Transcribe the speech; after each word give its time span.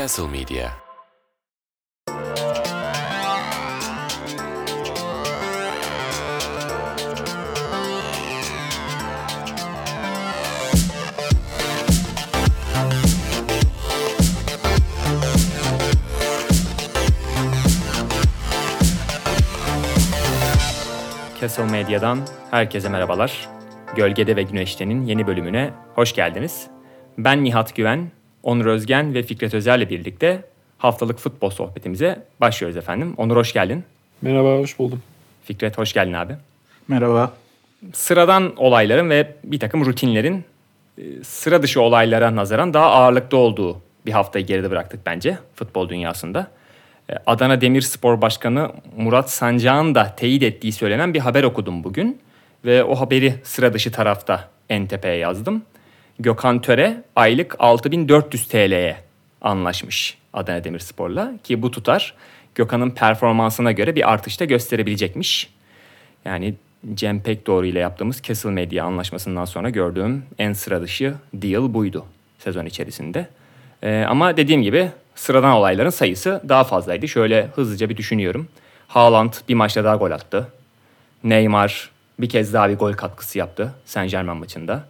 Castle 0.00 0.28
Media 0.28 0.70
Castle 21.40 21.64
Medya'dan 21.64 22.18
herkese 22.50 22.88
merhabalar. 22.88 23.48
Gölgede 23.96 24.36
ve 24.36 24.42
Güneşte'nin 24.42 25.02
yeni 25.02 25.26
bölümüne 25.26 25.70
hoş 25.94 26.14
geldiniz. 26.14 26.66
Ben 27.18 27.44
Nihat 27.44 27.76
Güven, 27.76 28.10
Onur 28.42 28.66
Özgen 28.66 29.14
ve 29.14 29.22
Fikret 29.22 29.54
Özer'le 29.54 29.90
birlikte 29.90 30.42
haftalık 30.78 31.18
futbol 31.18 31.50
sohbetimize 31.50 32.22
başlıyoruz 32.40 32.76
efendim. 32.76 33.14
Onur 33.16 33.36
hoş 33.36 33.52
geldin. 33.52 33.84
Merhaba, 34.22 34.58
hoş 34.58 34.78
buldum. 34.78 35.02
Fikret 35.44 35.78
hoş 35.78 35.92
geldin 35.92 36.12
abi. 36.12 36.36
Merhaba. 36.88 37.32
Sıradan 37.92 38.56
olayların 38.56 39.10
ve 39.10 39.34
bir 39.44 39.58
takım 39.58 39.86
rutinlerin 39.86 40.44
e, 40.98 41.02
sıra 41.24 41.62
dışı 41.62 41.80
olaylara 41.80 42.36
nazaran 42.36 42.74
daha 42.74 42.86
ağırlıklı 42.86 43.38
olduğu 43.38 43.80
bir 44.06 44.12
haftayı 44.12 44.46
geride 44.46 44.70
bıraktık 44.70 45.06
bence 45.06 45.38
futbol 45.54 45.88
dünyasında. 45.88 46.50
E, 47.10 47.14
Adana 47.26 47.60
Demirspor 47.60 48.20
Başkanı 48.20 48.70
Murat 48.96 49.30
Sancak'ın 49.30 49.94
da 49.94 50.14
teyit 50.16 50.42
ettiği 50.42 50.72
söylenen 50.72 51.14
bir 51.14 51.18
haber 51.18 51.42
okudum 51.42 51.84
bugün. 51.84 52.20
Ve 52.64 52.84
o 52.84 52.94
haberi 52.94 53.34
sıra 53.44 53.72
dışı 53.72 53.92
tarafta 53.92 54.48
en 54.68 54.86
tepeye 54.86 55.16
yazdım. 55.16 55.62
Gökhan 56.20 56.60
Töre 56.60 57.02
aylık 57.16 57.56
6400 57.58 58.48
TL'ye 58.48 58.96
anlaşmış 59.40 60.18
Adana 60.32 60.64
Demirspor'la 60.64 61.32
ki 61.44 61.62
bu 61.62 61.70
tutar 61.70 62.14
Gökhan'ın 62.54 62.90
performansına 62.90 63.72
göre 63.72 63.96
bir 63.96 64.12
artışta 64.12 64.44
gösterebilecekmiş. 64.44 65.50
Yani 66.24 66.54
Cem 66.94 67.22
Pekdoğru 67.22 67.66
ile 67.66 67.78
yaptığımız 67.78 68.22
Castle 68.22 68.50
Media 68.50 68.86
anlaşmasından 68.86 69.44
sonra 69.44 69.70
gördüğüm 69.70 70.22
en 70.38 70.52
sıra 70.52 70.82
dışı 70.82 71.14
deal 71.34 71.74
buydu 71.74 72.04
sezon 72.38 72.66
içerisinde. 72.66 73.26
Ee, 73.82 74.04
ama 74.08 74.36
dediğim 74.36 74.62
gibi 74.62 74.90
sıradan 75.14 75.52
olayların 75.52 75.90
sayısı 75.90 76.42
daha 76.48 76.64
fazlaydı. 76.64 77.08
Şöyle 77.08 77.46
hızlıca 77.54 77.88
bir 77.88 77.96
düşünüyorum. 77.96 78.48
Haaland 78.88 79.32
bir 79.48 79.54
maçta 79.54 79.84
daha 79.84 79.96
gol 79.96 80.10
attı. 80.10 80.48
Neymar 81.24 81.90
bir 82.18 82.28
kez 82.28 82.54
daha 82.54 82.68
bir 82.68 82.76
gol 82.76 82.92
katkısı 82.92 83.38
yaptı 83.38 83.74
Saint 83.84 84.10
Germain 84.10 84.38
maçında. 84.38 84.84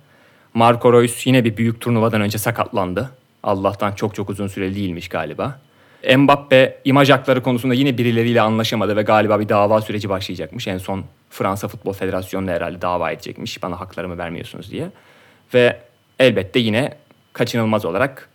Marco 0.55 0.93
Reus 0.93 1.27
yine 1.27 1.45
bir 1.45 1.57
büyük 1.57 1.81
turnuvadan 1.81 2.21
önce 2.21 2.39
sakatlandı. 2.39 3.11
Allah'tan 3.43 3.93
çok 3.93 4.15
çok 4.15 4.31
uzun 4.31 4.47
süreli 4.47 4.77
değilmiş 4.77 5.09
galiba. 5.09 5.61
Mbappe 6.17 6.79
imaj 6.85 7.11
hakları 7.11 7.43
konusunda 7.43 7.75
yine 7.75 7.99
birileriyle 7.99 8.41
anlaşamadı 8.41 8.97
ve 8.97 9.03
galiba 9.03 9.41
bir 9.41 9.49
dava 9.49 9.81
süreci 9.81 10.09
başlayacakmış. 10.09 10.69
En 10.69 10.79
son 10.79 11.05
Fransa 11.31 11.69
Futbol 11.69 11.93
Federasyonu'na 11.93 12.51
herhalde 12.51 12.83
dava 12.83 13.11
edecekmiş 13.11 13.63
bana 13.63 13.81
haklarımı 13.81 14.19
vermiyorsunuz 14.19 14.71
diye. 14.71 14.91
Ve 15.55 15.81
elbette 16.19 16.59
yine 16.59 16.95
kaçınılmaz 17.33 17.85
olarak 17.85 18.29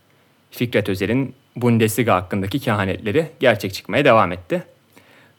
Fikret 0.51 0.89
Özer'in 0.89 1.35
Bundesliga 1.55 2.15
hakkındaki 2.15 2.59
kehanetleri 2.59 3.27
gerçek 3.39 3.73
çıkmaya 3.73 4.05
devam 4.05 4.31
etti. 4.31 4.63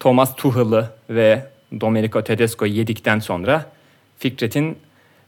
Thomas 0.01 0.37
Tuchel'ı 0.37 0.91
ve 1.11 1.47
Domenico 1.81 2.25
Tedesco'yu 2.25 2.73
yedikten 2.73 3.19
sonra 3.19 3.67
Fikret'in 4.19 4.79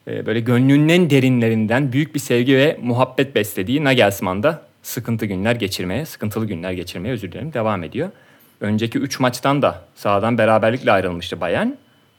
böyle 0.08 0.40
gönlünün 0.40 0.88
en 0.88 1.10
derinlerinden 1.10 1.92
büyük 1.92 2.14
bir 2.14 2.20
sevgi 2.20 2.56
ve 2.56 2.78
muhabbet 2.82 3.34
beslediği 3.34 3.84
Nagelsmann'da 3.84 4.62
sıkıntı 4.82 5.26
günler 5.26 5.54
geçirmeye, 5.54 6.06
sıkıntılı 6.06 6.46
günler 6.46 6.72
geçirmeye 6.72 7.14
özür 7.14 7.32
dilerim 7.32 7.52
devam 7.52 7.82
ediyor. 7.82 8.10
Önceki 8.60 8.98
3 8.98 9.20
maçtan 9.20 9.62
da 9.62 9.82
sahadan 9.94 10.38
beraberlikle 10.38 10.92
ayrılmıştı 10.92 11.40
Bayern. 11.40 11.68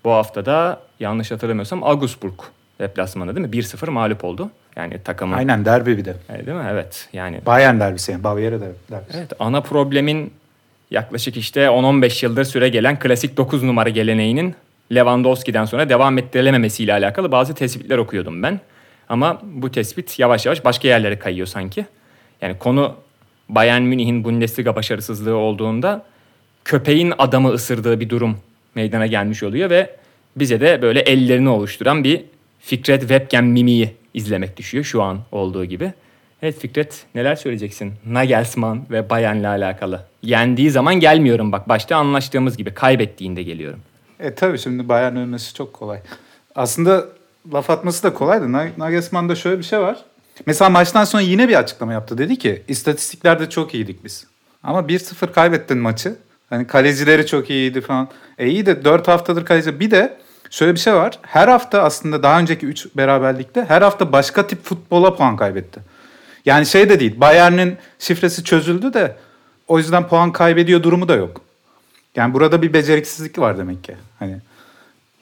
Bu 0.03 0.11
hafta 0.11 0.45
da 0.45 0.79
yanlış 0.99 1.31
hatırlamıyorsam 1.31 1.83
Augsburg 1.83 2.39
deplasmanı 2.79 3.35
değil 3.35 3.47
mi? 3.47 3.55
1-0 3.55 3.89
mağlup 3.89 4.23
oldu. 4.23 4.51
Yani 4.75 5.03
takımın... 5.03 5.37
Aynen 5.37 5.65
derbi 5.65 5.97
bir 5.97 6.05
de. 6.05 6.15
Evet, 6.29 6.47
değil 6.47 6.57
mi? 6.57 6.67
Evet. 6.71 7.09
Yani 7.13 7.41
Bayern 7.45 7.79
derbisi 7.79 8.11
yani 8.11 8.23
Bavyera 8.23 8.59
derbisi. 8.61 9.17
Evet 9.17 9.33
ana 9.39 9.61
problemin 9.61 10.33
yaklaşık 10.91 11.37
işte 11.37 11.61
10-15 11.61 12.25
yıldır 12.25 12.43
süre 12.43 12.69
gelen 12.69 12.99
klasik 12.99 13.37
9 13.37 13.63
numara 13.63 13.89
geleneğinin 13.89 14.55
Lewandowski'den 14.95 15.65
sonra 15.65 15.89
devam 15.89 16.17
ettirilememesiyle 16.17 16.93
alakalı 16.93 17.31
bazı 17.31 17.55
tespitler 17.55 17.97
okuyordum 17.97 18.43
ben. 18.43 18.59
Ama 19.09 19.41
bu 19.43 19.71
tespit 19.71 20.19
yavaş 20.19 20.45
yavaş 20.45 20.65
başka 20.65 20.87
yerlere 20.87 21.19
kayıyor 21.19 21.47
sanki. 21.47 21.85
Yani 22.41 22.57
konu 22.57 22.95
Bayern 23.49 23.81
Münih'in 23.81 24.23
Bundesliga 24.23 24.75
başarısızlığı 24.75 25.35
olduğunda 25.35 26.05
köpeğin 26.65 27.13
adamı 27.17 27.49
ısırdığı 27.49 27.99
bir 27.99 28.09
durum 28.09 28.37
meydana 28.75 29.07
gelmiş 29.07 29.43
oluyor 29.43 29.69
ve 29.69 29.89
bize 30.35 30.61
de 30.61 30.81
böyle 30.81 30.99
ellerini 30.99 31.49
oluşturan 31.49 32.03
bir 32.03 32.21
Fikret 32.59 32.99
webcam 32.99 33.45
mimiği 33.45 33.93
izlemek 34.13 34.57
düşüyor 34.57 34.83
şu 34.83 35.01
an 35.03 35.19
olduğu 35.31 35.65
gibi. 35.65 35.93
Evet 36.41 36.59
Fikret 36.59 37.05
neler 37.15 37.35
söyleyeceksin 37.35 37.93
Nagelsmann 38.05 38.81
ve 38.91 39.09
Bayern'le 39.09 39.43
alakalı? 39.43 40.05
Yendiği 40.23 40.71
zaman 40.71 40.99
gelmiyorum 40.99 41.51
bak 41.51 41.69
başta 41.69 41.95
anlaştığımız 41.95 42.57
gibi 42.57 42.73
kaybettiğinde 42.73 43.43
geliyorum. 43.43 43.79
E 44.19 44.35
tabii 44.35 44.59
şimdi 44.59 44.89
Bayern 44.89 45.15
ölmesi 45.15 45.53
çok 45.53 45.73
kolay. 45.73 45.99
Aslında 46.55 47.05
laf 47.53 47.69
atması 47.69 48.03
da 48.03 48.13
kolaydı. 48.13 48.45
Nag- 48.45 48.71
Nagelsmann'da 48.77 49.35
şöyle 49.35 49.57
bir 49.59 49.63
şey 49.63 49.79
var. 49.79 49.97
Mesela 50.45 50.69
maçtan 50.69 51.03
sonra 51.03 51.23
yine 51.23 51.49
bir 51.49 51.55
açıklama 51.59 51.93
yaptı. 51.93 52.17
Dedi 52.17 52.35
ki 52.35 52.63
istatistiklerde 52.67 53.49
çok 53.49 53.73
iyiydik 53.73 54.03
biz. 54.03 54.25
Ama 54.63 54.79
1-0 54.79 55.31
kaybettin 55.31 55.77
maçı. 55.77 56.15
Hani 56.49 56.67
kalecileri 56.67 57.25
çok 57.27 57.49
iyiydi 57.49 57.81
falan. 57.81 58.07
E 58.37 58.47
iyi 58.47 58.65
de 58.65 58.85
4 58.85 59.07
haftadır 59.07 59.45
kaleci. 59.45 59.79
Bir 59.79 59.91
de 59.91 60.17
şöyle 60.49 60.73
bir 60.73 60.79
şey 60.79 60.93
var. 60.93 61.19
Her 61.21 61.47
hafta 61.47 61.83
aslında 61.83 62.23
daha 62.23 62.39
önceki 62.39 62.65
3 62.65 62.87
beraberlikte 62.97 63.65
her 63.67 63.81
hafta 63.81 64.11
başka 64.11 64.47
tip 64.47 64.63
futbola 64.65 65.15
puan 65.15 65.37
kaybetti. 65.37 65.79
Yani 66.45 66.65
şey 66.65 66.89
de 66.89 66.99
değil. 66.99 67.19
Bayern'in 67.19 67.77
şifresi 67.99 68.43
çözüldü 68.43 68.93
de 68.93 69.15
o 69.67 69.77
yüzden 69.77 70.07
puan 70.07 70.31
kaybediyor 70.31 70.83
durumu 70.83 71.07
da 71.07 71.15
yok. 71.15 71.41
Yani 72.19 72.33
burada 72.33 72.61
bir 72.61 72.73
beceriksizlik 72.73 73.39
var 73.39 73.57
demek 73.57 73.83
ki. 73.83 73.95
Hani 74.19 74.37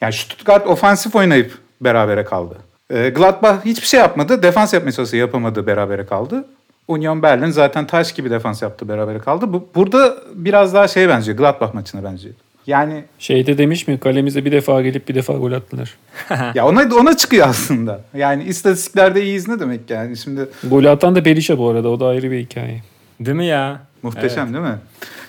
yani 0.00 0.12
Stuttgart 0.12 0.66
ofansif 0.66 1.16
oynayıp 1.16 1.58
berabere 1.80 2.24
kaldı. 2.24 2.56
Ee, 2.90 3.08
Gladbach 3.08 3.64
hiçbir 3.64 3.86
şey 3.86 4.00
yapmadı. 4.00 4.42
Defans 4.42 4.74
yapmaya 4.74 4.92
çalıştı, 4.92 5.16
yapamadı, 5.16 5.66
berabere 5.66 6.06
kaldı. 6.06 6.44
Union 6.88 7.22
Berlin 7.22 7.50
zaten 7.50 7.86
taş 7.86 8.12
gibi 8.12 8.30
defans 8.30 8.62
yaptı, 8.62 8.88
berabere 8.88 9.18
kaldı. 9.18 9.52
Bu, 9.52 9.68
burada 9.74 10.16
biraz 10.34 10.74
daha 10.74 10.88
şeye 10.88 11.08
benziyor, 11.08 11.38
Gladbach 11.38 11.74
maçına 11.74 12.04
benziyor. 12.04 12.34
Yani 12.66 13.04
Şeyde 13.18 13.58
demiş 13.58 13.88
mi 13.88 14.00
kalemize 14.00 14.44
bir 14.44 14.52
defa 14.52 14.82
gelip 14.82 15.08
bir 15.08 15.14
defa 15.14 15.32
gol 15.32 15.52
attılar. 15.52 15.94
ya 16.54 16.66
ona 16.66 16.94
ona 16.94 17.16
çıkıyor 17.16 17.48
aslında. 17.48 18.00
Yani 18.14 18.44
istatistiklerde 18.44 19.22
iyiyiz 19.22 19.48
ne 19.48 19.60
demek 19.60 19.90
yani 19.90 20.16
şimdi 20.16 20.48
Golü 20.64 20.88
atan 20.88 21.14
da 21.14 21.24
Berisha 21.24 21.58
bu 21.58 21.68
arada 21.68 21.88
o 21.88 22.00
da 22.00 22.06
ayrı 22.06 22.30
bir 22.30 22.38
hikaye. 22.38 22.82
Değil 23.20 23.36
mi 23.36 23.46
ya? 23.46 23.80
Muhteşem 24.02 24.54
değil 24.54 24.64
mi? 24.64 24.78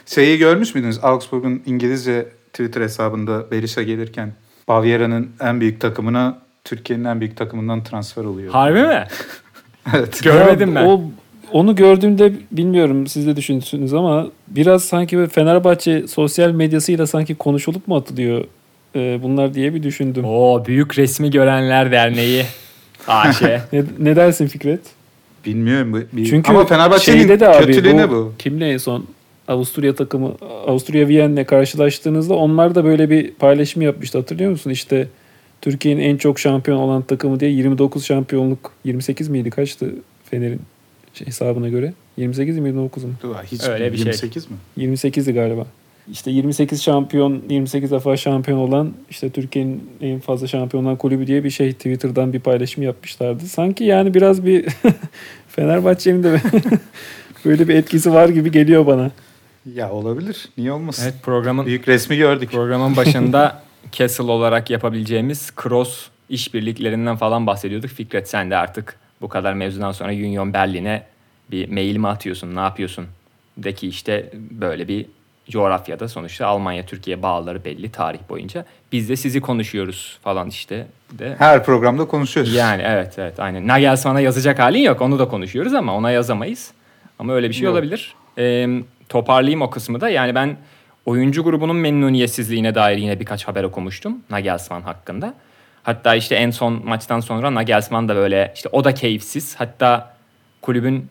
Şeyi 0.05 0.37
görmüş 0.37 0.75
müydünüz? 0.75 1.03
Augsburg'un 1.03 1.61
İngilizce 1.65 2.27
Twitter 2.53 2.81
hesabında 2.81 3.51
Berisha 3.51 3.83
gelirken 3.83 4.33
Bavyera'nın 4.67 5.29
en 5.39 5.61
büyük 5.61 5.81
takımına 5.81 6.37
Türkiye'nin 6.63 7.05
en 7.05 7.19
büyük 7.19 7.37
takımından 7.37 7.83
transfer 7.83 8.23
oluyor. 8.23 8.51
Harbi 8.51 8.81
mi? 8.81 9.03
evet. 9.95 10.23
Görmedim 10.23 10.75
ben. 10.75 10.85
O, 10.85 11.01
onu 11.51 11.75
gördüğümde 11.75 12.33
bilmiyorum 12.51 13.07
siz 13.07 13.27
de 13.27 13.35
düşünürsünüz 13.35 13.93
ama 13.93 14.27
biraz 14.47 14.83
sanki 14.83 15.17
böyle 15.17 15.29
Fenerbahçe 15.29 16.07
sosyal 16.07 16.51
medyasıyla 16.51 17.07
sanki 17.07 17.35
konuşulup 17.35 17.87
mu 17.87 17.95
atılıyor 17.95 18.45
e, 18.95 19.19
bunlar 19.23 19.53
diye 19.53 19.73
bir 19.73 19.83
düşündüm. 19.83 20.25
Oo 20.25 20.65
Büyük 20.65 20.99
Resmi 20.99 21.31
Görenler 21.31 21.91
Derneği. 21.91 22.45
AŞ. 23.07 23.41
Ne, 23.41 23.83
ne 23.99 24.15
dersin 24.15 24.47
Fikret? 24.47 24.81
Bilmiyorum. 25.45 26.07
Bir... 26.13 26.25
Çünkü 26.25 26.51
Ama 26.51 26.65
Fenerbahçe'nin 26.65 27.17
şeyde 27.17 27.39
de 27.39 27.47
abi 27.47 27.65
kötülüğü 27.65 27.97
ne 27.97 28.09
bu, 28.09 28.13
bu? 28.13 28.33
kimle 28.39 28.69
en 28.69 28.77
son 28.77 29.05
Avusturya 29.47 29.95
takımı 29.95 30.35
Avusturya 30.67 31.07
Viyen'le 31.07 31.43
karşılaştığınızda 31.45 32.33
onlar 32.33 32.75
da 32.75 32.85
böyle 32.85 33.09
bir 33.09 33.31
paylaşım 33.31 33.81
yapmıştı 33.81 34.17
hatırlıyor 34.17 34.51
musun? 34.51 34.69
İşte 34.69 35.07
Türkiye'nin 35.61 36.01
en 36.01 36.17
çok 36.17 36.39
şampiyon 36.39 36.77
olan 36.77 37.01
takımı 37.01 37.39
diye 37.39 37.51
29 37.51 38.05
şampiyonluk 38.05 38.71
28 38.85 39.29
miydi 39.29 39.49
kaçtı 39.49 39.95
Fener'in 40.29 40.61
şey, 41.13 41.27
hesabına 41.27 41.69
göre? 41.69 41.93
28 42.17 42.57
mi 42.59 42.67
29 42.67 43.03
mu? 43.03 43.11
Hiç 43.51 43.67
Öyle 43.67 43.91
bir 43.91 43.97
şey. 43.97 44.05
28 44.05 44.47
mi? 44.51 44.57
28'di 44.77 45.33
galiba. 45.33 45.65
İşte 46.11 46.31
28 46.31 46.83
şampiyon, 46.83 47.41
28 47.49 47.91
defa 47.91 48.17
şampiyon 48.17 48.59
olan 48.59 48.93
işte 49.09 49.29
Türkiye'nin 49.29 49.83
en 50.01 50.19
fazla 50.19 50.47
şampiyon 50.47 50.85
olan 50.85 50.95
kulübü 50.95 51.27
diye 51.27 51.43
bir 51.43 51.49
şey 51.49 51.73
Twitter'dan 51.73 52.33
bir 52.33 52.39
paylaşım 52.39 52.83
yapmışlardı. 52.83 53.45
Sanki 53.45 53.83
yani 53.83 54.13
biraz 54.13 54.45
bir 54.45 54.65
Fenerbahçe'nin 55.59 56.23
de 56.23 56.41
böyle 57.45 57.67
bir 57.67 57.75
etkisi 57.75 58.13
var 58.13 58.29
gibi 58.29 58.51
geliyor 58.51 58.85
bana. 58.87 59.11
Ya 59.75 59.91
olabilir. 59.91 60.49
Niye 60.57 60.71
olmasın? 60.71 61.03
evet 61.03 61.13
programın 61.23 61.65
Büyük 61.65 61.87
resmi 61.87 62.17
gördük. 62.17 62.51
programın 62.51 62.95
başında 62.95 63.63
Castle 63.91 64.23
olarak 64.23 64.69
yapabileceğimiz 64.69 65.51
cross 65.63 66.07
işbirliklerinden 66.29 67.15
falan 67.15 67.47
bahsediyorduk. 67.47 67.89
Fikret 67.89 68.29
sen 68.29 68.51
de 68.51 68.55
artık 68.55 68.95
bu 69.21 69.29
kadar 69.29 69.53
mevzudan 69.53 69.91
sonra 69.91 70.11
Union 70.11 70.53
Berlin'e 70.53 71.03
bir 71.51 71.69
mail 71.69 71.97
mi 71.97 72.07
atıyorsun? 72.07 72.55
Ne 72.55 72.59
yapıyorsun? 72.59 73.05
kulüpteki 73.55 73.87
işte 73.87 74.31
böyle 74.51 74.87
bir 74.87 75.05
coğrafyada 75.49 76.07
sonuçta 76.07 76.47
Almanya 76.47 76.85
Türkiye 76.85 77.21
bağları 77.23 77.65
belli 77.65 77.91
tarih 77.91 78.19
boyunca. 78.29 78.65
Biz 78.91 79.09
de 79.09 79.15
sizi 79.15 79.41
konuşuyoruz 79.41 80.17
falan 80.23 80.49
işte 80.49 80.87
de. 81.11 81.35
Her 81.39 81.63
programda 81.63 82.05
konuşuyoruz. 82.05 82.53
Yani 82.53 82.83
evet 82.85 83.19
evet 83.19 83.39
aynen. 83.39 83.67
Nagelsmann'a 83.67 84.19
yazacak 84.19 84.59
halin 84.59 84.81
yok. 84.83 85.01
Onu 85.01 85.19
da 85.19 85.27
konuşuyoruz 85.27 85.73
ama 85.73 85.95
ona 85.95 86.11
yazamayız. 86.11 86.71
Ama 87.19 87.33
öyle 87.33 87.49
bir 87.49 87.53
şey 87.53 87.63
Yok. 87.63 87.73
olabilir. 87.73 88.15
Ee, 88.37 88.67
toparlayayım 89.09 89.61
o 89.61 89.69
kısmı 89.69 90.01
da. 90.01 90.09
Yani 90.09 90.35
ben 90.35 90.57
oyuncu 91.05 91.43
grubunun 91.43 91.75
memnuniyetsizliğine 91.75 92.75
dair 92.75 92.97
yine 92.97 93.19
birkaç 93.19 93.47
haber 93.47 93.63
okumuştum 93.63 94.17
Nagelsmann 94.29 94.81
hakkında. 94.81 95.33
Hatta 95.83 96.15
işte 96.15 96.35
en 96.35 96.51
son 96.51 96.81
maçtan 96.85 97.19
sonra 97.19 97.53
Nagelsmann 97.53 98.09
da 98.09 98.15
böyle 98.15 98.51
işte 98.55 98.69
o 98.71 98.83
da 98.83 98.93
keyifsiz. 98.93 99.55
Hatta 99.55 100.13
kulübün 100.61 101.07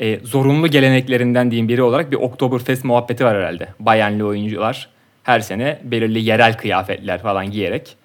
e, 0.00 0.20
zorunlu 0.22 0.68
geleneklerinden 0.68 1.50
diyeyim 1.50 1.68
biri 1.68 1.82
olarak 1.82 2.12
bir 2.12 2.16
Oktoberfest 2.16 2.84
muhabbeti 2.84 3.24
var 3.24 3.36
herhalde. 3.36 3.68
Bayernli 3.80 4.24
oyuncular 4.24 4.88
her 5.22 5.40
sene 5.40 5.80
belirli 5.84 6.24
yerel 6.24 6.56
kıyafetler 6.56 7.22
falan 7.22 7.50
giyerek 7.50 7.96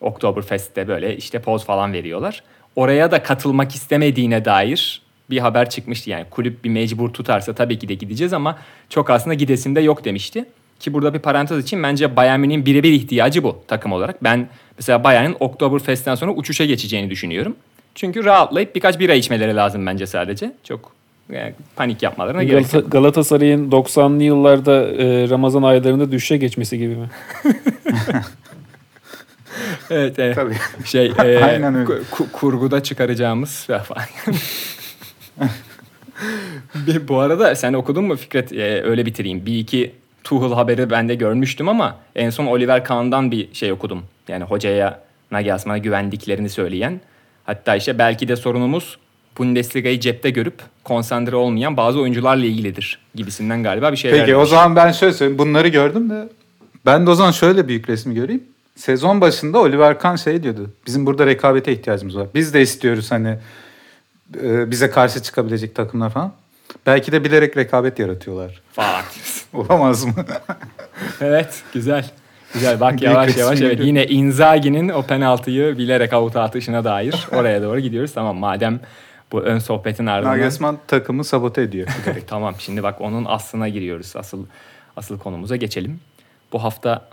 Oktoberfest'te 0.00 0.88
böyle 0.88 1.16
işte 1.16 1.38
poz 1.38 1.64
falan 1.64 1.92
veriyorlar. 1.92 2.42
Oraya 2.76 3.10
da 3.10 3.22
katılmak 3.22 3.74
istemediğine 3.74 4.44
dair 4.44 5.02
bir 5.30 5.38
haber 5.38 5.70
çıkmıştı. 5.70 6.10
Yani 6.10 6.24
kulüp 6.30 6.64
bir 6.64 6.70
mecbur 6.70 7.12
tutarsa 7.12 7.54
tabii 7.54 7.78
ki 7.78 7.88
de 7.88 7.94
gideceğiz 7.94 8.32
ama 8.32 8.58
çok 8.88 9.10
aslında 9.10 9.34
gidesim 9.34 9.76
de 9.76 9.80
yok 9.80 10.04
demişti. 10.04 10.44
Ki 10.80 10.92
burada 10.92 11.14
bir 11.14 11.18
parantez 11.18 11.64
için 11.64 11.82
bence 11.82 12.16
Bayern 12.16 12.40
Münih'in 12.40 12.66
birebir 12.66 12.92
ihtiyacı 12.92 13.42
bu 13.44 13.62
takım 13.68 13.92
olarak. 13.92 14.24
Ben 14.24 14.48
mesela 14.78 15.04
Bayern'in 15.04 15.36
Oktoberfest'ten 15.40 16.14
sonra 16.14 16.32
uçuşa 16.32 16.64
geçeceğini 16.64 17.10
düşünüyorum. 17.10 17.56
Çünkü 17.94 18.24
rahatlayıp 18.24 18.74
birkaç 18.74 18.98
bira 18.98 19.14
içmeleri 19.14 19.56
lazım 19.56 19.86
bence 19.86 20.06
sadece. 20.06 20.52
Çok 20.64 20.92
yani 21.32 21.54
panik 21.76 22.02
yapmalarına 22.02 22.42
gerek 22.42 22.74
yok. 22.74 22.92
Galatasaray'ın 22.92 23.70
90'lı 23.70 24.22
yıllarda 24.22 24.72
e, 24.88 25.28
Ramazan 25.30 25.62
aylarında 25.62 26.12
düşüşe 26.12 26.36
geçmesi 26.36 26.78
gibi 26.78 26.96
mi? 26.96 27.10
Evet, 29.90 30.18
evet. 30.18 30.34
Tabii. 30.34 30.54
Şey, 30.84 31.06
e, 31.06 31.38
Aynen 31.44 31.74
öyle. 31.74 31.86
ku- 31.86 32.32
kurguda 32.32 32.82
çıkaracağımız 32.82 33.66
falan. 33.84 34.04
Bir- 36.86 37.08
Bu 37.08 37.18
arada 37.18 37.54
sen 37.54 37.72
okudun 37.72 38.04
mu 38.04 38.16
Fikret? 38.16 38.52
E, 38.52 38.82
öyle 38.82 39.06
bitireyim. 39.06 39.46
Bir 39.46 39.58
iki 39.58 39.92
Tuchel 40.24 40.52
haberi 40.52 40.90
ben 40.90 41.08
de 41.08 41.14
görmüştüm 41.14 41.68
ama 41.68 41.96
en 42.16 42.30
son 42.30 42.46
Oliver 42.46 42.84
Kahn'dan 42.84 43.30
bir 43.30 43.54
şey 43.54 43.72
okudum. 43.72 44.02
Yani 44.28 44.44
hocaya 44.44 45.00
Nagelsmann'a 45.30 45.78
güvendiklerini 45.78 46.48
söyleyen. 46.48 47.00
Hatta 47.44 47.76
işte 47.76 47.98
belki 47.98 48.28
de 48.28 48.36
sorunumuz 48.36 48.98
Bundesliga'yı 49.38 50.00
cepte 50.00 50.30
görüp 50.30 50.54
konsantre 50.84 51.36
olmayan 51.36 51.76
bazı 51.76 52.00
oyuncularla 52.00 52.44
ilgilidir 52.44 52.98
gibisinden 53.14 53.62
galiba 53.62 53.92
bir 53.92 53.96
şeyler. 53.96 54.20
Peki 54.20 54.36
o 54.36 54.38
demiş. 54.38 54.50
zaman 54.50 54.76
ben 54.76 54.92
şöyle 54.92 55.12
söyleyeyim. 55.12 55.38
Bunları 55.38 55.68
gördüm 55.68 56.10
de 56.10 56.28
ben 56.86 57.06
de 57.06 57.10
o 57.10 57.14
zaman 57.14 57.30
şöyle 57.30 57.68
büyük 57.68 57.88
resmi 57.88 58.14
göreyim. 58.14 58.44
Sezon 58.76 59.20
başında 59.20 59.58
Oliver 59.58 59.98
Kahn 59.98 60.16
şey 60.16 60.42
diyordu. 60.42 60.70
Bizim 60.86 61.06
burada 61.06 61.26
rekabete 61.26 61.72
ihtiyacımız 61.72 62.16
var. 62.16 62.26
Biz 62.34 62.54
de 62.54 62.62
istiyoruz 62.62 63.10
hani 63.10 63.38
e, 64.42 64.70
bize 64.70 64.90
karşı 64.90 65.22
çıkabilecek 65.22 65.74
takımlar 65.74 66.10
falan. 66.10 66.32
Belki 66.86 67.12
de 67.12 67.24
bilerek 67.24 67.56
rekabet 67.56 67.98
yaratıyorlar. 67.98 68.60
Falan. 68.72 69.02
Olamaz 69.52 70.04
mı? 70.04 70.12
Evet 71.20 71.62
güzel. 71.74 72.10
Güzel 72.54 72.80
bak 72.80 73.02
yavaş 73.02 73.36
yavaş 73.36 73.60
evet 73.60 73.80
yine 73.82 74.06
Inzaghi'nin 74.06 74.88
o 74.88 75.02
penaltıyı 75.02 75.78
bilerek 75.78 76.12
avuta 76.12 76.42
atışına 76.42 76.84
dair 76.84 77.26
oraya 77.32 77.62
doğru 77.62 77.80
gidiyoruz. 77.80 78.12
Tamam 78.14 78.36
madem 78.36 78.80
bu 79.32 79.40
ön 79.40 79.58
sohbetin 79.58 80.06
ardından. 80.06 80.32
Nagelsmann 80.32 80.78
takımı 80.86 81.24
sabote 81.24 81.62
ediyor. 81.62 81.88
tamam 82.26 82.54
şimdi 82.58 82.82
bak 82.82 83.00
onun 83.00 83.24
aslına 83.24 83.68
giriyoruz. 83.68 84.16
Asıl 84.16 84.46
asıl 84.96 85.18
konumuza 85.18 85.56
geçelim. 85.56 86.00
Bu 86.52 86.62
hafta 86.62 87.08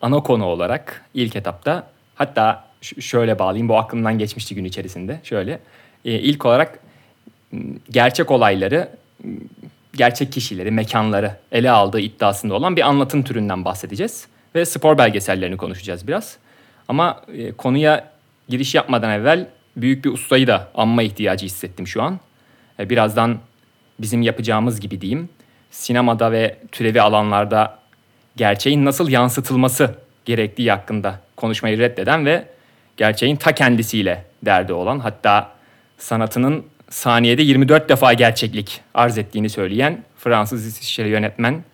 ana 0.00 0.22
konu 0.22 0.44
olarak 0.44 1.04
ilk 1.14 1.36
etapta 1.36 1.86
hatta 2.14 2.64
şöyle 3.00 3.38
bağlayayım 3.38 3.68
bu 3.68 3.78
aklımdan 3.78 4.18
geçmişti 4.18 4.54
gün 4.54 4.64
içerisinde. 4.64 5.20
Şöyle 5.22 5.60
e, 6.04 6.12
ilk 6.12 6.46
olarak 6.46 6.78
gerçek 7.90 8.30
olayları 8.30 8.88
gerçek 9.94 10.32
kişileri, 10.32 10.70
mekanları 10.70 11.36
ele 11.52 11.70
aldığı 11.70 12.00
iddiasında 12.00 12.54
olan 12.54 12.76
bir 12.76 12.88
anlatım 12.88 13.22
türünden 13.22 13.64
bahsedeceğiz. 13.64 14.26
Ve 14.54 14.64
spor 14.64 14.98
belgesellerini 14.98 15.56
konuşacağız 15.56 16.08
biraz. 16.08 16.36
Ama 16.88 17.22
e, 17.32 17.52
konuya 17.52 18.10
giriş 18.48 18.74
yapmadan 18.74 19.10
evvel 19.10 19.46
büyük 19.76 20.04
bir 20.04 20.10
ustayı 20.10 20.46
da 20.46 20.68
anma 20.74 21.02
ihtiyacı 21.02 21.46
hissettim 21.46 21.86
şu 21.86 22.02
an. 22.02 22.20
E, 22.78 22.90
birazdan 22.90 23.38
bizim 23.98 24.22
yapacağımız 24.22 24.80
gibi 24.80 25.00
diyeyim. 25.00 25.28
Sinemada 25.70 26.32
ve 26.32 26.56
türevi 26.72 27.00
alanlarda 27.00 27.78
gerçeğin 28.36 28.84
nasıl 28.84 29.08
yansıtılması 29.08 29.94
gerektiği 30.24 30.70
hakkında 30.70 31.20
konuşmayı 31.36 31.78
reddeden 31.78 32.26
ve 32.26 32.44
gerçeğin 32.96 33.36
ta 33.36 33.52
kendisiyle 33.52 34.24
derdi 34.42 34.72
olan 34.72 34.98
hatta 34.98 35.50
sanatının 35.98 36.64
saniyede 36.90 37.42
24 37.42 37.88
defa 37.88 38.12
gerçeklik 38.12 38.80
arz 38.94 39.18
ettiğini 39.18 39.50
söyleyen 39.50 40.04
Fransız 40.18 40.66
İsviçreli 40.66 41.08
yönetmen 41.08 41.64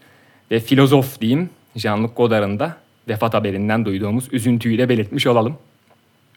ve 0.50 0.60
filozof 0.60 1.20
diyeyim 1.20 1.50
Jean-Luc 1.76 2.14
Godard'ın 2.14 2.58
da 2.58 2.76
vefat 3.08 3.34
haberinden 3.34 3.84
duyduğumuz 3.84 4.32
üzüntüyü 4.32 4.78
de 4.78 4.88
belirtmiş 4.88 5.26
olalım. 5.26 5.58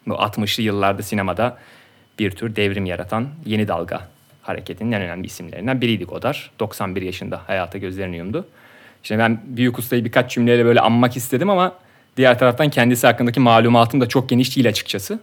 Bu 0.06 0.14
60'lı 0.14 0.62
yıllarda 0.62 1.02
sinemada 1.02 1.58
bir 2.18 2.30
tür 2.30 2.56
devrim 2.56 2.86
yaratan 2.86 3.28
yeni 3.46 3.68
dalga 3.68 4.08
hareketinin 4.42 4.92
en 4.92 5.02
önemli 5.02 5.26
isimlerinden 5.26 5.80
biriydi 5.80 6.04
Godard. 6.04 6.36
91 6.60 7.02
yaşında 7.02 7.40
hayata 7.46 7.78
gözlerini 7.78 8.16
yumdu. 8.16 8.46
İşte 9.02 9.18
ben 9.18 9.40
büyük 9.44 9.78
ustayı 9.78 10.04
birkaç 10.04 10.34
cümleyle 10.34 10.64
böyle 10.64 10.80
anmak 10.80 11.16
istedim 11.16 11.50
ama 11.50 11.74
diğer 12.16 12.38
taraftan 12.38 12.70
kendisi 12.70 13.06
hakkındaki 13.06 13.40
malumatım 13.40 14.00
da 14.00 14.08
çok 14.08 14.28
geniş 14.28 14.56
değil 14.56 14.68
açıkçası. 14.68 15.20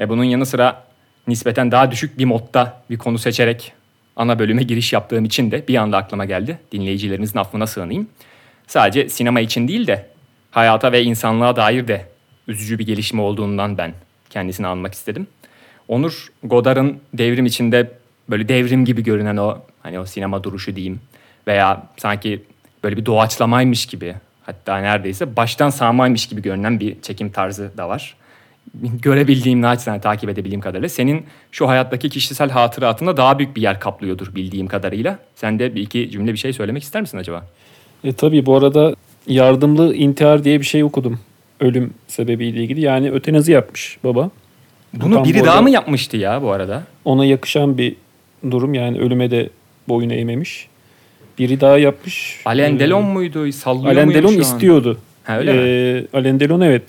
E 0.00 0.08
bunun 0.08 0.24
yanı 0.24 0.46
sıra 0.46 0.84
nispeten 1.28 1.70
daha 1.70 1.90
düşük 1.90 2.18
bir 2.18 2.24
modda 2.24 2.82
bir 2.90 2.98
konu 2.98 3.18
seçerek 3.18 3.72
ana 4.16 4.38
bölüme 4.38 4.62
giriş 4.62 4.92
yaptığım 4.92 5.24
için 5.24 5.50
de 5.50 5.68
bir 5.68 5.76
anda 5.76 5.96
aklıma 5.96 6.24
geldi. 6.24 6.58
Dinleyicilerimizin 6.72 7.38
affına 7.38 7.66
sığınayım. 7.66 8.08
Sadece 8.66 9.08
sinema 9.08 9.40
için 9.40 9.68
değil 9.68 9.86
de 9.86 10.06
hayata 10.50 10.92
ve 10.92 11.02
insanlığa 11.02 11.56
dair 11.56 11.88
de 11.88 12.06
üzücü 12.48 12.78
bir 12.78 12.86
gelişme 12.86 13.22
olduğundan 13.22 13.78
ben 13.78 13.92
kendisini 14.32 14.66
anmak 14.66 14.94
istedim. 14.94 15.26
Onur 15.88 16.32
Godard'ın 16.44 16.98
devrim 17.14 17.46
içinde 17.46 17.90
böyle 18.30 18.48
devrim 18.48 18.84
gibi 18.84 19.02
görünen 19.02 19.36
o 19.36 19.58
hani 19.82 19.98
o 19.98 20.06
sinema 20.06 20.44
duruşu 20.44 20.76
diyeyim 20.76 21.00
veya 21.46 21.86
sanki 21.96 22.42
böyle 22.84 22.96
bir 22.96 23.06
doğaçlamaymış 23.06 23.86
gibi 23.86 24.14
hatta 24.46 24.78
neredeyse 24.78 25.36
baştan 25.36 25.70
sağmaymış 25.70 26.26
gibi 26.26 26.42
görünen 26.42 26.80
bir 26.80 27.00
çekim 27.02 27.30
tarzı 27.30 27.70
da 27.76 27.88
var. 27.88 28.14
Görebildiğim, 29.02 29.62
naçizane 29.62 30.00
takip 30.00 30.30
edebildiğim 30.30 30.60
kadarıyla 30.60 30.88
senin 30.88 31.26
şu 31.50 31.68
hayattaki 31.68 32.10
kişisel 32.10 32.50
hatıratında 32.50 33.16
daha 33.16 33.38
büyük 33.38 33.56
bir 33.56 33.62
yer 33.62 33.80
kaplıyordur 33.80 34.34
bildiğim 34.34 34.66
kadarıyla. 34.66 35.18
Sen 35.34 35.58
de 35.58 35.74
bir 35.74 35.80
iki 35.80 36.10
cümle 36.10 36.32
bir 36.32 36.38
şey 36.38 36.52
söylemek 36.52 36.82
ister 36.82 37.02
misin 37.02 37.18
acaba? 37.18 37.46
E 38.04 38.12
tabii 38.12 38.46
bu 38.46 38.56
arada 38.56 38.94
yardımlı 39.26 39.94
intihar 39.94 40.44
diye 40.44 40.60
bir 40.60 40.64
şey 40.64 40.84
okudum. 40.84 41.20
Ölüm 41.62 41.94
sebebiyle 42.08 42.62
ilgili. 42.62 42.80
Yani 42.80 43.10
ötenazi 43.10 43.52
yapmış 43.52 43.98
baba. 44.04 44.30
Bunu 44.94 45.14
Tam 45.14 45.24
biri 45.24 45.44
daha 45.44 45.62
mı 45.62 45.70
yapmıştı 45.70 46.16
ya 46.16 46.42
bu 46.42 46.50
arada? 46.52 46.82
Ona 47.04 47.24
yakışan 47.24 47.78
bir 47.78 47.96
durum. 48.50 48.74
Yani 48.74 48.98
ölüme 48.98 49.30
de 49.30 49.50
boyun 49.88 50.10
eğmemiş. 50.10 50.68
Biri 51.38 51.60
daha 51.60 51.78
yapmış. 51.78 52.40
Alain 52.44 52.78
Ee, 52.78 53.00
muydu? 53.00 53.52
Sallıyor 53.52 53.92
Alain 53.92 54.06
muyum 54.06 54.22
Delon 54.22 54.30
şu 54.32 54.36
an? 54.36 54.40
istiyordu. 54.42 54.98
Ha, 55.24 55.38
öyle 55.38 55.52
mi? 55.52 55.58
Ee, 55.62 56.18
Alain 56.18 56.40
Delon 56.40 56.60
evet 56.60 56.82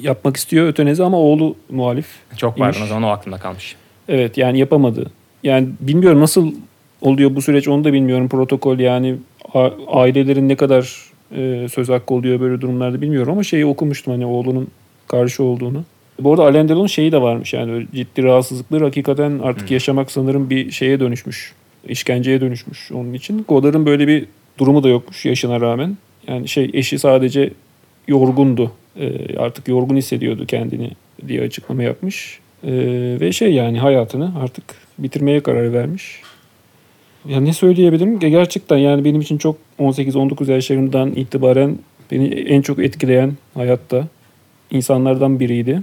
yapmak 0.00 0.36
istiyor 0.36 0.66
ötenezi 0.66 1.04
ama 1.04 1.18
oğlu 1.18 1.56
muhalif. 1.70 2.06
Çok 2.36 2.56
pardon 2.58 2.78
imiş. 2.78 2.82
o 2.84 2.88
zaman 2.88 3.02
o 3.02 3.12
aklımda 3.12 3.38
kalmış. 3.38 3.76
Evet 4.08 4.38
yani 4.38 4.58
yapamadı. 4.58 5.10
Yani 5.42 5.68
bilmiyorum 5.80 6.20
nasıl 6.20 6.52
oluyor 7.00 7.36
bu 7.36 7.42
süreç 7.42 7.68
onu 7.68 7.84
da 7.84 7.92
bilmiyorum. 7.92 8.28
Protokol 8.28 8.78
yani 8.78 9.16
ailelerin 9.88 10.48
ne 10.48 10.56
kadar 10.56 10.96
e, 11.36 11.68
söz 11.68 11.88
hakkı 11.88 12.14
oluyor 12.14 12.40
böyle 12.40 12.60
durumlarda 12.60 13.00
bilmiyorum 13.00 13.32
ama 13.32 13.42
şeyi 13.42 13.66
okumuştum 13.66 14.12
hani 14.12 14.26
oğlunun 14.26 14.68
karşı 15.08 15.42
olduğunu. 15.42 15.84
Bu 16.20 16.30
arada 16.30 16.42
Alain 16.42 16.68
Delon'un 16.68 16.86
şeyi 16.86 17.12
de 17.12 17.22
varmış 17.22 17.52
yani 17.52 17.86
ciddi 17.94 18.22
rahatsızlıkları 18.22 18.84
hakikaten 18.84 19.38
artık 19.38 19.70
yaşamak 19.70 20.10
sanırım 20.10 20.50
bir 20.50 20.70
şeye 20.70 21.00
dönüşmüş. 21.00 21.52
işkenceye 21.88 22.40
dönüşmüş 22.40 22.92
onun 22.92 23.12
için. 23.12 23.44
Godard'ın 23.48 23.86
böyle 23.86 24.08
bir 24.08 24.26
durumu 24.58 24.82
da 24.82 24.88
yokmuş 24.88 25.24
yaşına 25.24 25.60
rağmen. 25.60 25.96
Yani 26.28 26.48
şey 26.48 26.70
eşi 26.74 26.98
sadece 26.98 27.50
yorgundu. 28.08 28.72
E, 29.00 29.36
artık 29.36 29.68
yorgun 29.68 29.96
hissediyordu 29.96 30.46
kendini 30.46 30.90
diye 31.28 31.42
açıklama 31.42 31.82
yapmış. 31.82 32.38
E, 32.64 32.72
ve 33.20 33.32
şey 33.32 33.52
yani 33.52 33.78
hayatını 33.78 34.32
artık 34.42 34.64
bitirmeye 34.98 35.40
karar 35.40 35.72
vermiş. 35.72 36.20
Ya 37.28 37.40
ne 37.40 37.52
söyleyebilirim? 37.52 38.18
ki? 38.18 38.30
Gerçekten 38.30 38.76
yani 38.76 39.04
benim 39.04 39.20
için 39.20 39.38
çok 39.38 39.56
18-19 39.78 40.50
yaşlarımdan 40.50 41.10
itibaren 41.10 41.78
beni 42.10 42.26
en 42.28 42.62
çok 42.62 42.78
etkileyen 42.78 43.32
hayatta 43.54 44.06
insanlardan 44.70 45.40
biriydi. 45.40 45.82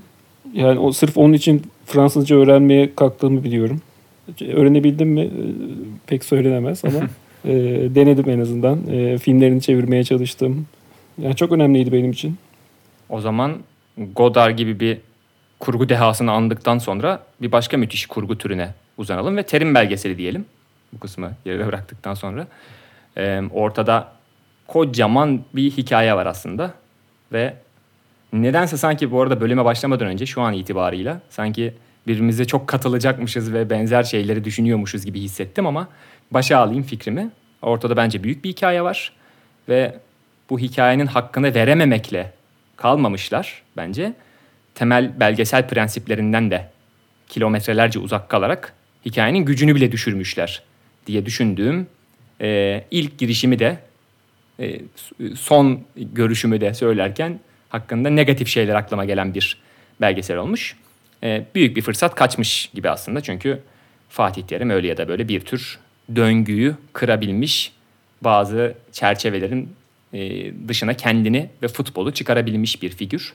Yani 0.53 0.79
o 0.79 0.91
sırf 0.91 1.17
onun 1.17 1.33
için 1.33 1.61
Fransızca 1.85 2.35
öğrenmeye 2.35 2.95
kalktığımı 2.95 3.43
biliyorum. 3.43 3.81
Öğrenebildim 4.53 5.09
mi? 5.09 5.21
Ee, 5.21 5.29
Pek 6.07 6.23
söylenemez 6.23 6.85
ama 6.85 6.99
E, 7.45 7.51
denedim 7.95 8.29
en 8.29 8.39
azından. 8.39 8.79
E, 8.91 9.17
filmlerini 9.17 9.61
çevirmeye 9.61 10.03
çalıştım. 10.03 10.65
Yani 11.21 11.35
çok 11.35 11.51
önemliydi 11.51 11.91
benim 11.91 12.11
için. 12.11 12.37
O 13.09 13.21
zaman 13.21 13.55
Godard 14.15 14.57
gibi 14.57 14.79
bir 14.79 14.97
kurgu 15.59 15.89
dehasını 15.89 16.31
andıktan 16.31 16.77
sonra 16.77 17.23
bir 17.41 17.51
başka 17.51 17.77
müthiş 17.77 18.05
kurgu 18.05 18.37
türüne 18.37 18.73
uzanalım 18.97 19.37
ve 19.37 19.43
terim 19.43 19.75
belgeseli 19.75 20.17
diyelim. 20.17 20.45
Bu 20.93 20.99
kısmı 20.99 21.31
geride 21.45 21.67
bıraktıktan 21.67 22.13
sonra. 22.13 22.47
Ee, 23.17 23.41
ortada 23.53 24.11
kocaman 24.67 25.41
bir 25.53 25.71
hikaye 25.71 26.15
var 26.15 26.25
aslında 26.25 26.73
ve 27.33 27.53
nedense 28.33 28.77
sanki 28.77 29.11
bu 29.11 29.21
arada 29.21 29.41
bölüme 29.41 29.65
başlamadan 29.65 30.07
önce 30.07 30.25
şu 30.25 30.41
an 30.41 30.53
itibarıyla 30.53 31.21
sanki 31.29 31.73
birbirimize 32.07 32.45
çok 32.45 32.67
katılacakmışız 32.67 33.53
ve 33.53 33.69
benzer 33.69 34.03
şeyleri 34.03 34.43
düşünüyormuşuz 34.43 35.05
gibi 35.05 35.21
hissettim 35.21 35.67
ama 35.67 35.87
başa 36.31 36.57
alayım 36.57 36.83
fikrimi. 36.83 37.31
Ortada 37.61 37.97
bence 37.97 38.23
büyük 38.23 38.43
bir 38.43 38.49
hikaye 38.49 38.83
var 38.83 39.13
ve 39.69 39.99
bu 40.49 40.59
hikayenin 40.59 41.05
hakkını 41.05 41.55
verememekle 41.55 42.33
kalmamışlar 42.75 43.63
bence. 43.77 44.13
Temel 44.75 45.19
belgesel 45.19 45.67
prensiplerinden 45.67 46.51
de 46.51 46.69
kilometrelerce 47.27 47.99
uzak 47.99 48.29
kalarak 48.29 48.73
hikayenin 49.05 49.45
gücünü 49.45 49.75
bile 49.75 49.91
düşürmüşler 49.91 50.63
diye 51.09 51.25
düşündüğüm 51.25 51.87
e, 52.41 52.83
ilk 52.91 53.17
girişimi 53.17 53.59
de 53.59 53.77
e, 54.59 54.81
son 55.35 55.81
görüşümü 55.95 56.61
de 56.61 56.73
söylerken 56.73 57.39
hakkında 57.69 58.09
negatif 58.09 58.47
şeyler 58.47 58.75
aklıma 58.75 59.05
gelen 59.05 59.33
bir 59.33 59.57
belgesel 60.01 60.37
olmuş. 60.37 60.75
E, 61.23 61.45
büyük 61.55 61.77
bir 61.77 61.81
fırsat 61.81 62.15
kaçmış 62.15 62.69
gibi 62.73 62.89
aslında 62.89 63.21
çünkü 63.21 63.59
Fatih 64.09 64.43
Terim 64.43 64.69
öyle 64.69 64.87
ya 64.87 64.97
da 64.97 65.07
böyle 65.07 65.27
bir 65.27 65.39
tür 65.39 65.79
döngüyü 66.15 66.75
kırabilmiş 66.93 67.73
bazı 68.21 68.75
çerçevelerin 68.91 69.69
e, 70.13 70.51
dışına 70.67 70.93
kendini 70.93 71.49
ve 71.63 71.67
futbolu 71.67 72.13
çıkarabilmiş 72.13 72.81
bir 72.81 72.89
figür. 72.89 73.33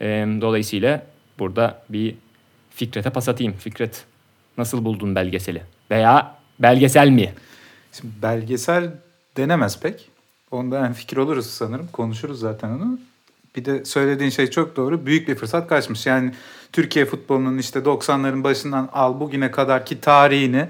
E, 0.00 0.06
dolayısıyla 0.40 1.06
burada 1.38 1.84
bir 1.88 2.14
Fikret'e 2.70 3.10
pas 3.10 3.28
atayım. 3.28 3.52
Fikret 3.52 4.04
nasıl 4.58 4.84
buldun 4.84 5.14
belgeseli? 5.14 5.62
Veya 5.90 6.41
belgesel 6.58 7.08
mi? 7.08 7.34
Şimdi 7.92 8.14
belgesel 8.22 8.90
denemez 9.36 9.80
pek. 9.80 10.08
Onda 10.50 10.86
en 10.86 10.92
fikir 10.92 11.16
oluruz 11.16 11.46
sanırım. 11.46 11.88
Konuşuruz 11.92 12.40
zaten 12.40 12.68
onu. 12.68 12.98
Bir 13.56 13.64
de 13.64 13.84
söylediğin 13.84 14.30
şey 14.30 14.50
çok 14.50 14.76
doğru. 14.76 15.06
Büyük 15.06 15.28
bir 15.28 15.34
fırsat 15.34 15.68
kaçmış. 15.68 16.06
Yani 16.06 16.32
Türkiye 16.72 17.04
futbolunun 17.04 17.58
işte 17.58 17.78
90'ların 17.78 18.44
başından 18.44 18.88
al 18.92 19.20
bugüne 19.20 19.50
kadar 19.50 19.86
ki 19.86 20.00
tarihini 20.00 20.68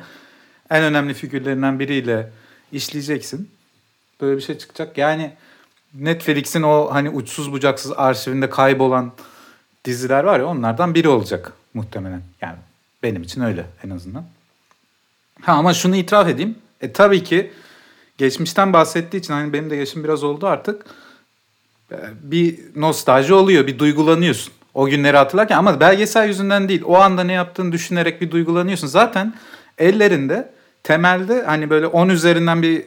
en 0.71 0.83
önemli 0.83 1.15
figürlerinden 1.15 1.79
biriyle 1.79 2.31
işleyeceksin. 2.73 3.51
Böyle 4.21 4.37
bir 4.37 4.43
şey 4.43 4.59
çıkacak. 4.59 4.99
Yani 4.99 5.33
Netflix'in 5.95 6.63
o 6.63 6.89
hani 6.93 7.11
uçsuz 7.11 7.53
bucaksız 7.53 7.93
arşivinde 7.93 8.51
kaybolan 8.51 9.13
diziler 9.85 10.25
var 10.25 10.41
ya 10.41 10.47
onlardan 10.47 10.95
biri 10.95 11.09
olacak 11.09 11.53
muhtemelen. 11.75 12.23
Yani 12.41 12.57
benim 13.03 13.23
için 13.23 13.41
öyle 13.41 13.67
en 13.85 13.91
azından. 13.91 14.25
Ha 15.43 15.53
ama 15.53 15.75
şunu 15.75 15.97
itiraf 15.97 16.29
edeyim. 16.29 16.55
E 16.81 16.93
tabii 16.93 17.25
ki 17.25 17.51
geçmişten 18.19 18.73
bahsettiği 18.73 19.21
için 19.21 19.33
hani 19.33 19.53
benim 19.53 19.71
de 19.71 19.77
yaşım 19.77 20.05
biraz 20.05 20.25
oldu 20.25 20.47
artık. 20.47 20.87
E, 21.93 21.97
bir 22.23 22.59
nostalji 22.77 23.35
oluyor, 23.35 23.67
bir 23.67 23.79
duygulanıyorsun. 23.79 24.53
O 24.75 24.87
günleri 24.87 25.17
hatırlarken 25.17 25.59
ama 25.59 25.81
belgesel 25.81 26.29
yüzünden 26.29 26.69
değil. 26.69 26.83
O 26.87 26.97
anda 26.97 27.25
ne 27.25 27.33
yaptığını 27.33 27.73
düşünerek 27.73 28.21
bir 28.21 28.31
duygulanıyorsun. 28.31 28.87
Zaten 28.87 29.35
ellerinde 29.79 30.53
temelde 30.83 31.43
hani 31.43 31.71
böyle 31.71 31.87
10 31.87 32.09
üzerinden 32.09 32.63
bir 32.63 32.85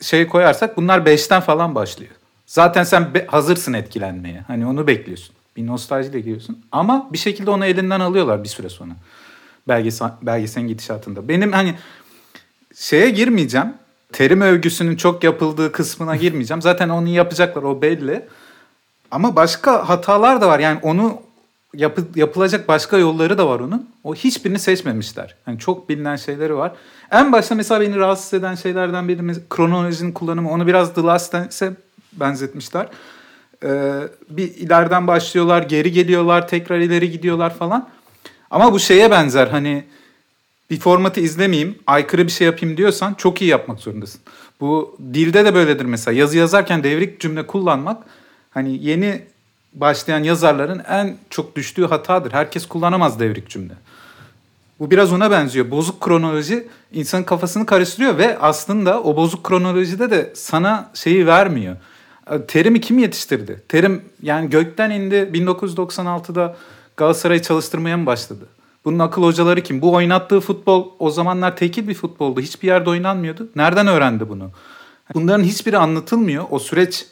şey 0.00 0.26
koyarsak 0.26 0.76
bunlar 0.76 0.98
5'ten 0.98 1.40
falan 1.40 1.74
başlıyor. 1.74 2.10
Zaten 2.46 2.84
sen 2.84 3.08
hazırsın 3.26 3.72
etkilenmeye. 3.72 4.40
Hani 4.46 4.66
onu 4.66 4.86
bekliyorsun. 4.86 5.34
Bir 5.56 5.66
nostaljiyle 5.66 6.20
giriyorsun. 6.20 6.64
Ama 6.72 7.08
bir 7.12 7.18
şekilde 7.18 7.50
onu 7.50 7.64
elinden 7.64 8.00
alıyorlar 8.00 8.44
bir 8.44 8.48
süre 8.48 8.68
sonra. 8.68 8.92
Belgesel, 9.68 10.10
belgeselin 10.22 10.68
gidişatında. 10.68 11.28
Benim 11.28 11.52
hani 11.52 11.74
şeye 12.78 13.10
girmeyeceğim. 13.10 13.74
Terim 14.12 14.40
övgüsünün 14.40 14.96
çok 14.96 15.24
yapıldığı 15.24 15.72
kısmına 15.72 16.16
girmeyeceğim. 16.16 16.62
Zaten 16.62 16.88
onu 16.88 17.08
yapacaklar 17.08 17.62
o 17.62 17.82
belli. 17.82 18.26
Ama 19.10 19.36
başka 19.36 19.88
hatalar 19.88 20.40
da 20.40 20.48
var. 20.48 20.58
Yani 20.58 20.78
onu 20.82 21.22
yapı, 21.74 22.04
yapılacak 22.14 22.68
başka 22.68 22.98
yolları 22.98 23.38
da 23.38 23.48
var 23.48 23.60
onun. 23.60 23.90
O 24.04 24.14
hiçbirini 24.14 24.58
seçmemişler. 24.58 25.34
Yani 25.46 25.58
çok 25.58 25.88
bilinen 25.88 26.16
şeyleri 26.16 26.56
var. 26.56 26.72
En 27.10 27.32
başta 27.32 27.54
mesela 27.54 27.80
beni 27.80 27.96
rahatsız 27.96 28.34
eden 28.34 28.54
şeylerden 28.54 29.08
biri 29.08 29.48
kronolojinin 29.50 30.12
kullanımı. 30.12 30.50
Onu 30.50 30.66
biraz 30.66 30.94
The 30.94 31.02
Last 31.02 31.32
Dance'e 31.32 31.72
benzetmişler. 32.12 32.88
Ee, 33.64 33.92
bir 34.30 34.54
ileriden 34.54 35.06
başlıyorlar, 35.06 35.62
geri 35.62 35.92
geliyorlar, 35.92 36.48
tekrar 36.48 36.78
ileri 36.78 37.10
gidiyorlar 37.10 37.54
falan. 37.54 37.88
Ama 38.50 38.72
bu 38.72 38.78
şeye 38.78 39.10
benzer 39.10 39.46
hani 39.46 39.84
bir 40.70 40.80
formatı 40.80 41.20
izlemeyeyim, 41.20 41.78
aykırı 41.86 42.26
bir 42.26 42.32
şey 42.32 42.46
yapayım 42.46 42.76
diyorsan 42.76 43.14
çok 43.14 43.42
iyi 43.42 43.50
yapmak 43.50 43.80
zorundasın. 43.80 44.20
Bu 44.60 44.96
dilde 45.14 45.44
de 45.44 45.54
böyledir 45.54 45.84
mesela. 45.84 46.18
Yazı 46.18 46.38
yazarken 46.38 46.84
devrik 46.84 47.20
cümle 47.20 47.46
kullanmak 47.46 48.02
hani 48.50 48.84
yeni 48.84 49.22
başlayan 49.74 50.22
yazarların 50.22 50.82
en 50.88 51.16
çok 51.30 51.56
düştüğü 51.56 51.86
hatadır. 51.86 52.32
Herkes 52.32 52.66
kullanamaz 52.66 53.20
devrik 53.20 53.48
cümle. 53.48 53.74
Bu 54.80 54.90
biraz 54.90 55.12
ona 55.12 55.30
benziyor. 55.30 55.70
Bozuk 55.70 56.00
kronoloji 56.00 56.68
insanın 56.92 57.22
kafasını 57.22 57.66
karıştırıyor 57.66 58.18
ve 58.18 58.38
aslında 58.38 59.02
o 59.02 59.16
bozuk 59.16 59.44
kronolojide 59.44 60.10
de 60.10 60.32
sana 60.34 60.90
şeyi 60.94 61.26
vermiyor. 61.26 61.76
Terim'i 62.48 62.80
kim 62.80 62.98
yetiştirdi? 62.98 63.62
Terim 63.68 64.02
yani 64.22 64.50
gökten 64.50 64.90
indi 64.90 65.14
1996'da 65.14 66.56
Galatasaray'ı 66.96 67.42
çalıştırmaya 67.42 67.96
mı 67.96 68.06
başladı? 68.06 68.46
Bunun 68.88 68.98
akıl 68.98 69.22
hocaları 69.22 69.62
kim? 69.62 69.82
Bu 69.82 69.92
oynattığı 69.92 70.40
futbol 70.40 70.88
o 70.98 71.10
zamanlar 71.10 71.56
tekil 71.56 71.88
bir 71.88 71.94
futboldu. 71.94 72.40
Hiçbir 72.40 72.68
yerde 72.68 72.90
oynanmıyordu. 72.90 73.48
Nereden 73.56 73.86
öğrendi 73.86 74.28
bunu? 74.28 74.50
Bunların 75.14 75.44
hiçbiri 75.44 75.78
anlatılmıyor. 75.78 76.44
O 76.50 76.58
süreç 76.58 77.06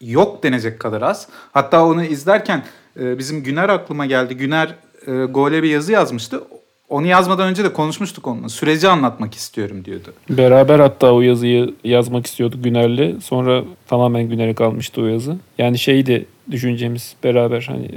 yok 0.00 0.42
denecek 0.42 0.80
kadar 0.80 1.02
az. 1.02 1.28
Hatta 1.52 1.84
onu 1.84 2.04
izlerken 2.04 2.64
e, 3.00 3.18
bizim 3.18 3.42
Güner 3.42 3.68
aklıma 3.68 4.06
geldi. 4.06 4.36
Güner 4.36 4.74
e, 5.06 5.12
gole 5.12 5.62
bir 5.62 5.68
yazı 5.68 5.92
yazmıştı. 5.92 6.42
Onu 6.88 7.06
yazmadan 7.06 7.48
önce 7.48 7.64
de 7.64 7.72
konuşmuştuk 7.72 8.26
onunla. 8.26 8.48
Süreci 8.48 8.88
anlatmak 8.88 9.34
istiyorum 9.34 9.84
diyordu. 9.84 10.12
Beraber 10.30 10.78
hatta 10.78 11.12
o 11.12 11.20
yazıyı 11.20 11.74
yazmak 11.84 12.26
istiyorduk 12.26 12.64
Güner'le. 12.64 13.20
Sonra 13.20 13.64
tamamen 13.86 14.28
Güner'e 14.28 14.54
kalmıştı 14.54 15.00
o 15.00 15.06
yazı. 15.06 15.36
Yani 15.58 15.78
şeydi 15.78 16.26
düşüncemiz 16.50 17.14
beraber 17.24 17.66
hani 17.68 17.90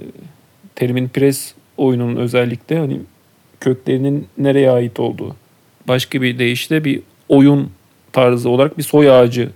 terimin 0.75 1.09
pres 1.09 1.53
oyununun 1.77 2.15
özellikle 2.15 2.77
hani 2.79 2.99
köklerinin 3.59 4.27
nereye 4.37 4.71
ait 4.71 4.99
olduğu. 4.99 5.35
Başka 5.87 6.21
bir 6.21 6.39
deyişle 6.39 6.83
bir 6.83 7.01
oyun 7.29 7.71
tarzı 8.13 8.49
olarak 8.49 8.77
bir 8.77 8.83
soy 8.83 9.11
ağacı 9.11 9.49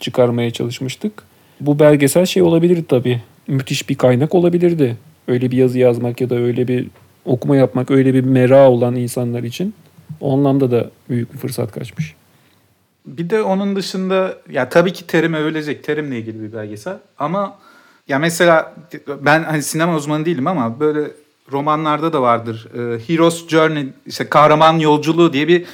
çıkarmaya 0.00 0.50
çalışmıştık. 0.50 1.22
Bu 1.60 1.78
belgesel 1.78 2.26
şey 2.26 2.42
olabilir 2.42 2.84
tabii. 2.88 3.22
Müthiş 3.46 3.88
bir 3.88 3.94
kaynak 3.94 4.34
olabilirdi. 4.34 4.96
Öyle 5.28 5.50
bir 5.50 5.56
yazı 5.56 5.78
yazmak 5.78 6.20
ya 6.20 6.30
da 6.30 6.34
öyle 6.34 6.68
bir 6.68 6.86
okuma 7.24 7.56
yapmak, 7.56 7.90
öyle 7.90 8.14
bir 8.14 8.24
mera 8.24 8.70
olan 8.70 8.96
insanlar 8.96 9.42
için. 9.42 9.74
O 10.20 10.34
anlamda 10.34 10.70
da 10.70 10.90
büyük 11.08 11.32
bir 11.32 11.38
fırsat 11.38 11.72
kaçmış. 11.72 12.14
Bir 13.06 13.30
de 13.30 13.42
onun 13.42 13.76
dışında 13.76 14.38
ya 14.50 14.68
tabii 14.68 14.92
ki 14.92 15.06
terim 15.06 15.34
övülecek. 15.34 15.84
Terimle 15.84 16.18
ilgili 16.18 16.42
bir 16.42 16.52
belgesel. 16.52 16.96
Ama 17.18 17.58
ya 18.08 18.18
mesela 18.18 18.74
ben 19.20 19.42
hani 19.42 19.62
sinema 19.62 19.96
uzmanı 19.96 20.24
değilim 20.24 20.46
ama 20.46 20.80
böyle 20.80 21.00
romanlarda 21.52 22.12
da 22.12 22.22
vardır. 22.22 22.68
E, 22.74 23.08
Hero's 23.08 23.48
Journey 23.48 23.88
işte 24.06 24.28
kahraman 24.28 24.78
yolculuğu 24.78 25.32
diye 25.32 25.48
bir 25.48 25.64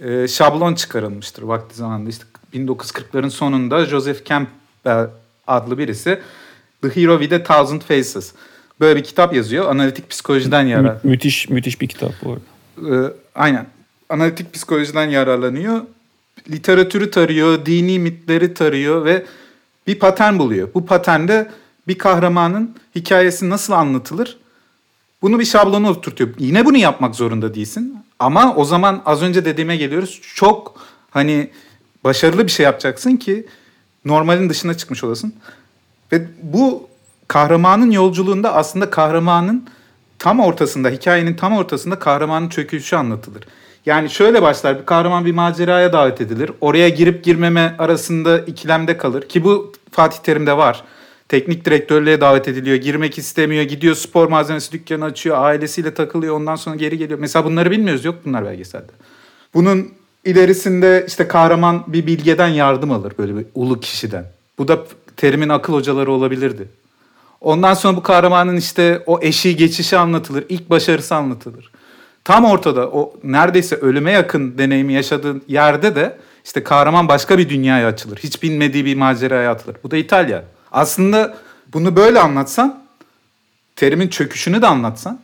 e, 0.00 0.28
şablon 0.28 0.74
çıkarılmıştır 0.74 1.42
vakti 1.42 1.76
zamanında. 1.76 2.10
İşte 2.10 2.24
1940'ların 2.54 3.30
sonunda 3.30 3.84
Joseph 3.84 4.24
Campbell 4.24 5.10
adlı 5.46 5.78
birisi 5.78 6.20
The 6.82 6.88
Hero 6.88 7.20
with 7.20 7.34
a 7.34 7.42
Thousand 7.42 7.80
Faces. 7.80 8.32
Böyle 8.80 8.96
bir 8.96 9.04
kitap 9.04 9.34
yazıyor. 9.34 9.70
Analitik 9.70 10.10
psikolojiden 10.10 10.62
yarar. 10.62 10.82
Mü- 10.82 11.00
müthiş 11.04 11.48
müthiş 11.48 11.80
bir 11.80 11.88
kitap 11.88 12.12
bu 12.24 12.30
arada. 12.32 13.06
E, 13.06 13.12
aynen. 13.34 13.66
Analitik 14.08 14.54
psikolojiden 14.54 15.08
yararlanıyor. 15.10 15.80
Literatürü 16.50 17.10
tarıyor, 17.10 17.66
dini 17.66 17.98
mitleri 17.98 18.54
tarıyor 18.54 19.04
ve 19.04 19.24
bir 19.86 19.98
patern 19.98 20.38
buluyor. 20.38 20.68
Bu 20.74 20.86
paternde 20.86 21.50
bir 21.88 21.98
kahramanın 21.98 22.76
hikayesi 22.94 23.50
nasıl 23.50 23.72
anlatılır 23.72 24.38
bunu 25.24 25.38
bir 25.38 25.44
şablona 25.44 25.90
oturtuyor. 25.90 26.30
Yine 26.38 26.64
bunu 26.64 26.76
yapmak 26.76 27.14
zorunda 27.14 27.54
değilsin. 27.54 27.98
Ama 28.18 28.54
o 28.56 28.64
zaman 28.64 29.02
az 29.06 29.22
önce 29.22 29.44
dediğime 29.44 29.76
geliyoruz. 29.76 30.20
Çok 30.34 30.74
hani 31.10 31.50
başarılı 32.04 32.46
bir 32.46 32.52
şey 32.52 32.64
yapacaksın 32.64 33.16
ki 33.16 33.46
normalin 34.04 34.48
dışına 34.48 34.74
çıkmış 34.74 35.04
olasın. 35.04 35.34
Ve 36.12 36.26
bu 36.42 36.88
kahramanın 37.28 37.90
yolculuğunda 37.90 38.54
aslında 38.54 38.90
kahramanın 38.90 39.68
tam 40.18 40.40
ortasında, 40.40 40.88
hikayenin 40.88 41.34
tam 41.34 41.52
ortasında 41.52 41.98
kahramanın 41.98 42.48
çöküşü 42.48 42.96
anlatılır. 42.96 43.44
Yani 43.86 44.10
şöyle 44.10 44.42
başlar 44.42 44.80
bir 44.80 44.86
kahraman 44.86 45.24
bir 45.24 45.32
maceraya 45.32 45.92
davet 45.92 46.20
edilir. 46.20 46.50
Oraya 46.60 46.88
girip 46.88 47.24
girmeme 47.24 47.74
arasında 47.78 48.38
ikilemde 48.38 48.96
kalır. 48.96 49.28
Ki 49.28 49.44
bu 49.44 49.72
Fatih 49.90 50.18
Terim'de 50.18 50.56
var. 50.56 50.84
Teknik 51.28 51.64
direktörlüğe 51.64 52.20
davet 52.20 52.48
ediliyor. 52.48 52.76
Girmek 52.76 53.18
istemiyor. 53.18 53.62
Gidiyor 53.62 53.94
spor 53.94 54.28
malzemesi 54.28 54.72
dükkanı 54.72 55.04
açıyor. 55.04 55.36
Ailesiyle 55.38 55.94
takılıyor. 55.94 56.36
Ondan 56.36 56.56
sonra 56.56 56.76
geri 56.76 56.98
geliyor. 56.98 57.18
Mesela 57.18 57.44
bunları 57.44 57.70
bilmiyoruz. 57.70 58.04
Yok 58.04 58.14
bunlar 58.24 58.44
belgeselde. 58.44 58.92
Bunun 59.54 59.92
ilerisinde 60.24 61.04
işte 61.08 61.28
kahraman 61.28 61.84
bir 61.86 62.06
bilgeden 62.06 62.48
yardım 62.48 62.90
alır. 62.90 63.12
Böyle 63.18 63.36
bir 63.36 63.46
ulu 63.54 63.80
kişiden. 63.80 64.24
Bu 64.58 64.68
da 64.68 64.84
Terim'in 65.16 65.48
akıl 65.48 65.72
hocaları 65.72 66.12
olabilirdi. 66.12 66.68
Ondan 67.40 67.74
sonra 67.74 67.96
bu 67.96 68.02
kahramanın 68.02 68.56
işte 68.56 69.02
o 69.06 69.18
eşiği 69.22 69.56
geçişi 69.56 69.98
anlatılır. 69.98 70.44
ilk 70.48 70.70
başarısı 70.70 71.14
anlatılır. 71.14 71.70
Tam 72.24 72.44
ortada 72.44 72.88
o 72.88 73.12
neredeyse 73.24 73.76
ölüme 73.76 74.12
yakın 74.12 74.58
deneyimi 74.58 74.92
yaşadığı 74.92 75.40
yerde 75.48 75.94
de 75.94 76.16
işte 76.44 76.64
kahraman 76.64 77.08
başka 77.08 77.38
bir 77.38 77.48
dünyaya 77.48 77.88
açılır. 77.88 78.18
Hiç 78.18 78.42
bilmediği 78.42 78.84
bir 78.84 78.96
maceraya 78.96 79.50
atılır. 79.50 79.76
Bu 79.84 79.90
da 79.90 79.96
İtalya. 79.96 80.44
Aslında 80.74 81.36
bunu 81.72 81.96
böyle 81.96 82.20
anlatsan, 82.20 82.84
terimin 83.76 84.08
çöküşünü 84.08 84.62
de 84.62 84.66
anlatsan 84.66 85.20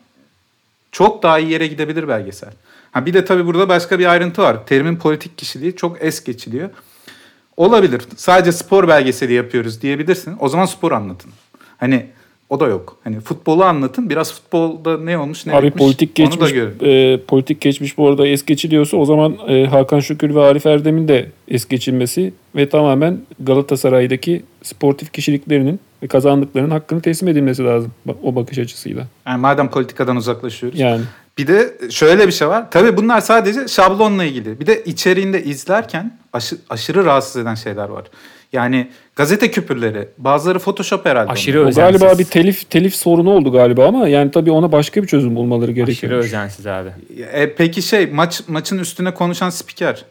çok 0.92 1.22
daha 1.22 1.38
iyi 1.38 1.50
yere 1.50 1.66
gidebilir 1.66 2.08
belgesel. 2.08 2.52
Ha 2.92 3.06
bir 3.06 3.14
de 3.14 3.24
tabii 3.24 3.46
burada 3.46 3.68
başka 3.68 3.98
bir 3.98 4.06
ayrıntı 4.06 4.42
var. 4.42 4.66
Terimin 4.66 4.96
politik 4.96 5.38
kişiliği 5.38 5.76
çok 5.76 6.02
es 6.02 6.24
geçiliyor. 6.24 6.70
Olabilir. 7.56 8.02
Sadece 8.16 8.52
spor 8.52 8.88
belgeseli 8.88 9.32
yapıyoruz 9.32 9.82
diyebilirsin. 9.82 10.36
O 10.40 10.48
zaman 10.48 10.66
spor 10.66 10.92
anlatın. 10.92 11.32
Hani 11.78 12.06
o 12.50 12.60
da 12.60 12.66
yok. 12.66 12.96
Hani 13.04 13.20
futbolu 13.20 13.64
anlatın. 13.64 14.10
Biraz 14.10 14.32
futbolda 14.34 14.98
ne 14.98 15.18
olmuş 15.18 15.46
ne 15.46 15.54
Abi 15.54 15.66
bitmiş. 15.66 15.82
politik 15.84 16.14
geçmiş 16.14 16.52
e, 16.82 17.20
politik 17.28 17.60
geçmiş 17.60 17.98
bu 17.98 18.08
arada 18.08 18.26
es 18.26 18.44
geçiliyorsa 18.44 18.96
o 18.96 19.04
zaman 19.04 19.36
e, 19.48 19.66
Hakan 19.66 20.00
Şükür 20.00 20.34
ve 20.34 20.40
Arif 20.40 20.66
Erdem'in 20.66 21.08
de 21.08 21.26
es 21.48 21.68
geçilmesi 21.68 22.32
ve 22.56 22.68
tamamen 22.68 23.18
Galatasaray'daki 23.40 24.42
sportif 24.62 25.12
kişiliklerinin 25.12 25.80
ve 26.02 26.06
kazandıklarının 26.06 26.70
hakkını 26.70 27.00
teslim 27.02 27.28
edilmesi 27.28 27.64
lazım 27.64 27.92
o 28.22 28.34
bakış 28.36 28.58
açısıyla. 28.58 29.06
Yani 29.26 29.40
madem 29.40 29.70
politikadan 29.70 30.16
uzaklaşıyoruz. 30.16 30.78
Yani 30.78 31.00
Bir 31.38 31.46
de 31.46 31.72
şöyle 31.90 32.26
bir 32.26 32.32
şey 32.32 32.48
var. 32.48 32.70
Tabii 32.70 32.96
bunlar 32.96 33.20
sadece 33.20 33.68
şablonla 33.68 34.24
ilgili. 34.24 34.60
Bir 34.60 34.66
de 34.66 34.82
içeriğinde 34.84 35.44
izlerken 35.44 36.18
aşı- 36.32 36.58
aşırı 36.70 37.04
rahatsız 37.04 37.42
eden 37.42 37.54
şeyler 37.54 37.88
var. 37.88 38.04
Yani 38.52 38.88
gazete 39.16 39.50
küpürleri, 39.50 40.08
bazıları 40.18 40.58
Photoshop 40.58 41.06
herhalde. 41.06 41.30
Aşırı 41.30 41.66
o 41.66 41.70
galiba 41.70 42.18
bir 42.18 42.24
telif 42.24 42.70
telif 42.70 42.94
sorunu 42.94 43.30
oldu 43.30 43.52
galiba 43.52 43.88
ama 43.88 44.08
yani 44.08 44.30
tabii 44.30 44.50
ona 44.50 44.72
başka 44.72 45.02
bir 45.02 45.06
çözüm 45.06 45.36
bulmaları 45.36 45.70
Aşırı 45.70 45.84
gerekiyor. 45.86 46.12
özensiz 46.12 46.66
abi. 46.66 46.90
E, 47.32 47.54
peki 47.54 47.82
şey 47.82 48.06
maç 48.06 48.42
maçın 48.48 48.78
üstüne 48.78 49.14
konuşan 49.14 49.50
spiker 49.50 50.04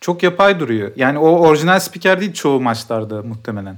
çok 0.00 0.22
yapay 0.22 0.60
duruyor. 0.60 0.92
Yani 0.96 1.18
o 1.18 1.28
orijinal 1.28 1.80
spiker 1.80 2.20
değil 2.20 2.32
çoğu 2.32 2.60
maçlarda 2.60 3.22
muhtemelen. 3.22 3.76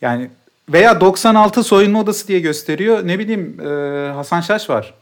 Yani 0.00 0.30
veya 0.68 1.00
96 1.00 1.64
soyunma 1.64 2.00
odası 2.00 2.28
diye 2.28 2.40
gösteriyor. 2.40 3.06
Ne 3.06 3.18
bileyim 3.18 3.60
e, 3.60 4.12
Hasan 4.12 4.40
Şaş 4.40 4.70
var. 4.70 4.94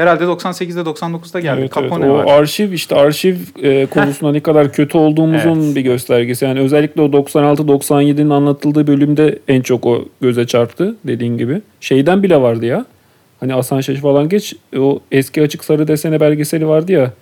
Herhalde 0.00 0.24
98'de 0.24 0.80
99'da 0.80 1.40
geldi. 1.40 1.60
Evet, 1.60 1.72
evet. 1.78 1.90
Capone 1.90 2.10
O 2.10 2.14
var. 2.14 2.24
arşiv 2.40 2.72
işte 2.72 2.94
arşiv 2.96 3.36
e, 3.62 3.86
konusunda 3.86 4.32
ne 4.32 4.40
kadar 4.40 4.72
kötü 4.72 4.98
olduğumuzun 4.98 5.62
Evet. 5.64 5.76
bir 5.76 5.80
göstergesi. 5.80 6.44
Yani 6.44 6.60
özellikle 6.60 7.02
o 7.02 7.06
96-97'nin 7.06 8.30
anlatıldığı 8.30 8.86
bölümde 8.86 9.38
en 9.48 9.60
çok 9.60 9.86
o 9.86 10.04
göze 10.20 10.46
çarptı 10.46 10.96
dediğin 11.04 11.38
gibi. 11.38 11.60
Şeyden 11.80 12.22
bile 12.22 12.40
vardı 12.40 12.66
ya. 12.66 12.84
Hani 13.40 13.52
Hasan 13.52 13.80
Şaş 13.80 13.98
falan 13.98 14.28
geç 14.28 14.54
o 14.78 15.00
eski 15.12 15.42
açık 15.42 15.64
sarı 15.64 15.88
desene 15.88 16.20
belgeseli 16.20 16.66
vardı 16.68 16.92
ya. 16.92 17.12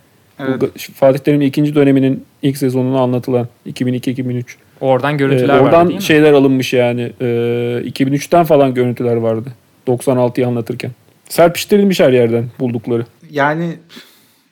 Evet. 0.41 0.61
Bu 0.61 0.69
Fatih 0.95 1.19
Terim'in 1.19 1.47
ikinci 1.47 1.75
döneminin 1.75 2.25
ilk 2.43 2.57
sezonunu 2.57 2.99
anlatılan 3.01 3.49
2002-2003. 3.67 4.45
Oradan 4.81 5.15
Ee, 5.15 5.17
görüntüler 5.17 5.55
vardı 5.55 5.65
oradan 5.65 5.89
değil 5.89 5.97
mi? 5.99 6.03
şeyler 6.03 6.33
alınmış 6.33 6.73
yani. 6.73 7.13
Ee, 7.21 7.83
2003'ten 7.87 8.45
falan 8.45 8.75
görüntüler 8.75 9.17
vardı. 9.17 9.49
96'yı 9.89 10.47
anlatırken. 10.47 10.91
Serpiştirilmiş 11.29 12.01
her 12.01 12.13
yerden 12.13 12.45
buldukları. 12.61 13.07
Yani 13.31 13.77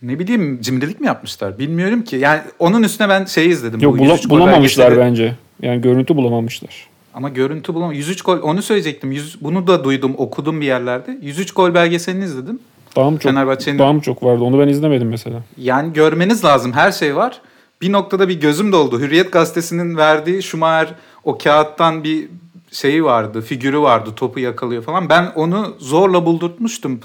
ne 0.03 0.19
bileyim 0.19 0.61
cimrilik 0.61 1.01
mi 1.01 1.07
yapmışlar 1.07 1.59
bilmiyorum 1.59 2.03
ki. 2.03 2.17
Yani 2.17 2.41
onun 2.59 2.83
üstüne 2.83 3.09
ben 3.09 3.25
şeyi 3.25 3.49
izledim. 3.49 3.81
Yok 3.81 3.99
bu 3.99 4.03
bula- 4.03 4.13
103 4.13 4.29
gol 4.29 4.37
bulamamışlar 4.37 4.91
belgeseli. 4.91 5.07
bence. 5.11 5.35
Yani 5.63 5.81
görüntü 5.81 6.17
bulamamışlar. 6.17 6.87
Ama 7.15 7.29
görüntü 7.29 7.75
bulamam. 7.75 7.93
103 7.93 8.23
gol 8.23 8.39
onu 8.43 8.63
söyleyecektim. 8.63 9.13
100, 9.13 9.41
bunu 9.41 9.67
da 9.67 9.85
duydum 9.85 10.15
okudum 10.19 10.61
bir 10.61 10.67
yerlerde. 10.67 11.19
103 11.23 11.53
gol 11.53 11.75
belgeselini 11.75 12.25
izledim. 12.25 12.59
Daha 12.97 13.11
mı 13.11 13.19
çok, 13.19 13.33
Fenerbahçe'nin 13.33 13.79
daha 13.79 13.93
mı 13.93 14.01
çok 14.01 14.23
vardı? 14.23 14.45
Onu 14.45 14.59
ben 14.59 14.69
izlemedim 14.69 15.09
mesela. 15.09 15.43
Yani 15.59 15.93
görmeniz 15.93 16.45
lazım. 16.45 16.73
Her 16.73 16.93
şey 16.93 17.17
var. 17.17 17.41
Bir 17.83 17.93
noktada 17.93 18.29
bir 18.29 18.41
gözüm 18.41 18.73
doldu. 18.73 19.01
Hürriyet 19.01 19.33
gazetesinin 19.33 19.97
verdiği 19.97 20.43
Schumacher 20.43 20.95
o 21.25 21.39
kağıttan 21.39 22.05
bir 22.05 22.29
şeyi 22.77 23.05
vardı, 23.05 23.41
figürü 23.41 23.79
vardı. 23.79 24.11
Topu 24.17 24.41
yakalıyor 24.41 24.83
falan. 24.83 25.09
Ben 25.09 25.33
onu 25.35 25.75
zorla 25.79 26.27
buldurtmuştum 26.27 27.01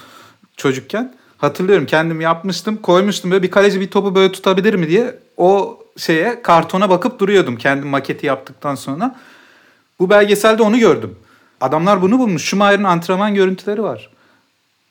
çocukken. 0.57 1.13
Hatırlıyorum 1.37 1.85
kendim 1.85 2.21
yapmıştım. 2.21 2.77
Koymuştum 2.77 3.31
böyle 3.31 3.43
bir 3.43 3.51
kaleci 3.51 3.81
bir 3.81 3.91
topu 3.91 4.15
böyle 4.15 4.31
tutabilir 4.31 4.73
mi 4.73 4.89
diye. 4.89 5.19
O 5.37 5.79
şeye 5.97 6.41
kartona 6.41 6.89
bakıp 6.89 7.19
duruyordum 7.19 7.55
kendim 7.55 7.87
maketi 7.87 8.25
yaptıktan 8.25 8.75
sonra. 8.75 9.15
Bu 9.99 10.09
belgeselde 10.09 10.63
onu 10.63 10.79
gördüm. 10.79 11.15
Adamlar 11.61 12.01
bunu 12.01 12.19
bulmuş. 12.19 12.43
Schumacher'ın 12.43 12.83
antrenman 12.83 13.35
görüntüleri 13.35 13.83
var. 13.83 14.09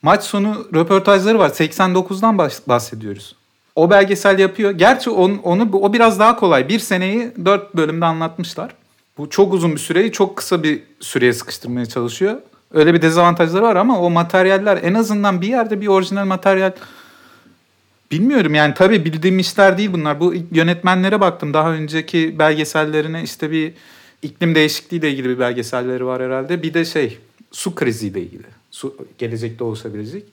Maç 0.02 0.24
sonu 0.24 0.66
röportajları 0.74 1.38
var. 1.38 1.48
89'dan 1.48 2.36
bahs- 2.36 2.68
bahsediyoruz. 2.68 3.36
O 3.74 3.90
belgesel 3.90 4.38
yapıyor. 4.38 4.70
Gerçi 4.70 5.10
on, 5.10 5.40
onu 5.42 5.68
o 5.72 5.92
biraz 5.92 6.18
daha 6.18 6.36
kolay. 6.36 6.68
Bir 6.68 6.78
seneyi 6.78 7.32
dört 7.44 7.76
bölümde 7.76 8.04
anlatmışlar. 8.04 8.70
Bu 9.20 9.30
çok 9.30 9.54
uzun 9.54 9.72
bir 9.72 9.80
süreyi 9.80 10.12
çok 10.12 10.37
kısa 10.37 10.62
bir 10.62 10.83
süreye 11.00 11.33
sıkıştırmaya 11.33 11.87
çalışıyor. 11.87 12.40
Öyle 12.74 12.94
bir 12.94 13.02
dezavantajları 13.02 13.62
var 13.62 13.76
ama 13.76 14.00
o 14.00 14.11
materyaller 14.11 14.78
en 14.83 14.94
azından 14.94 15.40
bir 15.40 15.48
yerde 15.48 15.80
bir 15.80 15.87
orijinal 15.87 16.24
materyal 16.24 16.72
bilmiyorum 18.11 18.54
yani 18.54 18.74
tabii 18.74 19.04
bildiğim 19.04 19.38
işler 19.38 19.78
değil 19.78 19.92
bunlar. 19.92 20.20
Bu 20.20 20.35
yönetmenlere 20.52 21.20
baktım. 21.20 21.54
Daha 21.54 21.72
önceki 21.72 22.38
belgesellerine 22.38 23.22
işte 23.22 23.50
bir 23.50 23.72
iklim 24.22 24.54
değişikliğiyle 24.54 25.11
ilgili 25.11 25.28
bir 25.28 25.38
belgeselleri 25.38 26.06
var 26.06 26.22
herhalde. 26.22 26.62
Bir 26.62 26.74
de 26.74 26.85
şey 26.85 27.18
su 27.52 27.74
kriziyle 27.74 28.20
ilgili. 28.20 28.46
Su, 28.70 28.96
gelecekte 29.18 29.64
oluşabilecek. 29.64 30.24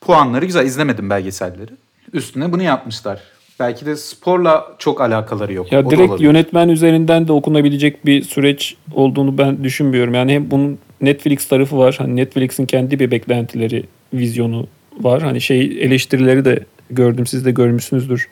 Puanları 0.00 0.44
güzel. 0.44 0.66
izlemedim 0.66 1.10
belgeselleri. 1.10 1.72
Üstüne 2.12 2.52
bunu 2.52 2.62
yapmışlar. 2.62 3.22
Belki 3.60 3.86
de 3.86 3.96
sporla 3.96 4.66
çok 4.78 5.00
alakaları 5.00 5.52
yok. 5.52 5.72
Ya 5.72 5.86
O 5.86 5.90
direkt 5.90 6.20
yönetmen 6.20 6.68
üzerinden 6.68 7.28
de 7.28 7.32
okunabilecek 7.32 8.06
bir 8.06 8.22
süreç 8.22 8.76
olduğunu 8.94 9.38
ben 9.38 9.64
düşünmüyorum. 9.64 10.14
Yani 10.14 10.32
hem 10.32 10.50
bunun 10.50 10.78
Netflix 11.00 11.48
tarafı 11.48 11.78
var. 11.78 11.94
Hani 11.98 12.16
Netflix'in 12.16 12.66
kendi 12.66 13.00
bir 13.00 13.10
beklentileri, 13.10 13.84
vizyonu 14.14 14.66
var. 15.00 15.22
Hani 15.22 15.40
şey 15.40 15.60
eleştirileri 15.60 16.44
de 16.44 16.64
gördüm. 16.90 17.26
Siz 17.26 17.44
de 17.44 17.50
görmüşsünüzdür. 17.50 18.28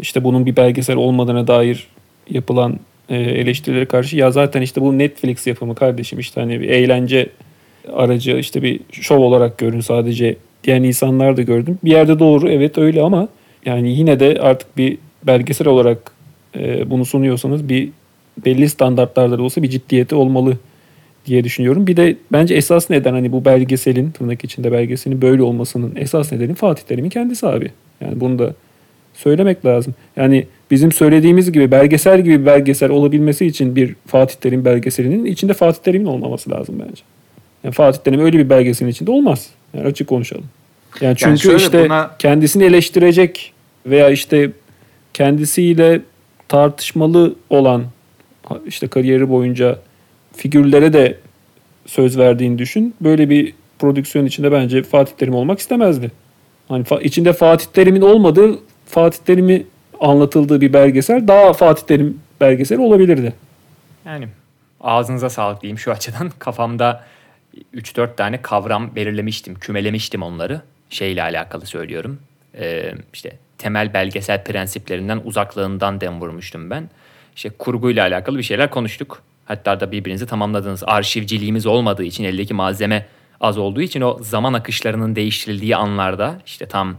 İşte 0.00 0.24
bunun 0.24 0.46
bir 0.46 0.56
belgesel 0.56 0.96
olmadığına 0.96 1.46
dair 1.46 1.86
yapılan 2.30 2.80
e, 3.08 3.16
eleştirilere 3.16 3.86
karşı 3.86 4.16
ya 4.16 4.30
zaten 4.30 4.62
işte 4.62 4.80
bu 4.80 4.98
Netflix 4.98 5.46
yapımı 5.46 5.74
kardeşim 5.74 6.18
işte 6.18 6.40
hani 6.40 6.60
bir 6.60 6.68
eğlence 6.68 7.28
aracı 7.92 8.36
işte 8.36 8.62
bir 8.62 8.80
şov 8.92 9.18
olarak 9.18 9.58
görün 9.58 9.80
sadece 9.80 10.36
diyen 10.64 10.82
insanlar 10.82 11.36
da 11.36 11.42
gördüm. 11.42 11.78
Bir 11.84 11.90
yerde 11.90 12.18
doğru 12.18 12.50
evet 12.50 12.78
öyle 12.78 13.02
ama 13.02 13.28
yani 13.64 13.92
yine 13.92 14.20
de 14.20 14.38
artık 14.40 14.76
bir 14.76 14.98
belgesel 15.26 15.68
olarak 15.68 16.12
e, 16.56 16.90
bunu 16.90 17.04
sunuyorsanız 17.04 17.68
bir 17.68 17.88
belli 18.44 18.68
standartlarda 18.68 19.38
da 19.38 19.42
olsa 19.42 19.62
bir 19.62 19.70
ciddiyeti 19.70 20.14
olmalı 20.14 20.58
diye 21.26 21.44
düşünüyorum. 21.44 21.86
Bir 21.86 21.96
de 21.96 22.16
bence 22.32 22.54
esas 22.54 22.90
neden 22.90 23.12
hani 23.12 23.32
bu 23.32 23.44
belgeselin 23.44 24.10
tırnak 24.10 24.44
içinde 24.44 24.72
belgeselin 24.72 25.22
böyle 25.22 25.42
olmasının 25.42 25.92
esas 25.96 26.32
nedeni 26.32 26.54
Fatih 26.54 26.82
Terim'in 26.82 27.10
kendisi 27.10 27.46
abi. 27.46 27.70
Yani 28.00 28.20
bunu 28.20 28.38
da 28.38 28.54
söylemek 29.14 29.64
lazım. 29.64 29.94
Yani 30.16 30.46
bizim 30.70 30.92
söylediğimiz 30.92 31.52
gibi 31.52 31.70
belgesel 31.70 32.20
gibi 32.20 32.46
belgesel 32.46 32.90
olabilmesi 32.90 33.46
için 33.46 33.76
bir 33.76 33.94
Fatih 34.06 34.34
Terim 34.34 34.64
belgeselinin 34.64 35.24
içinde 35.24 35.54
Fatih 35.54 35.82
Terim'in 35.82 36.06
olmaması 36.06 36.50
lazım 36.50 36.74
bence. 36.88 37.02
Yani 37.64 37.72
Fatih 37.72 37.98
Terim 37.98 38.20
öyle 38.20 38.38
bir 38.38 38.50
belgeselin 38.50 38.90
içinde 38.90 39.10
olmaz. 39.10 39.50
Yani 39.74 39.86
açık 39.86 40.08
konuşalım. 40.08 40.44
Yani 41.00 41.16
çünkü 41.16 41.38
şöyle 41.38 41.56
işte 41.56 41.84
buna- 41.84 42.10
kendisini 42.18 42.64
eleştirecek 42.64 43.52
veya 43.86 44.10
işte 44.10 44.50
kendisiyle 45.14 46.00
tartışmalı 46.48 47.34
olan 47.50 47.84
işte 48.66 48.88
kariyeri 48.88 49.28
boyunca 49.28 49.78
figürlere 50.36 50.92
de 50.92 51.18
söz 51.86 52.18
verdiğini 52.18 52.58
düşün. 52.58 52.94
Böyle 53.00 53.30
bir 53.30 53.54
prodüksiyon 53.78 54.24
içinde 54.26 54.52
bence 54.52 54.82
Fatih 54.82 55.12
Terim 55.12 55.34
olmak 55.34 55.58
istemezdi. 55.58 56.10
Hani 56.68 56.84
fa- 56.84 57.02
içinde 57.02 57.32
Fatih 57.32 57.66
Terim'in 57.66 58.00
olmadığı, 58.00 58.58
Fatih 58.86 59.18
Terim'i 59.26 59.66
anlatıldığı 60.00 60.60
bir 60.60 60.72
belgesel 60.72 61.28
daha 61.28 61.52
Fatih 61.52 61.82
Terim 61.86 62.20
belgeseli 62.40 62.78
olabilirdi. 62.80 63.32
Yani 64.06 64.28
ağzınıza 64.80 65.30
sağlık 65.30 65.62
diyeyim 65.62 65.78
şu 65.78 65.92
açıdan. 65.92 66.30
Kafamda 66.38 67.04
3-4 67.74 68.16
tane 68.16 68.42
kavram 68.42 68.90
belirlemiştim, 68.96 69.54
kümelemiştim 69.54 70.22
onları. 70.22 70.60
Şeyle 70.90 71.22
alakalı 71.22 71.66
söylüyorum. 71.66 72.18
Ee, 72.58 72.94
işte 73.12 73.32
temel 73.58 73.94
belgesel 73.94 74.44
prensiplerinden 74.44 75.20
uzaklığından 75.24 76.00
dem 76.00 76.20
vurmuştum 76.20 76.70
ben. 76.70 76.90
İşte 77.36 77.50
kurguyla 77.50 78.06
alakalı 78.06 78.38
bir 78.38 78.42
şeyler 78.42 78.70
konuştuk. 78.70 79.22
Hatta 79.44 79.80
da 79.80 79.92
birbirinizi 79.92 80.26
tamamladınız. 80.26 80.82
Arşivciliğimiz 80.86 81.66
olmadığı 81.66 82.04
için 82.04 82.24
eldeki 82.24 82.54
malzeme 82.54 83.06
az 83.40 83.58
olduğu 83.58 83.80
için 83.80 84.00
o 84.00 84.18
zaman 84.20 84.52
akışlarının 84.52 85.16
değiştirildiği 85.16 85.76
anlarda 85.76 86.40
işte 86.46 86.66
tam 86.66 86.96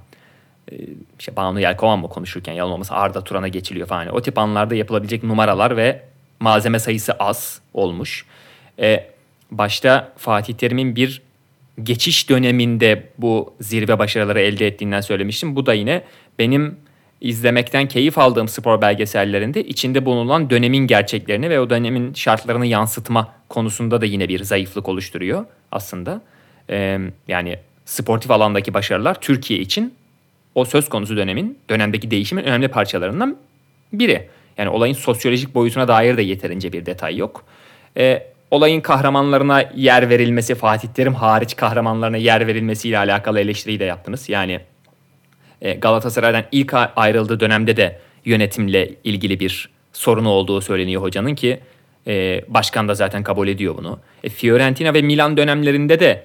e, 0.72 0.76
işte 1.20 1.36
Banu 1.36 1.60
Yelkovan 1.60 2.00
mı 2.00 2.10
konuşurken 2.10 2.54
yalan 2.54 2.84
Arda 2.90 3.24
Turan'a 3.24 3.48
geçiliyor 3.48 3.88
falan. 3.88 4.08
O 4.08 4.22
tip 4.22 4.38
anlarda 4.38 4.76
yapılabilecek 4.76 5.24
numaralar 5.24 5.78
ve 5.78 6.02
malzeme 6.40 6.80
sayısı 6.80 7.14
az 7.14 7.62
olmuş. 7.74 8.26
Ee, 8.80 9.10
başta 9.52 10.14
Fatih 10.18 10.54
Terim'in 10.54 10.96
bir 10.96 11.22
geçiş 11.84 12.30
döneminde 12.30 13.10
bu 13.18 13.54
zirve 13.62 14.00
başarıları 14.00 14.40
elde 14.40 14.68
ettiğinden 14.68 15.02
söylemiştim. 15.02 15.56
Bu 15.56 15.66
da 15.66 15.74
yine 15.74 16.04
benim 16.40 16.78
izlemekten 17.22 17.88
keyif 17.88 18.18
aldığım 18.18 18.48
spor 18.48 18.82
belgesellerinde 18.82 19.64
içinde 19.64 20.06
bulunan 20.06 20.50
dönemin 20.50 20.88
gerçeklerini 20.88 21.50
ve 21.50 21.60
o 21.60 21.70
dönemin 21.70 22.14
şartlarını 22.14 22.66
yansıtma 22.66 23.34
konusunda 23.50 24.02
da 24.02 24.06
yine 24.06 24.30
bir 24.30 24.44
zayıflık 24.44 24.90
oluşturuyor 24.90 25.46
aslında. 25.72 26.22
Ee, 26.70 27.00
yani 27.28 27.60
sportif 27.86 28.32
alandaki 28.32 28.74
başarılar 28.74 29.22
Türkiye 29.22 29.60
için 29.60 29.94
o 30.56 30.66
söz 30.66 30.90
konusu 30.90 31.18
dönemin, 31.18 31.58
dönemdeki 31.70 32.12
değişimin 32.12 32.44
önemli 32.44 32.68
parçalarından 32.68 33.38
biri. 33.94 34.28
Yani 34.58 34.70
olayın 34.70 34.94
sosyolojik 34.94 35.56
boyutuna 35.56 35.88
dair 35.88 36.18
de 36.18 36.22
yeterince 36.22 36.74
bir 36.74 36.86
detay 36.86 37.18
yok. 37.18 37.46
Ee, 37.98 38.28
olayın 38.52 38.82
kahramanlarına 38.82 39.72
yer 39.76 40.10
verilmesi, 40.10 40.56
Fatih 40.56 40.88
Terim 40.88 41.14
hariç 41.14 41.56
kahramanlarına 41.56 42.18
yer 42.18 42.48
verilmesiyle 42.48 42.98
alakalı 42.98 43.40
eleştiriyi 43.40 43.80
de 43.80 43.86
yaptınız. 43.86 44.30
Yani 44.30 44.60
e, 45.62 45.74
Galatasaray'dan 45.74 46.44
ilk 46.52 46.74
ayrıldığı 46.96 47.40
dönemde 47.40 47.78
de 47.78 48.00
yönetimle 48.26 48.90
ilgili 49.04 49.40
bir 49.40 49.70
sorunu 49.94 50.30
olduğu 50.30 50.62
söyleniyor 50.62 51.02
hocanın 51.02 51.36
ki 51.36 51.60
e, 52.08 52.42
başkan 52.48 52.88
da 52.88 52.96
zaten 52.96 53.24
kabul 53.24 53.48
ediyor 53.48 53.78
bunu. 53.78 54.00
E, 54.24 54.30
Fiorentina 54.30 54.94
ve 54.94 55.02
Milan 55.02 55.38
dönemlerinde 55.38 56.00
de 56.00 56.24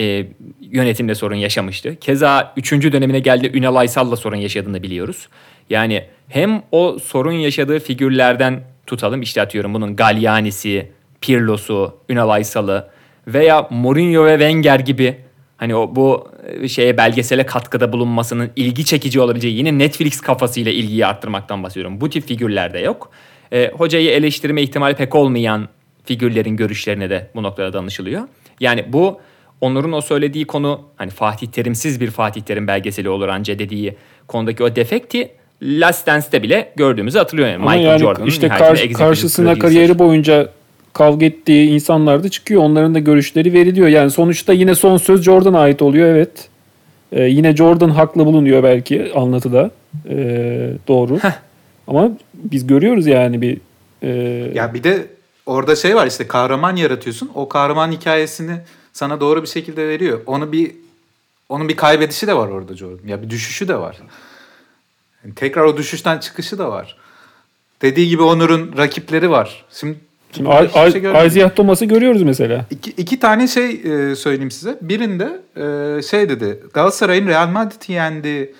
e, 0.00 0.26
yönetimde 0.60 1.14
sorun 1.14 1.34
yaşamıştı. 1.34 1.96
Keza 1.96 2.52
3. 2.56 2.72
dönemine 2.72 3.18
geldi 3.20 3.50
Ünal 3.54 3.76
Aysal'la 3.76 4.16
sorun 4.16 4.36
yaşadığını 4.36 4.82
biliyoruz. 4.82 5.28
Yani 5.70 6.04
hem 6.28 6.62
o 6.72 6.98
sorun 6.98 7.32
yaşadığı 7.32 7.78
figürlerden 7.78 8.60
tutalım 8.86 9.22
işte 9.22 9.42
atıyorum 9.42 9.74
bunun 9.74 9.96
Galliani'si, 9.96 10.90
Pirlo'su, 11.20 11.94
Ünal 12.08 12.28
Aysal'ı 12.28 12.88
veya 13.26 13.68
Mourinho 13.70 14.24
ve 14.24 14.32
Wenger 14.38 14.80
gibi 14.80 15.16
hani 15.56 15.76
o 15.76 15.96
bu 15.96 16.28
e, 16.62 16.68
şeye 16.68 16.96
belgesele 16.96 17.46
katkıda 17.46 17.92
bulunmasının 17.92 18.50
ilgi 18.56 18.84
çekici 18.84 19.20
olabileceği 19.20 19.56
yine 19.56 19.78
Netflix 19.78 20.20
kafasıyla 20.20 20.72
ilgiyi 20.72 21.06
arttırmaktan 21.06 21.62
bahsediyorum. 21.62 22.00
Bu 22.00 22.10
tip 22.10 22.28
figürlerde 22.28 22.78
yok. 22.78 23.10
E, 23.52 23.70
hocayı 23.70 24.10
eleştirme 24.10 24.62
ihtimali 24.62 24.94
pek 24.94 25.14
olmayan 25.14 25.68
figürlerin 26.04 26.56
görüşlerine 26.56 27.10
de 27.10 27.30
bu 27.34 27.42
noktada 27.42 27.72
danışılıyor. 27.72 28.22
Yani 28.60 28.84
bu 28.92 29.20
Onur'un 29.60 29.92
o 29.92 30.00
söylediği 30.00 30.44
konu 30.44 30.80
hani 30.96 31.10
Fatih 31.10 31.46
Terimsiz 31.46 32.00
bir 32.00 32.10
Fatih 32.10 32.42
Terim 32.42 32.66
belgeseli 32.66 33.08
olur 33.08 33.28
anca 33.28 33.58
dediği 33.58 33.96
konudaki 34.26 34.62
o 34.62 34.76
defekti 34.76 35.30
Last 35.62 36.06
Dance'te 36.06 36.42
bile 36.42 36.72
gördüğümüzü 36.76 37.18
hatırlıyor. 37.18 37.48
Yani. 37.48 37.58
Michael 37.58 37.84
yani 37.84 37.98
Jordan 37.98 38.26
işte 38.26 38.48
kar- 38.48 38.92
karşısına 38.92 39.58
kariyeri 39.58 39.98
boyunca 39.98 40.48
kavga 40.98 41.26
ettiği 41.26 41.68
insanlar 41.68 42.24
da 42.24 42.28
çıkıyor. 42.28 42.62
Onların 42.62 42.94
da 42.94 42.98
görüşleri 42.98 43.52
veriliyor. 43.52 43.88
Yani 43.88 44.10
sonuçta 44.10 44.52
yine 44.52 44.74
son 44.74 44.96
söz 44.96 45.22
Jordan'a 45.22 45.60
ait 45.60 45.82
oluyor 45.82 46.08
evet. 46.08 46.48
Ee, 47.12 47.22
yine 47.22 47.56
Jordan 47.56 47.90
haklı 47.90 48.26
bulunuyor 48.26 48.62
belki 48.62 49.12
anlatıda. 49.14 49.70
Ee, 50.08 50.70
doğru. 50.88 51.18
Heh. 51.18 51.32
Ama 51.86 52.10
biz 52.34 52.66
görüyoruz 52.66 53.06
yani 53.06 53.40
bir... 53.40 53.60
E... 54.02 54.08
Ya 54.54 54.74
bir 54.74 54.84
de 54.84 55.06
orada 55.46 55.76
şey 55.76 55.96
var 55.96 56.06
işte 56.06 56.26
kahraman 56.26 56.76
yaratıyorsun. 56.76 57.30
O 57.34 57.48
kahraman 57.48 57.92
hikayesini 57.92 58.56
sana 58.92 59.20
doğru 59.20 59.42
bir 59.42 59.48
şekilde 59.48 59.88
veriyor. 59.88 60.20
Onu 60.26 60.52
bir 60.52 60.70
onun 61.48 61.68
bir 61.68 61.76
kaybedişi 61.76 62.26
de 62.26 62.36
var 62.36 62.48
orada 62.48 62.76
Jordan. 62.76 63.08
Ya 63.08 63.22
bir 63.22 63.30
düşüşü 63.30 63.68
de 63.68 63.78
var. 63.78 63.98
Yani 65.24 65.34
tekrar 65.34 65.64
o 65.64 65.76
düşüşten 65.76 66.18
çıkışı 66.18 66.58
da 66.58 66.70
var. 66.70 66.96
Dediği 67.82 68.08
gibi 68.08 68.22
Onur'un 68.22 68.74
rakipleri 68.78 69.30
var. 69.30 69.64
Şimdi 69.70 69.98
Şimdi 70.32 70.50
şey 70.92 71.26
Isaiah 71.26 71.50
Thomas'ı 71.50 71.84
görüyoruz 71.84 72.22
mesela. 72.22 72.66
İki, 72.70 72.90
iki 72.90 73.20
tane 73.20 73.48
şey 73.48 73.70
e, 73.70 74.16
söyleyeyim 74.16 74.50
size. 74.50 74.78
Birinde 74.80 75.40
e, 75.56 76.02
şey 76.02 76.28
dedi. 76.28 76.60
Galatasaray'ın 76.74 77.26
Real 77.26 77.48
Madrid'i 77.48 77.92
yendiği 77.92 78.54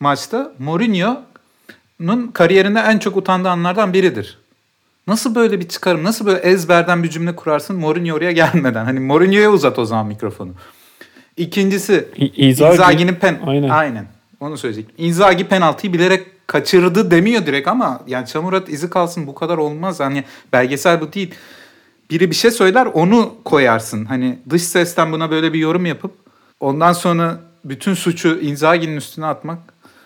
maçta 0.00 0.52
Mourinho'nun 0.58 2.26
kariyerinde 2.26 2.80
en 2.80 2.98
çok 2.98 3.16
utandığı 3.16 3.50
anlardan 3.50 3.92
biridir. 3.92 4.38
Nasıl 5.06 5.34
böyle 5.34 5.60
bir 5.60 5.68
çıkarım, 5.68 6.04
nasıl 6.04 6.26
böyle 6.26 6.38
ezberden 6.38 7.02
bir 7.02 7.10
cümle 7.10 7.36
kurarsın 7.36 7.76
Mourinho 7.76 8.16
oraya 8.16 8.32
gelmeden? 8.32 8.84
Hani 8.84 9.00
Mourinho'ya 9.00 9.50
uzat 9.50 9.78
o 9.78 9.84
zaman 9.84 10.06
mikrofonu. 10.06 10.52
İkincisi 11.36 12.08
Inzaghi'nin 12.36 13.14
pen... 13.14 13.38
Aynen. 13.46 13.68
Aynen. 13.68 14.06
Onu 14.40 14.58
söyleyecektim. 14.58 15.06
Inzaghi 15.06 15.44
penaltıyı 15.44 15.92
bilerek 15.92 16.26
kaçırdı 16.46 17.10
demiyor 17.10 17.46
direkt 17.46 17.68
ama 17.68 18.00
yani 18.06 18.26
çamurat 18.26 18.68
izi 18.68 18.90
kalsın 18.90 19.26
bu 19.26 19.34
kadar 19.34 19.58
olmaz. 19.58 20.00
Hani 20.00 20.24
belgesel 20.52 21.00
bu 21.00 21.12
değil. 21.12 21.34
Biri 22.10 22.30
bir 22.30 22.34
şey 22.34 22.50
söyler 22.50 22.86
onu 22.86 23.34
koyarsın. 23.44 24.04
Hani 24.04 24.38
dış 24.50 24.62
sesten 24.62 25.12
buna 25.12 25.30
böyle 25.30 25.52
bir 25.52 25.58
yorum 25.58 25.86
yapıp 25.86 26.12
ondan 26.60 26.92
sonra 26.92 27.40
bütün 27.64 27.94
suçu 27.94 28.40
Inzaghi'nin 28.40 28.96
üstüne 28.96 29.26
atmak 29.26 29.58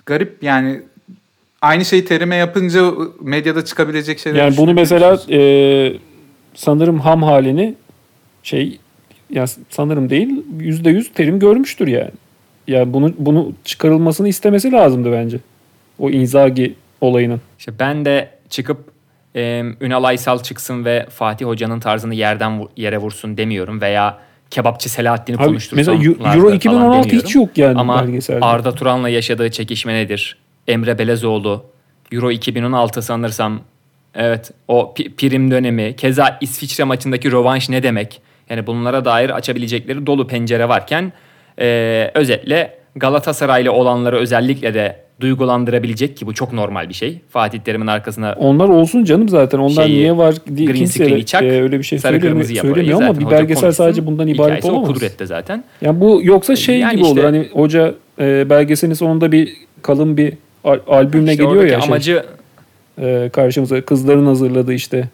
garip 0.07 0.42
yani 0.42 0.83
aynı 1.62 1.85
şeyi 1.85 2.05
terime 2.05 2.37
yapınca 2.37 2.92
medyada 3.20 3.64
çıkabilecek 3.64 4.18
şeyler. 4.18 4.44
Yani 4.44 4.57
bunu 4.57 4.74
mesela 4.74 5.20
e, 5.31 5.92
sanırım 6.55 7.01
ham 7.01 7.22
halini 7.22 7.74
şey 8.42 8.79
ya 9.31 9.44
sanırım 9.70 10.11
değil 10.11 10.44
yüzde 10.61 10.90
yüz 10.90 11.12
terim 11.12 11.38
görmüştür 11.38 11.87
yani. 11.87 12.11
Yani 12.66 12.92
bunu 12.92 13.14
bunu 13.18 13.53
çıkarılmasını 13.64 14.29
istemesi 14.29 14.72
lazımdı 14.72 15.12
bence. 15.12 15.38
O 15.98 16.11
Inzaghi 16.11 16.74
olayının. 17.00 17.40
İşte 17.58 17.72
ben 17.78 18.04
de 18.04 18.30
çıkıp 18.48 18.78
e, 19.37 19.64
Ünal 19.80 20.04
Aysal 20.04 20.38
çıksın 20.38 20.84
ve 20.84 21.06
Fatih 21.11 21.46
Hoca'nın 21.46 21.80
tarzını 21.80 22.14
yerden 22.14 22.68
yere 22.76 22.98
vursun 22.98 23.37
demiyorum 23.37 23.80
veya 23.80 24.18
kebapçı 24.50 24.90
Selahattin'i 24.90 25.37
konuştursam. 25.37 25.96
Mesela 25.96 26.34
Euro 26.34 26.52
2016 26.52 27.08
hiç 27.08 27.34
yok 27.34 27.58
yani 27.58 27.78
Ama 27.78 28.02
belgeselde. 28.06 28.44
Arda 28.44 28.74
Turan'la 28.74 29.08
yaşadığı 29.08 29.50
çekişme 29.50 29.94
nedir? 29.94 30.37
Emre 30.68 30.98
Belezoğlu 30.98 31.64
Euro 32.12 32.30
2016 32.30 33.02
sanırsam 33.02 33.61
evet 34.14 34.50
o 34.68 34.94
prim 34.94 35.50
dönemi 35.50 35.96
keza 35.96 36.38
İsviçre 36.40 36.84
maçındaki 36.84 37.32
rövanş 37.32 37.68
ne 37.68 37.82
demek? 37.82 38.20
Yani 38.50 38.66
bunlara 38.66 39.04
dair 39.04 39.30
açabilecekleri 39.30 40.06
dolu 40.06 40.26
pencere 40.26 40.68
varken 40.68 41.12
e, 41.61 42.11
özetle 42.14 42.78
Galatasaraylı 42.96 43.72
olanları 43.72 44.16
özellikle 44.16 44.74
de 44.74 45.07
duygulandırabilecek 45.20 46.16
ki 46.16 46.26
bu 46.26 46.35
çok 46.35 46.52
normal 46.52 46.88
bir 46.88 46.94
şey. 46.94 47.18
Fatih 47.31 47.59
Terim'in 47.59 47.87
arkasına 47.87 48.35
Onlar 48.38 48.68
olsun 48.68 49.04
canım 49.04 49.28
zaten. 49.28 49.59
Onlar 49.59 49.85
şeyi, 49.85 49.96
niye 49.96 50.16
var 50.16 50.35
diye 50.57 50.72
kimse 50.72 51.26
çak, 51.26 51.42
e, 51.42 51.62
öyle 51.62 51.78
bir 51.78 51.85
şey 51.85 51.98
söylemiyor, 51.98 52.44
söylemiyor 52.44 53.02
ama 53.02 53.18
bir 53.18 53.31
belgesel 53.31 53.72
sadece 53.72 54.07
bundan 54.07 54.28
ibaret 54.28 54.64
olamaz. 54.64 54.88
o 54.88 54.92
kudrette 54.92 55.26
zaten. 55.26 55.64
Yani 55.81 56.00
bu 56.00 56.20
yoksa 56.22 56.57
şey 56.57 56.78
yani 56.78 56.92
gibi 56.92 57.02
işte, 57.02 57.12
olur. 57.12 57.24
Hani 57.24 57.48
hoca 57.52 57.94
e, 58.20 58.50
belgeselin 58.50 58.94
sonunda 58.94 59.33
bir 59.33 59.57
kalın 59.83 60.16
bir 60.16 60.33
al- 60.64 60.81
albümle 60.88 61.31
işte 61.31 61.44
geliyor 61.44 61.64
ya. 61.64 61.81
Şey. 61.81 61.88
Amacı 61.88 62.24
e, 63.00 63.31
karşımıza 63.33 63.81
kızların 63.81 64.26
hazırladığı 64.26 64.74
işte 64.74 65.09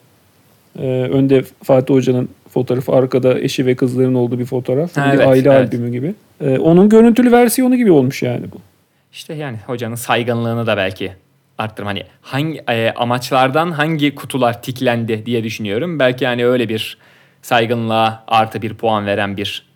e, 0.79 0.87
önde 0.87 1.45
Fatih 1.63 1.95
Hoca'nın 1.95 2.29
fotoğrafı 2.49 2.93
arkada 2.93 3.41
eşi 3.41 3.67
ve 3.67 3.75
kızların 3.75 4.15
olduğu 4.15 4.39
bir 4.39 4.45
fotoğraf. 4.45 4.97
Ha, 4.97 5.13
bir 5.13 5.19
evet, 5.19 5.27
aile 5.27 5.49
evet. 5.49 5.69
albümü 5.69 5.93
gibi. 5.93 6.15
E, 6.41 6.59
onun 6.59 6.89
görüntülü 6.89 7.33
versiyonu 7.33 7.77
gibi 7.77 7.91
olmuş 7.91 8.23
yani 8.23 8.43
bu. 8.53 8.74
İşte 9.15 9.35
yani 9.35 9.59
hocanın 9.67 9.95
saygınlığını 9.95 10.67
da 10.67 10.77
belki 10.77 11.13
arttırma. 11.59 11.91
Hani 11.91 12.07
hangi 12.23 12.59
e, 12.69 12.93
amaçlardan 12.97 13.71
hangi 13.71 14.15
kutular 14.15 14.63
tiklendi 14.63 15.27
diye 15.27 15.45
düşünüyorum. 15.45 15.99
Belki 15.99 16.27
hani 16.27 16.47
öyle 16.47 16.69
bir 16.69 16.99
saygınlığa 17.43 18.25
artı 18.27 18.63
bir 18.63 18.75
puan 18.75 19.07
veren 19.07 19.37
bir 19.37 19.67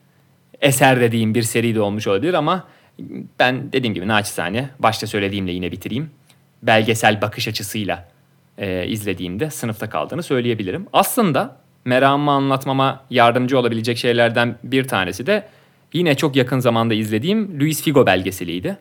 eser 0.61 1.01
dediğim 1.01 1.35
bir 1.35 1.43
seri 1.43 1.75
de 1.75 1.81
olmuş 1.81 2.07
olabilir 2.07 2.35
ama 2.35 2.69
ben 3.39 3.73
dediğim 3.73 3.95
gibi 3.95 4.09
naçizane 4.09 4.71
başta 4.79 5.07
söylediğimle 5.07 5.53
yine 5.53 5.73
bitireyim. 5.73 6.11
Belgesel 6.63 7.21
bakış 7.21 7.49
açısıyla 7.49 8.09
e, 8.59 8.87
izlediğimde 8.87 9.51
sınıfta 9.51 9.91
kaldığını 9.91 10.23
söyleyebilirim. 10.23 10.87
Aslında 10.93 11.57
meramımı 11.85 12.31
anlatmama 12.31 13.05
yardımcı 13.11 13.59
olabilecek 13.59 13.99
şeylerden 13.99 14.59
bir 14.63 14.89
tanesi 14.89 15.27
de 15.27 15.49
yine 15.93 16.15
çok 16.15 16.37
yakın 16.37 16.59
zamanda 16.59 16.95
izlediğim 16.95 17.61
Luis 17.61 17.83
Figo 17.83 18.07
belgeseliydi. 18.07 18.79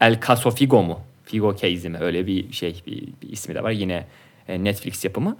El 0.00 0.20
Caso 0.26 0.50
Figo 0.50 0.82
mu? 0.82 1.00
Figo 1.24 1.56
Case 1.56 1.88
mi? 1.88 1.98
Öyle 2.00 2.26
bir 2.26 2.52
şey 2.52 2.82
bir, 2.86 3.02
bir 3.22 3.32
ismi 3.32 3.54
de 3.54 3.62
var. 3.62 3.70
Yine 3.70 4.06
e, 4.48 4.64
Netflix 4.64 5.04
yapımı. 5.04 5.36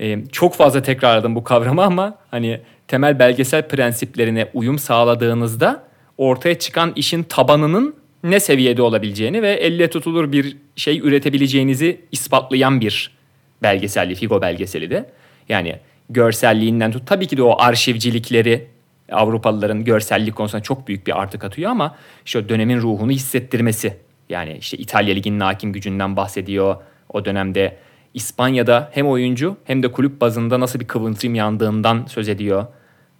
E, 0.00 0.18
çok 0.32 0.54
fazla 0.54 0.82
tekrarladım 0.82 1.34
bu 1.34 1.44
kavramı 1.44 1.82
ama 1.82 2.18
hani 2.30 2.60
temel 2.88 3.18
belgesel 3.18 3.68
prensiplerine 3.68 4.48
uyum 4.54 4.78
sağladığınızda 4.78 5.82
ortaya 6.18 6.58
çıkan 6.58 6.92
işin 6.96 7.22
tabanının 7.22 7.94
ne 8.24 8.40
seviyede 8.40 8.82
olabileceğini 8.82 9.42
ve 9.42 9.50
elle 9.50 9.90
tutulur 9.90 10.32
bir 10.32 10.56
şey 10.76 10.98
üretebileceğinizi 10.98 12.00
ispatlayan 12.12 12.80
bir 12.80 13.18
belgeselli, 13.62 14.14
Figo 14.14 14.42
belgeseli 14.42 14.90
de. 14.90 15.10
Yani 15.48 15.76
görselliğinden 16.10 16.92
tut. 16.92 17.06
Tabii 17.06 17.26
ki 17.26 17.36
de 17.36 17.42
o 17.42 17.56
arşivcilikleri 17.58 18.66
Avrupalıların 19.12 19.84
görsellik 19.84 20.34
konusunda 20.34 20.62
çok 20.62 20.88
büyük 20.88 21.06
bir 21.06 21.20
artı 21.20 21.38
katıyor 21.38 21.70
ama 21.70 21.96
işte 22.26 22.48
dönemin 22.48 22.80
ruhunu 22.80 23.10
hissettirmesi. 23.10 23.96
Yani 24.28 24.56
işte 24.60 24.76
İtalya 24.76 25.14
Ligi'nin 25.14 25.40
hakim 25.40 25.72
gücünden 25.72 26.16
bahsediyor. 26.16 26.76
O 27.08 27.24
dönemde 27.24 27.76
İspanya'da 28.14 28.90
hem 28.92 29.06
oyuncu 29.06 29.56
hem 29.64 29.82
de 29.82 29.92
kulüp 29.92 30.20
bazında 30.20 30.60
nasıl 30.60 30.80
bir 30.80 30.86
kıvılcım 30.86 31.34
yandığından 31.34 32.04
söz 32.08 32.28
ediyor. 32.28 32.66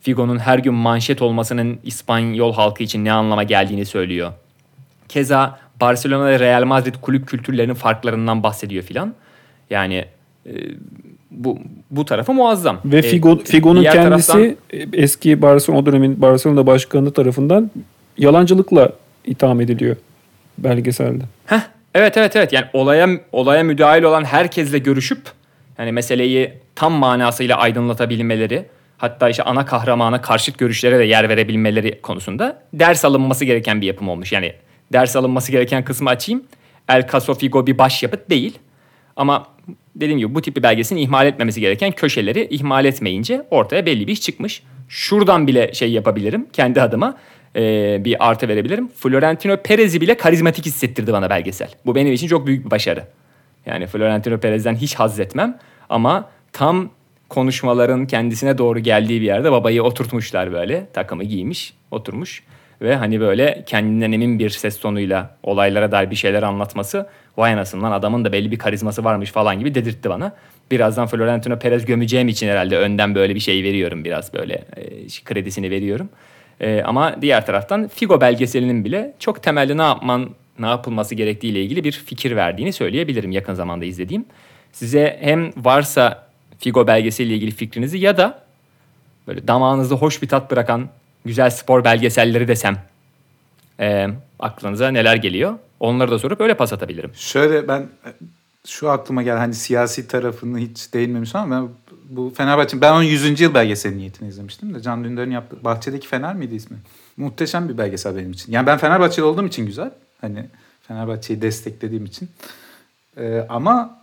Figo'nun 0.01 0.39
her 0.39 0.59
gün 0.59 0.75
manşet 0.75 1.23
olmasının 1.23 1.79
İspanyol 1.83 2.55
halkı 2.55 2.83
için 2.83 3.05
ne 3.05 3.13
anlama 3.13 3.43
geldiğini 3.43 3.87
söylüyor. 3.87 4.33
Keza 5.09 5.59
Barcelona 5.81 6.27
ve 6.27 6.39
Real 6.39 6.65
Madrid 6.65 6.95
kulüp 7.03 7.29
kültürlerinin 7.29 7.75
farklarından 7.75 8.43
bahsediyor 8.43 8.85
filan. 8.85 9.15
Yani 9.71 10.05
e, 10.47 10.53
bu 11.31 11.59
bu 11.91 12.05
tarafı 12.05 12.33
muazzam. 12.33 12.81
Ve 12.85 12.99
E, 12.99 13.03
Figo, 13.03 13.39
Figo'nun 13.39 13.81
diğer 13.81 13.93
kendisi 13.93 14.33
taraftan- 14.33 14.57
eski 14.93 15.43
Barcelona 15.43 15.81
o 15.81 15.87
dönemin 15.87 16.23
Barcelona 16.23 16.67
başkanı 16.67 17.13
tarafından 17.13 17.71
yalancılıkla 18.19 18.93
itham 19.25 19.61
ediliyor 19.61 19.97
belgeselde. 20.59 21.25
Heh, 21.47 21.61
evet 21.95 22.17
evet 22.17 22.37
evet 22.37 22.53
yani 22.53 22.67
olaya 22.73 23.09
olaya 23.33 23.63
müdahil 23.65 24.03
olan 24.03 24.25
herkesle 24.25 24.79
görüşüp 24.79 25.21
yani 25.79 25.93
meseleyi 25.93 26.53
tam 26.75 26.93
manasıyla 26.93 27.57
aydınlatabilmeleri 27.57 28.65
hatta 28.99 29.29
işte 29.29 29.43
ana 29.43 29.65
kahramana 29.67 30.21
karşıt 30.21 30.59
görüşlere 30.59 30.99
de 30.99 31.05
yer 31.05 31.29
verebilmeleri 31.29 32.01
konusunda 32.03 32.63
ders 32.73 33.05
alınması 33.05 33.45
gereken 33.45 33.81
bir 33.81 33.87
yapım 33.87 34.09
olmuş. 34.09 34.33
Yani 34.33 34.53
ders 34.93 35.17
alınması 35.17 35.53
gereken 35.53 35.85
kısmı 35.85 36.11
açayım. 36.11 36.43
El 36.89 37.09
Caso 37.13 37.35
Figo 37.35 37.67
bir 37.67 37.79
başyapıt 37.79 38.31
değil. 38.31 38.59
Ama 39.19 39.47
dediğim 39.97 40.19
gibi 40.19 40.35
bu 40.35 40.43
tip 40.43 40.57
bir 40.57 40.63
belgeselin 40.63 41.01
ihmal 41.01 41.27
etmemesi 41.27 41.61
gereken 41.61 41.93
köşeleri 41.93 42.47
ihmal 42.51 42.85
etmeyince 42.85 43.47
ortaya 43.51 43.87
belli 43.87 44.07
bir 44.07 44.13
iş 44.13 44.21
çıkmış. 44.21 44.63
Şuradan 44.89 45.47
bile 45.47 45.75
şey 45.75 45.93
yapabilirim 45.93 46.47
kendi 46.53 46.83
adıma 46.83 47.19
e, 47.57 48.05
bir 48.05 48.29
artı 48.29 48.49
verebilirim. 48.49 48.89
Florentino 48.89 49.57
Perez'i 49.57 50.01
bile 50.01 50.17
karizmatik 50.17 50.67
hissettirdi 50.67 51.13
bana 51.13 51.31
belgesel. 51.31 51.69
Bu 51.87 51.95
benim 51.95 52.13
için 52.13 52.27
çok 52.27 52.47
büyük 52.47 52.65
bir 52.67 52.71
başarı. 52.71 53.05
Yani 53.67 53.87
Florentino 53.87 54.39
Perez'den 54.39 54.75
hiç 54.75 54.95
haz 54.95 55.21
etmem 55.21 55.59
ama 55.89 56.29
tam 56.53 56.91
konuşmaların 57.29 58.07
kendisine 58.07 58.59
doğru 58.59 58.79
geldiği 58.79 59.21
bir 59.21 59.27
yerde 59.27 59.53
babayı 59.53 59.83
oturtmuşlar 59.83 60.53
böyle. 60.53 60.87
Takımı 60.93 61.25
giymiş, 61.25 61.75
oturmuş 61.91 62.43
ve 62.83 62.97
hani 62.97 63.21
böyle 63.21 63.65
kendinden 63.67 64.13
emin 64.13 64.39
bir 64.39 64.51
ses 64.51 64.81
tonuyla 64.81 65.37
olaylara 65.43 65.93
dair 65.93 66.11
bir 66.11 66.17
şeyler 66.17 66.43
anlatması 66.43 67.07
vay 67.39 67.53
anasından 67.53 67.93
adamın 67.93 68.25
da 68.25 68.33
belli 68.33 68.51
bir 68.51 68.59
karizması 68.59 69.05
varmış 69.05 69.31
falan 69.31 69.59
gibi 69.59 69.75
dedirtti 69.75 70.11
bana. 70.11 70.33
Birazdan 70.71 71.07
Florentino 71.07 71.59
Perez 71.59 71.85
gömeceğim 71.85 72.29
için 72.29 72.49
herhalde 72.49 72.79
önden 72.79 73.15
böyle 73.15 73.35
bir 73.35 73.41
şey 73.41 73.63
veriyorum 73.63 74.05
biraz 74.05 74.35
böyle 74.35 74.55
e, 74.55 75.07
kredisini 75.25 75.71
veriyorum. 75.71 76.09
E, 76.61 76.83
ama 76.83 77.23
diğer 77.23 77.47
taraftan 77.47 77.89
Figo 77.89 78.21
belgeselinin 78.21 78.85
bile 78.85 79.15
çok 79.19 79.43
temelde 79.43 79.77
ne 79.77 79.83
yapman 79.83 80.31
ne 80.59 80.67
yapılması 80.67 81.15
gerektiği 81.15 81.47
ile 81.47 81.63
ilgili 81.63 81.85
bir 81.85 81.93
fikir 81.93 82.37
verdiğini 82.37 82.73
söyleyebilirim 82.73 83.33
yakın 83.33 83.55
zamanda 83.55 83.85
izlediğim. 83.85 84.25
Size 84.73 85.19
hem 85.21 85.53
varsa 85.57 86.29
Figo 86.59 86.87
belgeseliyle 86.87 87.35
ilgili 87.35 87.51
fikrinizi 87.51 87.99
ya 87.99 88.17
da 88.17 88.43
böyle 89.27 89.49
damağınızda 89.49 89.95
hoş 89.95 90.23
bir 90.23 90.29
tat 90.29 90.51
bırakan 90.51 90.89
güzel 91.25 91.51
spor 91.51 91.85
belgeselleri 91.85 92.49
desem 92.49 92.79
e, 93.81 94.09
aklınıza 94.39 94.91
neler 94.91 95.17
geliyor? 95.17 95.55
Onları 95.81 96.11
da 96.11 96.19
sorup 96.19 96.41
öyle 96.41 96.57
pas 96.57 96.73
atabilirim. 96.73 97.11
Şöyle 97.15 97.69
ben 97.69 97.89
şu 98.67 98.91
aklıma 98.91 99.23
gel 99.23 99.37
hani 99.37 99.55
siyasi 99.55 100.09
tarafını 100.09 100.59
hiç 100.59 100.95
değinmemiş 100.95 101.35
ama 101.35 101.57
ben 101.57 101.69
bu 102.09 102.33
Fenerbahçe 102.37 102.81
ben 102.81 102.93
onun 102.93 103.03
100. 103.03 103.41
yıl 103.41 103.55
belgeseli 103.55 103.99
niyetini 103.99 104.29
izlemiştim 104.29 104.75
de 104.75 104.81
Can 104.81 105.05
Dündar'ın 105.05 105.31
yaptığı 105.31 105.65
Bahçedeki 105.65 106.09
Fener 106.09 106.35
miydi 106.35 106.55
ismi? 106.55 106.77
Muhteşem 107.17 107.69
bir 107.69 107.79
belgesel 107.79 108.17
benim 108.17 108.31
için. 108.31 108.53
Yani 108.53 108.67
ben 108.67 108.79
Fenerbahçeli 108.79 109.25
olduğum 109.25 109.47
için 109.47 109.67
güzel. 109.67 109.91
Hani 110.21 110.47
Fenerbahçe'yi 110.89 111.43
desteklediğim 111.43 112.05
için. 112.05 112.29
Ee, 113.17 113.47
ama 113.49 113.99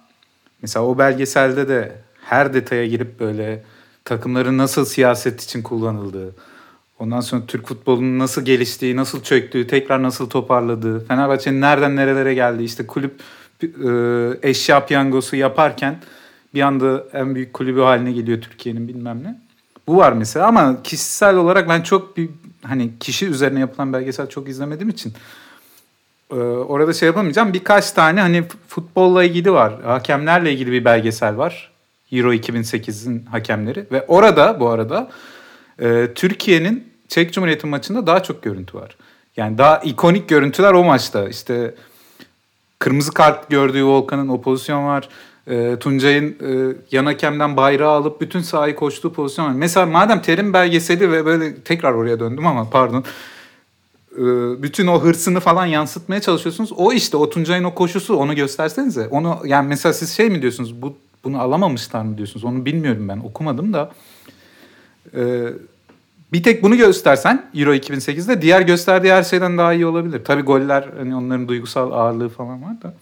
mesela 0.62 0.86
o 0.86 0.98
belgeselde 0.98 1.68
de 1.68 1.96
her 2.22 2.54
detaya 2.54 2.88
girip 2.88 3.20
böyle 3.20 3.64
takımların 4.06 4.58
nasıl 4.58 4.86
siyaset 4.86 5.44
için 5.44 5.62
kullanıldığı, 5.62 6.36
ondan 7.00 7.22
sonra 7.22 7.42
Türk 7.48 7.68
futbolunun 7.68 8.20
nasıl 8.20 8.46
geliştiği, 8.46 8.96
nasıl 8.96 9.24
çöktüğü, 9.24 9.68
tekrar 9.68 10.04
nasıl 10.04 10.30
toparladığı, 10.30 11.06
Fenerbahçe'nin 11.06 11.62
nereden 11.62 11.96
nerelere 11.96 12.34
geldiği, 12.34 12.64
işte 12.64 12.88
kulüp 12.88 13.22
e, 13.64 14.50
eşya 14.50 14.86
piyangosu 14.86 15.36
yaparken 15.36 16.00
bir 16.54 16.62
anda 16.62 17.04
en 17.14 17.36
büyük 17.36 17.54
kulübü 17.54 17.82
haline 17.82 18.12
geliyor 18.12 18.42
Türkiye'nin 18.42 18.88
bilmem 18.88 19.24
ne. 19.24 19.40
Bu 19.88 19.98
var 19.98 20.14
mesela 20.14 20.48
ama 20.48 20.84
kişisel 20.84 21.36
olarak 21.36 21.70
ben 21.70 21.82
çok 21.82 22.18
bir 22.18 22.30
hani 22.64 22.92
kişi 23.00 23.26
üzerine 23.26 23.60
yapılan 23.60 23.94
belgesel 23.94 24.30
çok 24.30 24.50
izlemediğim 24.50 24.90
için 24.90 25.14
e, 26.32 26.36
orada 26.36 26.94
şey 26.94 27.08
yapamayacağım. 27.08 27.54
Birkaç 27.54 27.92
tane 27.92 28.22
hani 28.22 28.44
futbolla 28.68 29.24
ilgili 29.24 29.52
var. 29.52 29.82
Hakemlerle 29.84 30.54
ilgili 30.54 30.72
bir 30.72 30.86
belgesel 30.86 31.38
var. 31.38 31.72
Euro 32.12 32.34
2008'in 32.34 33.26
hakemleri 33.26 33.86
ve 33.92 34.06
orada 34.08 34.60
bu 34.60 34.70
arada 34.70 35.10
e, 35.80 36.08
Türkiye'nin 36.16 36.88
Çek 37.08 37.34
Cumhuriyeti 37.34 37.68
maçında 37.68 38.08
daha 38.08 38.24
çok 38.24 38.44
görüntü 38.44 38.78
var. 38.78 38.96
Yani 39.38 39.58
daha 39.58 39.78
ikonik 39.78 40.30
görüntüler 40.30 40.74
o 40.74 40.84
maçta. 40.84 41.30
İşte 41.30 41.76
kırmızı 42.80 43.12
kart 43.12 43.50
gördüğü 43.50 43.86
Volkan'ın 43.86 44.28
o 44.28 44.42
pozisyon 44.42 44.86
var. 44.86 45.10
E, 45.48 45.80
Tuncay'ın 45.80 46.30
e, 46.30 46.76
yan 46.92 47.06
hakemden 47.06 47.58
bayrağı 47.58 47.92
alıp 47.92 48.22
bütün 48.22 48.42
sahayı 48.42 48.76
koştuğu 48.76 49.14
pozisyon 49.14 49.46
var. 49.46 49.52
Mesela 49.52 49.86
madem 49.86 50.22
terim 50.22 50.54
belgeseli 50.54 51.12
ve 51.12 51.26
böyle 51.26 51.56
tekrar 51.56 51.94
oraya 51.94 52.20
döndüm 52.20 52.48
ama 52.48 52.70
pardon. 52.70 53.04
E, 54.18 54.24
bütün 54.64 54.88
o 54.88 55.02
hırsını 55.02 55.40
falan 55.40 55.66
yansıtmaya 55.66 56.22
çalışıyorsunuz. 56.22 56.72
O 56.78 56.94
işte 56.94 57.18
o 57.18 57.30
Tuncay'ın 57.30 57.64
o 57.64 57.76
koşusu 57.76 58.16
onu 58.16 58.36
göstersenize. 58.36 59.08
Onu 59.08 59.40
yani 59.46 59.68
mesela 59.68 59.94
siz 59.94 60.16
şey 60.18 60.30
mi 60.30 60.42
diyorsunuz? 60.42 60.82
Bu 60.82 60.96
bunu 61.24 61.42
alamamışlar 61.42 62.02
mı 62.02 62.18
diyorsunuz? 62.18 62.44
Onu 62.44 62.66
bilmiyorum 62.66 63.08
ben. 63.10 63.18
Okumadım 63.18 63.74
da. 63.74 63.92
Ee, 65.18 65.54
bir 66.34 66.44
tek 66.44 66.64
bunu 66.64 66.78
göstersen 66.78 67.46
Euro 67.56 67.74
2008'de 67.74 68.42
diğer 68.42 68.62
gösterdiği 68.62 69.12
her 69.14 69.24
şeyden 69.24 69.58
daha 69.58 69.74
iyi 69.74 69.86
olabilir. 69.86 70.22
Tabii 70.26 70.42
goller 70.42 70.90
hani 70.98 71.16
onların 71.16 71.48
duygusal 71.48 71.92
ağırlığı 71.92 72.30
falan 72.30 72.64
var 72.64 72.82
da. 72.84 72.94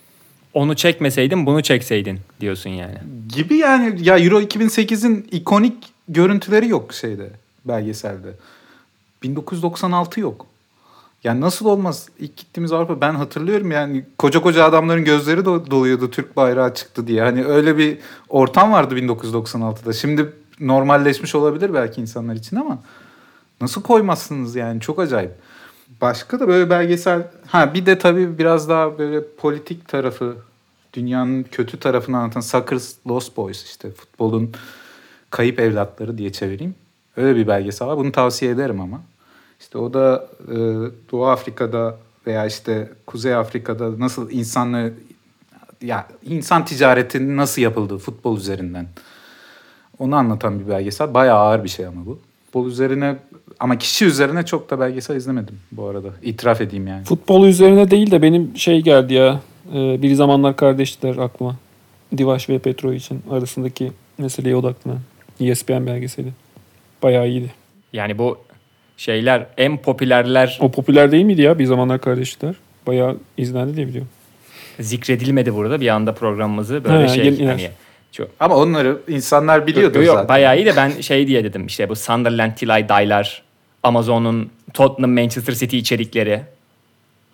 Onu 0.54 0.76
çekmeseydin 0.76 1.46
bunu 1.46 1.64
çekseydin 1.64 2.20
diyorsun 2.42 2.70
yani. 2.70 2.98
Gibi 3.36 3.56
yani 3.56 3.98
ya 4.02 4.18
Euro 4.18 4.42
2008'in 4.42 5.28
ikonik 5.32 5.74
görüntüleri 6.08 6.68
yok 6.70 6.94
şeyde 6.94 7.30
belgeselde. 7.66 8.28
1996 9.24 10.20
yok. 10.20 10.46
Yani 11.24 11.42
nasıl 11.42 11.66
olmaz? 11.66 12.10
İlk 12.20 12.38
gittiğimiz 12.38 12.72
Avrupa 12.72 13.02
ben 13.02 13.14
hatırlıyorum 13.16 13.72
yani 13.72 14.06
koca 14.18 14.42
koca 14.42 14.64
adamların 14.66 15.04
gözleri 15.04 15.42
do- 15.42 15.72
doluyordu 15.72 16.12
Türk 16.12 16.36
bayrağı 16.36 16.74
çıktı 16.74 17.08
diye. 17.08 17.22
Hani 17.22 17.46
öyle 17.46 17.78
bir 17.78 17.98
ortam 18.30 18.72
vardı 18.72 18.96
1996'da. 18.96 19.94
Şimdi 19.94 20.34
normalleşmiş 20.68 21.36
olabilir 21.36 21.74
belki 21.74 22.02
insanlar 22.02 22.36
için 22.36 22.56
ama 22.56 22.80
nasıl 23.62 23.82
koymazsınız 23.82 24.56
yani 24.56 24.82
çok 24.82 25.00
acayip. 25.00 25.32
Başka 26.02 26.40
da 26.40 26.48
böyle 26.48 26.70
belgesel 26.70 27.28
ha 27.48 27.74
bir 27.74 27.86
de 27.86 27.98
tabii 27.98 28.38
biraz 28.38 28.70
daha 28.70 28.98
böyle 28.98 29.28
politik 29.38 29.88
tarafı 29.88 30.36
dünyanın 30.94 31.44
kötü 31.44 31.80
tarafını 31.80 32.18
anlatan 32.18 32.42
Soccer's 32.42 32.96
Lost 33.08 33.38
Boys 33.38 33.64
işte 33.64 33.92
futbolun 33.92 34.52
kayıp 35.30 35.60
evlatları 35.60 36.18
diye 36.18 36.32
çevireyim. 36.32 36.76
Öyle 37.18 37.36
bir 37.36 37.48
belgesel 37.48 37.88
var. 37.88 37.98
Bunu 37.98 38.12
tavsiye 38.12 38.52
ederim 38.52 38.82
ama. 38.82 39.02
İşte 39.60 39.78
o 39.78 39.94
da 39.94 40.28
e, 40.48 40.56
Doğu 41.12 41.26
Afrika'da 41.28 41.98
veya 42.28 42.46
işte 42.46 42.92
Kuzey 43.08 43.36
Afrika'da 43.36 44.00
nasıl 44.00 44.32
insanla 44.32 44.90
ya 45.82 46.08
insan 46.24 46.66
ticaretinin 46.66 47.38
nasıl 47.38 47.62
yapıldığı 47.62 47.98
futbol 47.98 48.38
üzerinden. 48.38 48.88
Onu 50.00 50.16
anlatan 50.16 50.60
bir 50.60 50.70
belgesel. 50.70 51.14
Bayağı 51.14 51.38
ağır 51.40 51.64
bir 51.64 51.70
şey 51.70 51.86
ama 51.86 52.06
bu. 52.06 52.20
Futbol 52.46 52.68
üzerine 52.68 53.16
ama 53.60 53.78
kişi 53.78 54.06
üzerine 54.06 54.46
çok 54.46 54.70
da 54.70 54.80
belgesel 54.80 55.16
izlemedim 55.16 55.60
bu 55.72 55.88
arada. 55.88 56.08
İtiraf 56.22 56.62
edeyim 56.62 56.88
yani. 56.88 57.04
Futbol 57.04 57.48
üzerine 57.48 57.92
değil 57.92 58.12
de 58.12 58.22
benim 58.22 58.52
şey 58.58 58.82
geldi 58.82 59.14
ya. 59.14 59.40
e, 59.74 60.02
Bir 60.02 60.14
zamanlar 60.14 60.56
kardeşler 60.56 61.18
aklıma. 61.18 61.56
Divaş 62.18 62.50
ve 62.50 62.60
Petrovic'in 62.60 63.22
arasındaki 63.32 63.92
meseleye 64.18 64.56
odaklanan 64.56 65.00
ESPN 65.40 65.86
belgeseli. 65.86 66.28
Bayağı 67.04 67.28
iyiydi. 67.28 67.52
Yani 67.94 68.18
bu 68.18 68.38
şeyler 68.98 69.46
en 69.58 69.78
popülerler 69.78 70.58
O 70.62 70.72
popüler 70.72 71.12
değil 71.12 71.26
miydi 71.26 71.42
ya 71.42 71.60
bir 71.60 71.66
zamanlar 71.66 72.02
kardeşler? 72.02 72.56
Bayağı 72.88 73.18
izlendi 73.38 73.76
diye 73.76 73.88
biliyorum. 73.88 74.10
zikredilmedi 74.80 75.54
burada 75.56 75.82
bir 75.82 75.88
anda 75.88 76.14
programımızı 76.14 76.84
böyle 76.84 76.98
Ha, 76.98 77.08
şey 77.08 77.46
hani 77.46 77.70
çok 78.14 78.30
Ama 78.40 78.56
onları 78.56 78.98
insanlar 79.08 79.68
biliyordur 79.68 80.00
Yok, 80.00 80.06
yok, 80.08 80.16
zaten. 80.16 80.30
bayağı 80.30 80.58
iyi 80.58 80.66
de 80.66 80.76
ben 80.76 81.02
şey 81.02 81.28
diye 81.28 81.44
dedim 81.44 81.66
işte 81.66 81.90
bu 81.90 81.96
Sunderland 81.96 82.52
Till 82.52 82.80
I 82.80 82.90
Die'lar 82.90 83.44
Amazon'un 83.84 84.50
Tottenham 84.74 85.12
Manchester 85.12 85.54
City 85.54 85.78
içerikleri 85.78 86.42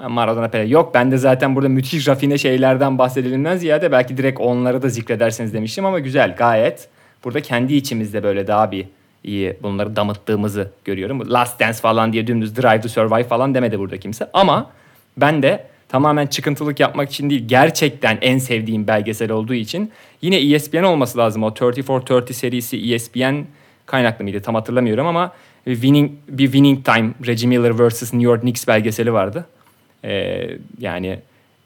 Maradona 0.08 0.48
Pele. 0.48 0.70
Yok 0.70 0.94
ben 0.94 1.12
de 1.12 1.18
zaten 1.18 1.56
burada 1.56 1.70
müthiş 1.70 2.08
rafine 2.08 2.38
şeylerden 2.38 2.98
bahsedelimden 2.98 3.58
ziyade 3.58 3.92
belki 3.92 4.18
direkt 4.18 4.40
onları 4.40 4.82
da 4.82 4.90
zikrederseniz 4.90 5.54
demiştim 5.54 5.86
ama 5.86 6.00
güzel 6.00 6.36
gayet. 6.36 6.88
Burada 7.24 7.42
kendi 7.42 7.74
içimizde 7.74 8.24
böyle 8.24 8.48
daha 8.48 8.72
bir 8.72 8.86
iyi 9.24 9.58
bunları 9.64 9.96
damıttığımızı 9.96 10.72
görüyorum. 10.86 11.32
Last 11.34 11.60
Dance 11.60 11.78
falan 11.78 12.14
diye 12.14 12.28
dümdüz 12.28 12.56
Drive 12.56 12.82
to 12.82 12.90
Survive 12.90 13.24
falan 13.24 13.56
demedi 13.56 13.80
burada 13.80 13.98
kimse. 13.98 14.30
Ama 14.34 14.72
ben 15.18 15.44
de 15.44 15.66
tamamen 15.90 16.28
çıkıntılık 16.28 16.80
yapmak 16.80 17.12
için 17.12 17.30
değil 17.30 17.48
gerçekten 17.48 18.18
en 18.22 18.38
sevdiğim 18.38 18.88
belgesel 18.88 19.32
olduğu 19.32 19.54
için 19.54 19.92
yine 20.22 20.38
ESPN 20.38 20.84
olması 20.84 21.18
lazım. 21.18 21.44
O 21.44 21.50
34-30 21.50 22.34
serisi 22.34 22.94
ESPN 22.94 23.36
kaynaklı 23.86 24.24
mıydı 24.24 24.42
tam 24.42 24.56
hatırlamıyorum 24.56 25.08
ama 25.08 25.32
winning, 25.66 26.12
bir 26.28 26.46
Winning 26.46 26.86
Time 26.86 27.12
Reggie 27.28 27.48
Miller 27.48 27.88
vs. 27.88 28.02
New 28.02 28.30
York 28.30 28.42
Knicks 28.42 28.68
belgeseli 28.68 29.14
vardı. 29.14 29.46
Ee, 30.04 30.50
yani 30.80 31.20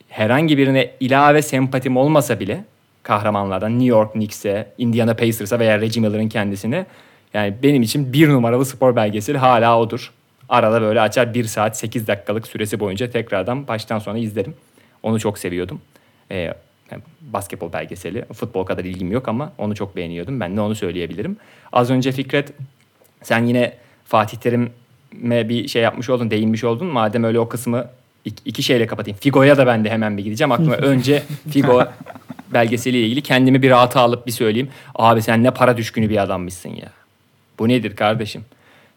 herhangi 0.10 0.58
birine 0.58 0.92
ilave 1.00 1.42
sempatim 1.42 1.98
olmasa 1.98 2.40
bile 2.40 2.64
kahramanlardan 3.04 3.72
New 3.72 3.86
York 3.86 4.14
Knicks'e, 4.14 4.68
Indiana 4.78 5.14
Pacers'a 5.14 5.60
veya 5.60 5.82
Reggie 5.82 6.02
Miller'ın 6.02 6.30
kendisine 6.30 6.86
yani 7.34 7.54
benim 7.64 7.82
için 7.82 8.14
bir 8.14 8.30
numaralı 8.30 8.66
spor 8.66 8.96
belgeseli 8.96 9.38
hala 9.38 9.80
odur. 9.80 10.12
Arada 10.50 10.82
böyle 10.82 11.02
açar 11.02 11.34
bir 11.34 11.44
saat 11.44 11.78
8 11.78 12.08
dakikalık 12.08 12.48
süresi 12.48 12.80
boyunca 12.80 13.10
tekrardan 13.10 13.68
baştan 13.68 14.00
sona 14.00 14.18
izlerim. 14.18 14.56
Onu 15.04 15.20
çok 15.20 15.38
seviyordum. 15.38 15.82
Ee, 16.32 16.54
basketbol 17.22 17.74
belgeseli. 17.74 18.26
Futbol 18.34 18.64
kadar 18.64 18.84
ilgim 18.84 19.12
yok 19.12 19.28
ama 19.28 19.52
onu 19.58 19.76
çok 19.76 19.96
beğeniyordum. 19.96 20.40
Ben 20.40 20.58
de 20.58 20.62
onu 20.62 20.76
söyleyebilirim. 20.76 21.38
Az 21.74 21.90
önce 21.90 22.12
Fikret 22.12 22.54
sen 23.24 23.46
yine 23.46 23.74
Fatih 24.06 24.38
Terim'e 24.38 25.50
bir 25.50 25.68
şey 25.68 25.82
yapmış 25.82 26.10
oldun, 26.10 26.32
değinmiş 26.32 26.64
oldun. 26.64 26.88
Madem 26.88 27.24
öyle 27.24 27.40
o 27.40 27.50
kısmı 27.50 27.86
iki 28.26 28.64
şeyle 28.64 28.88
kapatayım. 28.88 29.18
Figo'ya 29.22 29.58
da 29.58 29.68
ben 29.68 29.86
de 29.86 29.90
hemen 29.90 30.18
bir 30.18 30.24
gideceğim. 30.24 30.52
Aklıma 30.52 30.76
önce 30.76 31.24
Figo 31.50 31.84
belgeseliyle 32.54 33.06
ilgili 33.06 33.22
kendimi 33.22 33.62
bir 33.62 33.70
rahata 33.70 34.02
alıp 34.02 34.28
bir 34.28 34.32
söyleyeyim. 34.32 34.70
Abi 34.96 35.22
sen 35.22 35.44
ne 35.44 35.52
para 35.52 35.78
düşkünü 35.78 36.10
bir 36.10 36.18
adammışsın 36.18 36.70
ya. 36.70 36.90
Bu 37.60 37.68
nedir 37.70 37.96
kardeşim? 37.96 38.46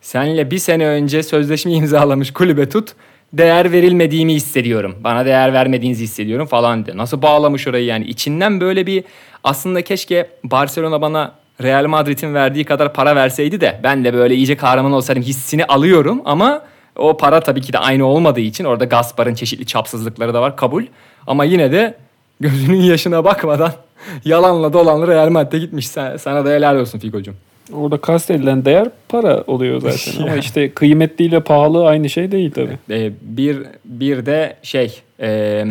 Senle 0.06 0.50
bir 0.50 0.58
sene 0.58 0.86
önce 0.86 1.22
sözleşme 1.22 1.72
imzalamış 1.72 2.32
kulübe 2.32 2.68
tut. 2.68 2.92
Değer 3.32 3.72
verilmediğimi 3.72 4.34
hissediyorum. 4.34 4.96
Bana 5.04 5.24
değer 5.24 5.52
vermediğinizi 5.52 6.04
hissediyorum 6.04 6.46
falan 6.46 6.86
de. 6.86 6.96
Nasıl 6.96 7.22
bağlamış 7.22 7.68
orayı 7.68 7.84
yani. 7.84 8.04
içinden 8.04 8.60
böyle 8.60 8.86
bir 8.86 9.04
aslında 9.44 9.82
keşke 9.82 10.30
Barcelona 10.44 11.00
bana 11.00 11.34
Real 11.62 11.86
Madrid'in 11.86 12.34
verdiği 12.34 12.64
kadar 12.64 12.92
para 12.92 13.16
verseydi 13.16 13.60
de 13.60 13.80
ben 13.82 14.04
de 14.04 14.14
böyle 14.14 14.34
iyice 14.34 14.56
kahraman 14.56 14.92
olsaydım 14.92 15.22
hissini 15.22 15.64
alıyorum 15.64 16.22
ama 16.24 16.62
o 16.96 17.16
para 17.16 17.40
tabii 17.40 17.60
ki 17.60 17.72
de 17.72 17.78
aynı 17.78 18.06
olmadığı 18.06 18.40
için 18.40 18.64
orada 18.64 18.84
Gaspar'ın 18.84 19.34
çeşitli 19.34 19.66
çapsızlıkları 19.66 20.34
da 20.34 20.40
var 20.40 20.56
kabul. 20.56 20.84
Ama 21.26 21.44
yine 21.44 21.72
de 21.72 21.94
gözünün 22.40 22.80
yaşına 22.80 23.24
bakmadan 23.24 23.72
yalanla 24.24 24.72
dolanla 24.72 25.06
Real 25.06 25.28
Madrid'e 25.28 25.58
gitmiş. 25.58 25.88
Sana 25.88 26.44
da 26.44 26.50
helal 26.50 26.76
olsun 26.76 26.98
Figo'cum. 26.98 27.36
Orada 27.72 28.00
kastedilen 28.00 28.64
değer 28.64 28.88
para 29.08 29.44
oluyor 29.46 29.80
zaten. 29.80 30.22
Ama 30.22 30.36
işte 30.36 30.70
kıymetliyle 30.70 31.40
pahalı 31.40 31.86
aynı 31.86 32.10
şey 32.10 32.32
değil 32.32 32.50
tabii. 32.50 32.78
Ee, 32.90 33.12
bir, 33.20 33.62
bir 33.84 34.26
de 34.26 34.56
şey 34.62 35.00
e, 35.20 35.64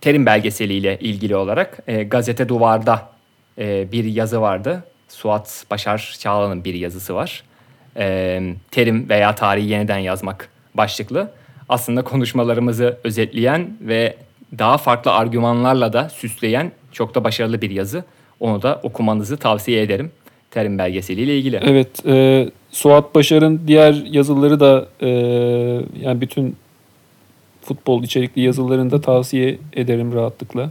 terim 0.00 0.26
belgeseliyle 0.26 0.98
ilgili 0.98 1.36
olarak 1.36 1.78
e, 1.86 2.02
Gazete 2.02 2.48
Duvar'da 2.48 3.08
e, 3.58 3.92
bir 3.92 4.04
yazı 4.04 4.40
vardı. 4.40 4.84
Suat 5.08 5.64
Başar 5.70 6.16
Çağlan'ın 6.20 6.64
bir 6.64 6.74
yazısı 6.74 7.14
var. 7.14 7.42
E, 7.96 8.42
terim 8.70 9.08
veya 9.08 9.34
tarihi 9.34 9.68
yeniden 9.68 9.98
yazmak 9.98 10.48
başlıklı. 10.74 11.30
Aslında 11.68 12.02
konuşmalarımızı 12.02 12.98
özetleyen 13.04 13.70
ve 13.80 14.16
daha 14.58 14.78
farklı 14.78 15.12
argümanlarla 15.12 15.92
da 15.92 16.08
süsleyen 16.08 16.72
çok 16.92 17.14
da 17.14 17.24
başarılı 17.24 17.62
bir 17.62 17.70
yazı. 17.70 18.04
Onu 18.40 18.62
da 18.62 18.80
okumanızı 18.82 19.36
tavsiye 19.36 19.82
ederim. 19.82 20.12
Terim 20.50 20.78
belgeseliyle 20.78 21.38
ilgili. 21.38 21.60
Evet. 21.62 22.06
E, 22.06 22.48
Suat 22.70 23.14
Başar'ın 23.14 23.60
diğer 23.66 23.92
yazıları 23.92 24.60
da 24.60 24.88
e, 25.00 25.08
yani 26.00 26.20
bütün 26.20 26.56
futbol 27.62 28.02
içerikli 28.02 28.42
yazılarını 28.42 28.90
da 28.90 29.00
tavsiye 29.00 29.58
ederim 29.72 30.12
rahatlıkla. 30.14 30.70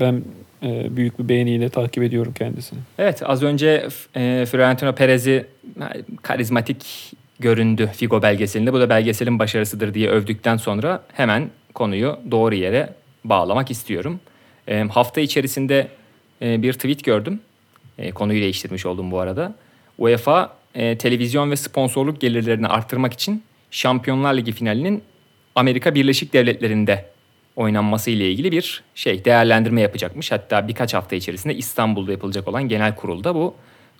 Ben 0.00 0.22
e, 0.62 0.96
büyük 0.96 1.18
bir 1.18 1.28
beğeniyle 1.28 1.68
takip 1.68 2.02
ediyorum 2.02 2.32
kendisini. 2.38 2.78
Evet 2.98 3.22
az 3.24 3.42
önce 3.42 3.88
e, 4.16 4.46
Florentino 4.50 4.94
Perez'i 4.94 5.46
karizmatik 6.22 7.12
göründü 7.40 7.90
Figo 7.94 8.22
belgeselinde. 8.22 8.72
Bu 8.72 8.80
da 8.80 8.88
belgeselin 8.88 9.38
başarısıdır 9.38 9.94
diye 9.94 10.10
övdükten 10.10 10.56
sonra 10.56 11.02
hemen 11.12 11.50
konuyu 11.74 12.18
doğru 12.30 12.54
yere 12.54 12.88
bağlamak 13.24 13.70
istiyorum. 13.70 14.20
E, 14.68 14.80
hafta 14.82 15.20
içerisinde 15.20 15.88
e, 16.42 16.62
bir 16.62 16.72
tweet 16.72 17.04
gördüm. 17.04 17.40
E, 17.98 18.10
konuyu 18.10 18.40
değiştirmiş 18.40 18.86
oldum 18.86 19.10
bu 19.10 19.20
arada. 19.20 19.54
UEFA 19.98 20.56
e, 20.74 20.98
televizyon 20.98 21.50
ve 21.50 21.56
sponsorluk 21.56 22.20
gelirlerini 22.20 22.66
arttırmak 22.66 23.12
için 23.12 23.42
Şampiyonlar 23.70 24.34
Ligi 24.34 24.52
finalinin 24.52 25.02
Amerika 25.54 25.94
Birleşik 25.94 26.32
Devletleri'nde 26.32 27.04
oynanması 27.56 28.10
ile 28.10 28.30
ilgili 28.30 28.52
bir 28.52 28.82
şey 28.94 29.24
değerlendirme 29.24 29.80
yapacakmış. 29.80 30.32
Hatta 30.32 30.68
birkaç 30.68 30.94
hafta 30.94 31.16
içerisinde 31.16 31.54
İstanbul'da 31.54 32.12
yapılacak 32.12 32.48
olan 32.48 32.68
genel 32.68 32.94
kurulda 32.94 33.34
bu 33.34 33.54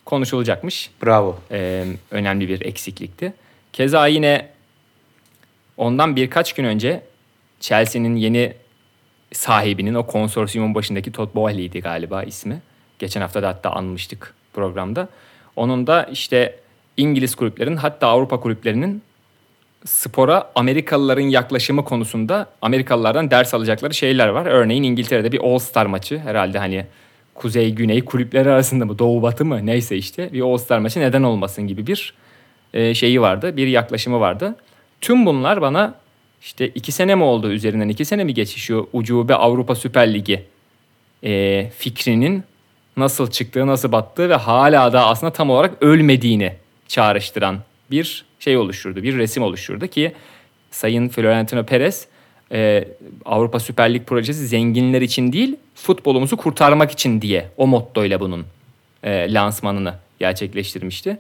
konuşulacakmış. 0.04 0.90
Bravo. 1.04 1.38
Ee, 1.50 1.84
önemli 2.10 2.48
bir 2.48 2.60
eksiklikti. 2.60 3.32
Keza 3.72 4.06
yine 4.06 4.48
ondan 5.76 6.16
birkaç 6.16 6.52
gün 6.52 6.64
önce 6.64 7.02
Chelsea'nin 7.60 8.16
yeni 8.16 8.52
sahibinin 9.32 9.94
o 9.94 10.06
konsorsiyumun 10.06 10.74
başındaki 10.74 11.12
Todd 11.12 11.34
Boehly'ydi 11.34 11.80
galiba 11.80 12.22
ismi. 12.22 12.60
Geçen 12.98 13.20
hafta 13.20 13.42
da 13.42 13.48
hatta 13.48 13.70
anmıştık 13.70 14.34
programda. 14.52 15.08
Onun 15.56 15.86
da 15.86 16.04
işte 16.04 16.56
İngiliz 16.96 17.34
kulüplerin 17.34 17.76
hatta 17.76 18.06
Avrupa 18.06 18.40
kulüplerinin 18.40 19.02
spora 19.84 20.50
Amerikalıların 20.54 21.22
yaklaşımı 21.22 21.84
konusunda 21.84 22.46
Amerikalılardan 22.62 23.30
ders 23.30 23.54
alacakları 23.54 23.94
şeyler 23.94 24.28
var. 24.28 24.46
Örneğin 24.46 24.82
İngiltere'de 24.82 25.32
bir 25.32 25.40
All 25.40 25.58
Star 25.58 25.86
maçı 25.86 26.18
herhalde 26.18 26.58
hani 26.58 26.86
kuzey 27.34 27.74
güney 27.74 28.04
kulüpleri 28.04 28.50
arasında 28.50 28.84
mı 28.84 28.98
doğu 28.98 29.22
batı 29.22 29.44
mı 29.44 29.66
neyse 29.66 29.96
işte 29.96 30.32
bir 30.32 30.40
All 30.40 30.56
Star 30.56 30.78
maçı 30.78 31.00
neden 31.00 31.22
olmasın 31.22 31.66
gibi 31.66 31.86
bir 31.86 32.14
e, 32.74 32.94
şeyi 32.94 33.20
vardı. 33.20 33.56
Bir 33.56 33.66
yaklaşımı 33.66 34.20
vardı. 34.20 34.54
Tüm 35.00 35.26
bunlar 35.26 35.60
bana 35.60 35.94
işte 36.42 36.68
iki 36.68 36.92
sene 36.92 37.14
mi 37.14 37.22
oldu 37.22 37.50
üzerinden 37.50 37.88
iki 37.88 38.04
sene 38.04 38.24
mi 38.24 38.34
geçişiyor 38.34 38.86
ucube 38.92 39.34
Avrupa 39.34 39.74
Süper 39.74 40.14
Ligi 40.14 40.44
e, 41.24 41.70
fikrinin 41.78 42.44
nasıl 42.96 43.30
çıktığı 43.30 43.66
nasıl 43.66 43.92
battığı 43.92 44.28
ve 44.28 44.34
hala 44.34 44.92
da 44.92 45.06
aslında 45.06 45.32
tam 45.32 45.50
olarak 45.50 45.82
ölmediğini 45.82 46.52
çağrıştıran 46.88 47.58
bir 47.90 48.24
şey 48.40 48.56
oluşturdu, 48.56 49.02
bir 49.02 49.18
resim 49.18 49.42
oluşturdu 49.42 49.86
ki 49.86 50.12
Sayın 50.70 51.08
Florentino 51.08 51.64
Perez 51.64 52.06
e, 52.52 52.88
Avrupa 53.24 53.60
Süper 53.60 53.94
Lig 53.94 54.06
projesi 54.06 54.46
zenginler 54.46 55.02
için 55.02 55.32
değil 55.32 55.56
futbolumuzu 55.74 56.36
kurtarmak 56.36 56.90
için 56.90 57.20
diye 57.20 57.48
o 57.56 57.66
mottoyla 57.66 58.20
bunun 58.20 58.46
e, 59.04 59.34
lansmanını 59.34 59.94
gerçekleştirmişti. 60.18 61.18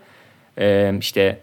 E, 0.58 0.92
işte 1.00 1.38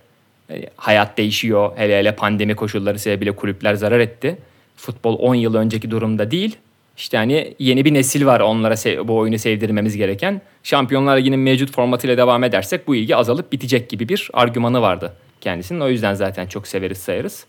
e, 0.49 0.69
hayat 0.75 1.17
değişiyor 1.17 1.71
hele 1.75 1.99
hele 1.99 2.15
pandemi 2.15 2.55
koşulları 2.55 2.99
sebebiyle 2.99 3.31
kulüpler 3.31 3.73
zarar 3.73 3.99
etti. 3.99 4.37
Futbol 4.75 5.19
10 5.19 5.35
yıl 5.35 5.55
önceki 5.55 5.91
durumda 5.91 6.31
değil. 6.31 6.57
İşte 6.97 7.17
hani 7.17 7.53
yeni 7.59 7.85
bir 7.85 7.93
nesil 7.93 8.25
var 8.25 8.39
onlara 8.39 9.07
bu 9.07 9.17
oyunu 9.17 9.37
sevdirmemiz 9.37 9.97
gereken. 9.97 10.41
Şampiyonlar 10.63 11.17
Ligi'nin 11.17 11.39
mevcut 11.39 11.71
formatıyla 11.71 12.17
devam 12.17 12.43
edersek 12.43 12.87
bu 12.87 12.95
ilgi 12.95 13.15
azalıp 13.15 13.51
bitecek 13.51 13.89
gibi 13.89 14.09
bir 14.09 14.29
argümanı 14.33 14.81
vardı 14.81 15.13
kendisinin. 15.41 15.79
O 15.79 15.89
yüzden 15.89 16.13
zaten 16.13 16.47
çok 16.47 16.67
severiz 16.67 16.97
sayarız. 16.97 17.45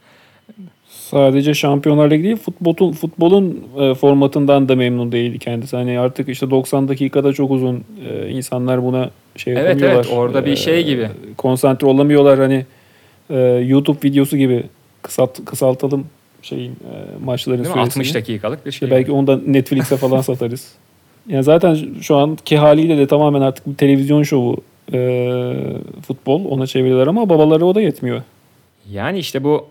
Sadece 0.89 1.55
Şampiyonlar 1.55 2.11
Ligi 2.11 2.25
değil 2.25 2.37
futbolun 2.37 2.93
futbolun 2.93 3.69
e, 3.81 3.95
formatından 3.95 4.69
da 4.69 4.77
memnun 4.77 5.13
değildi 5.13 5.39
kendisi. 5.39 5.77
Hani 5.77 6.01
artık 6.01 6.29
işte 6.29 6.51
90 6.51 6.89
dakikada 6.89 7.33
çok 7.33 7.51
uzun 7.51 7.85
e, 8.09 8.29
insanlar 8.29 8.85
buna 8.85 9.11
şey 9.37 9.53
evet, 9.53 9.63
yapamıyorlar. 9.63 10.05
Evet 10.05 10.19
orada 10.19 10.47
bir 10.47 10.57
şey 10.57 10.85
gibi. 10.85 11.03
E, 11.03 11.11
konsantre 11.37 11.87
olamıyorlar 11.87 12.39
hani 12.39 12.67
e, 13.31 13.37
YouTube 13.67 13.99
videosu 14.05 14.37
gibi 14.37 14.63
kısalt, 15.03 15.45
kısaltalım 15.45 16.07
şeyin 16.45 16.73
e, 16.73 17.25
maçların 17.25 17.65
Değil 17.65 17.75
süresini. 17.75 18.03
60 18.03 18.15
dakikalık 18.15 18.67
bir 18.67 18.73
şey. 18.73 18.91
belki 18.91 19.13
onu 19.13 19.27
da 19.27 19.41
Netflix'e 19.47 19.97
falan 19.97 20.21
satarız. 20.21 20.73
Yani 21.29 21.45
zaten 21.45 21.79
şu 22.01 22.17
anki 22.17 22.59
haliyle 22.59 22.99
de 22.99 23.07
tamamen 23.07 23.41
artık 23.41 23.67
bir 23.67 23.75
televizyon 23.75 24.23
şovu 24.23 24.57
e, 24.93 24.99
futbol 26.07 26.45
ona 26.45 26.67
çeviriyorlar 26.67 27.07
ama 27.07 27.29
babaları 27.29 27.67
o 27.67 27.75
da 27.75 27.81
yetmiyor. 27.81 28.23
Yani 28.91 29.19
işte 29.19 29.45
bu 29.45 29.67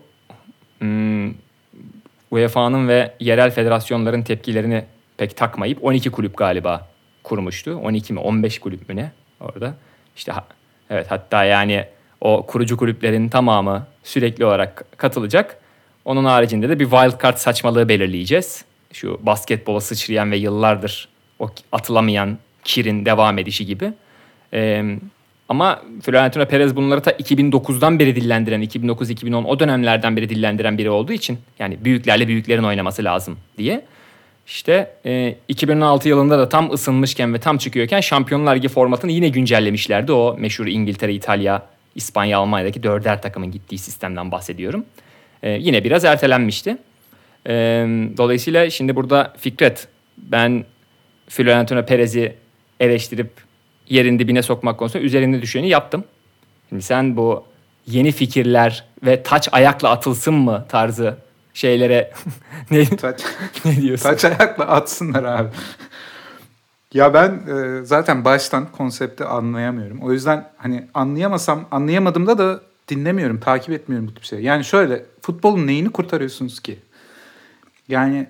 hmm, 0.78 1.30
UEFA'nın 2.30 2.88
ve 2.88 3.12
yerel 3.20 3.50
federasyonların 3.50 4.22
tepkilerini 4.22 4.84
pek 5.16 5.36
takmayıp 5.36 5.84
12 5.84 6.10
kulüp 6.10 6.36
galiba 6.36 6.88
kurmuştu. 7.22 7.76
12 7.76 8.12
mi 8.12 8.20
15 8.20 8.58
kulüp 8.58 8.88
mü 8.88 8.96
ne 8.96 9.12
orada. 9.40 9.74
İşte 10.16 10.32
evet 10.90 11.06
hatta 11.10 11.44
yani 11.44 11.84
o 12.20 12.46
kurucu 12.46 12.76
kulüplerin 12.76 13.28
tamamı 13.28 13.86
sürekli 14.02 14.44
olarak 14.44 14.84
katılacak. 14.96 15.63
Onun 16.04 16.24
haricinde 16.24 16.68
de 16.68 16.80
bir 16.80 16.84
wild 16.84 17.22
card 17.22 17.36
saçmalığı 17.36 17.88
belirleyeceğiz. 17.88 18.64
Şu 18.92 19.20
basketbola 19.22 19.80
sıçrayan 19.80 20.30
ve 20.30 20.36
yıllardır 20.36 21.08
o 21.38 21.50
atılamayan 21.72 22.38
Kir'in 22.64 23.06
devam 23.06 23.38
edişi 23.38 23.66
gibi. 23.66 23.92
Ee, 24.52 24.84
ama 25.48 25.82
Florentino 26.02 26.46
Perez 26.46 26.76
bunları 26.76 27.00
ta 27.00 27.10
2009'dan 27.10 27.98
beri 27.98 28.16
dillendiren, 28.16 28.62
2009-2010 28.62 29.44
o 29.44 29.60
dönemlerden 29.60 30.16
beri 30.16 30.28
dillendiren 30.28 30.78
biri 30.78 30.90
olduğu 30.90 31.12
için 31.12 31.38
yani 31.58 31.84
büyüklerle 31.84 32.28
büyüklerin 32.28 32.62
oynaması 32.62 33.04
lazım 33.04 33.38
diye. 33.58 33.84
İşte 34.46 34.96
e, 35.06 35.36
2016 35.48 36.08
yılında 36.08 36.38
da 36.38 36.48
tam 36.48 36.72
ısınmışken 36.72 37.34
ve 37.34 37.38
tam 37.38 37.58
çıkıyorken 37.58 38.00
Şampiyonlar 38.00 38.56
Ligi 38.56 38.68
formatını 38.68 39.12
yine 39.12 39.28
güncellemişlerdi. 39.28 40.12
O 40.12 40.36
meşhur 40.38 40.66
İngiltere, 40.66 41.14
İtalya, 41.14 41.62
İspanya, 41.94 42.38
Almanya'daki 42.38 42.82
dörder 42.82 43.22
takımın 43.22 43.50
gittiği 43.50 43.78
sistemden 43.78 44.30
bahsediyorum. 44.30 44.84
E, 45.44 45.50
yine 45.50 45.84
biraz 45.84 46.04
ertelenmişti. 46.04 46.76
E, 47.46 47.52
dolayısıyla 48.16 48.70
şimdi 48.70 48.96
burada 48.96 49.32
Fikret 49.38 49.88
ben 50.18 50.64
Florentino 51.28 51.86
Perez'i 51.86 52.34
eleştirip 52.80 53.30
yerin 53.88 54.18
dibine 54.18 54.42
sokmak 54.42 54.78
konusunda 54.78 55.04
üzerinde 55.04 55.42
düşeni 55.42 55.68
yaptım. 55.68 56.04
Şimdi 56.68 56.82
sen 56.82 57.16
bu 57.16 57.44
yeni 57.86 58.12
fikirler 58.12 58.84
ve 59.04 59.22
taç 59.22 59.48
ayakla 59.52 59.90
atılsın 59.90 60.34
mı 60.34 60.66
tarzı 60.68 61.16
şeylere 61.54 62.12
ne, 62.70 62.84
Taç, 62.96 63.22
ne 63.64 63.76
diyorsun? 63.76 64.04
taç 64.10 64.24
ayakla 64.24 64.66
atsınlar 64.66 65.24
abi. 65.24 65.48
Ya 66.94 67.14
ben 67.14 67.30
e, 67.30 67.84
zaten 67.84 68.24
baştan 68.24 68.72
konsepti 68.72 69.24
anlayamıyorum. 69.24 69.98
O 70.02 70.12
yüzden 70.12 70.48
hani 70.56 70.84
anlayamasam, 70.94 71.68
anlayamadığımda 71.70 72.38
da 72.38 72.60
dinlemiyorum, 72.88 73.40
takip 73.40 73.70
etmiyorum 73.70 74.08
bu 74.08 74.14
tip 74.14 74.24
şey. 74.24 74.40
Yani 74.40 74.64
şöyle, 74.64 75.04
futbolun 75.20 75.66
neyini 75.66 75.90
kurtarıyorsunuz 75.90 76.60
ki? 76.60 76.78
Yani 77.88 78.26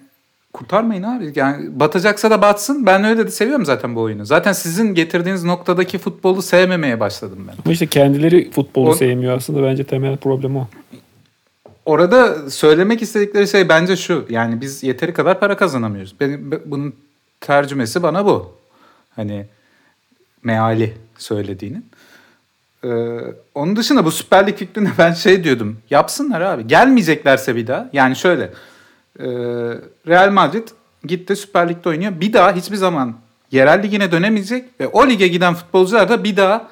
kurtarmayın 0.52 1.02
abi. 1.02 1.32
Yani 1.34 1.80
batacaksa 1.80 2.30
da 2.30 2.42
batsın. 2.42 2.86
Ben 2.86 3.04
öyle 3.04 3.26
de 3.26 3.30
seviyorum 3.30 3.64
zaten 3.64 3.96
bu 3.96 4.00
oyunu. 4.00 4.26
Zaten 4.26 4.52
sizin 4.52 4.94
getirdiğiniz 4.94 5.44
noktadaki 5.44 5.98
futbolu 5.98 6.42
sevmemeye 6.42 7.00
başladım 7.00 7.38
ben. 7.48 7.54
Ama 7.64 7.72
işte 7.72 7.86
kendileri 7.86 8.50
futbolu 8.50 8.90
O- 8.90 8.94
sevmiyor 8.94 9.36
aslında. 9.36 9.62
Bence 9.62 9.84
temel 9.84 10.16
problem 10.16 10.56
o. 10.56 10.68
Orada 11.86 12.50
söylemek 12.50 13.02
istedikleri 13.02 13.48
şey 13.48 13.68
bence 13.68 13.96
şu. 13.96 14.26
Yani 14.30 14.60
biz 14.60 14.82
yeteri 14.82 15.12
kadar 15.12 15.40
para 15.40 15.56
kazanamıyoruz. 15.56 16.14
Benim 16.20 16.62
bunun 16.66 16.94
tercümesi 17.40 18.02
bana 18.02 18.26
bu. 18.26 18.54
Hani 19.16 19.46
meali 20.42 20.94
söylediğinin. 21.18 21.86
Ee, 22.84 22.88
onun 23.54 23.76
dışında 23.76 24.04
bu 24.04 24.10
Süper 24.10 24.46
Lig 24.46 24.56
fikrinde 24.56 24.90
ben 24.98 25.12
şey 25.12 25.44
diyordum. 25.44 25.78
Yapsınlar 25.90 26.40
abi. 26.40 26.66
Gelmeyeceklerse 26.66 27.56
bir 27.56 27.66
daha. 27.66 27.88
Yani 27.92 28.16
şöyle. 28.16 28.42
e, 29.20 29.26
Real 30.08 30.30
Madrid 30.30 30.68
gitti 31.04 31.36
Süper 31.36 31.68
Lig'de 31.68 31.88
oynuyor. 31.88 32.12
Bir 32.20 32.32
daha 32.32 32.52
hiçbir 32.56 32.76
zaman 32.76 33.14
yerel 33.52 33.82
ligine 33.82 34.12
dönemeyecek. 34.12 34.64
Ve 34.80 34.86
o 34.88 35.08
lige 35.08 35.28
giden 35.28 35.54
futbolcular 35.54 36.08
da 36.08 36.24
bir 36.24 36.36
daha 36.36 36.68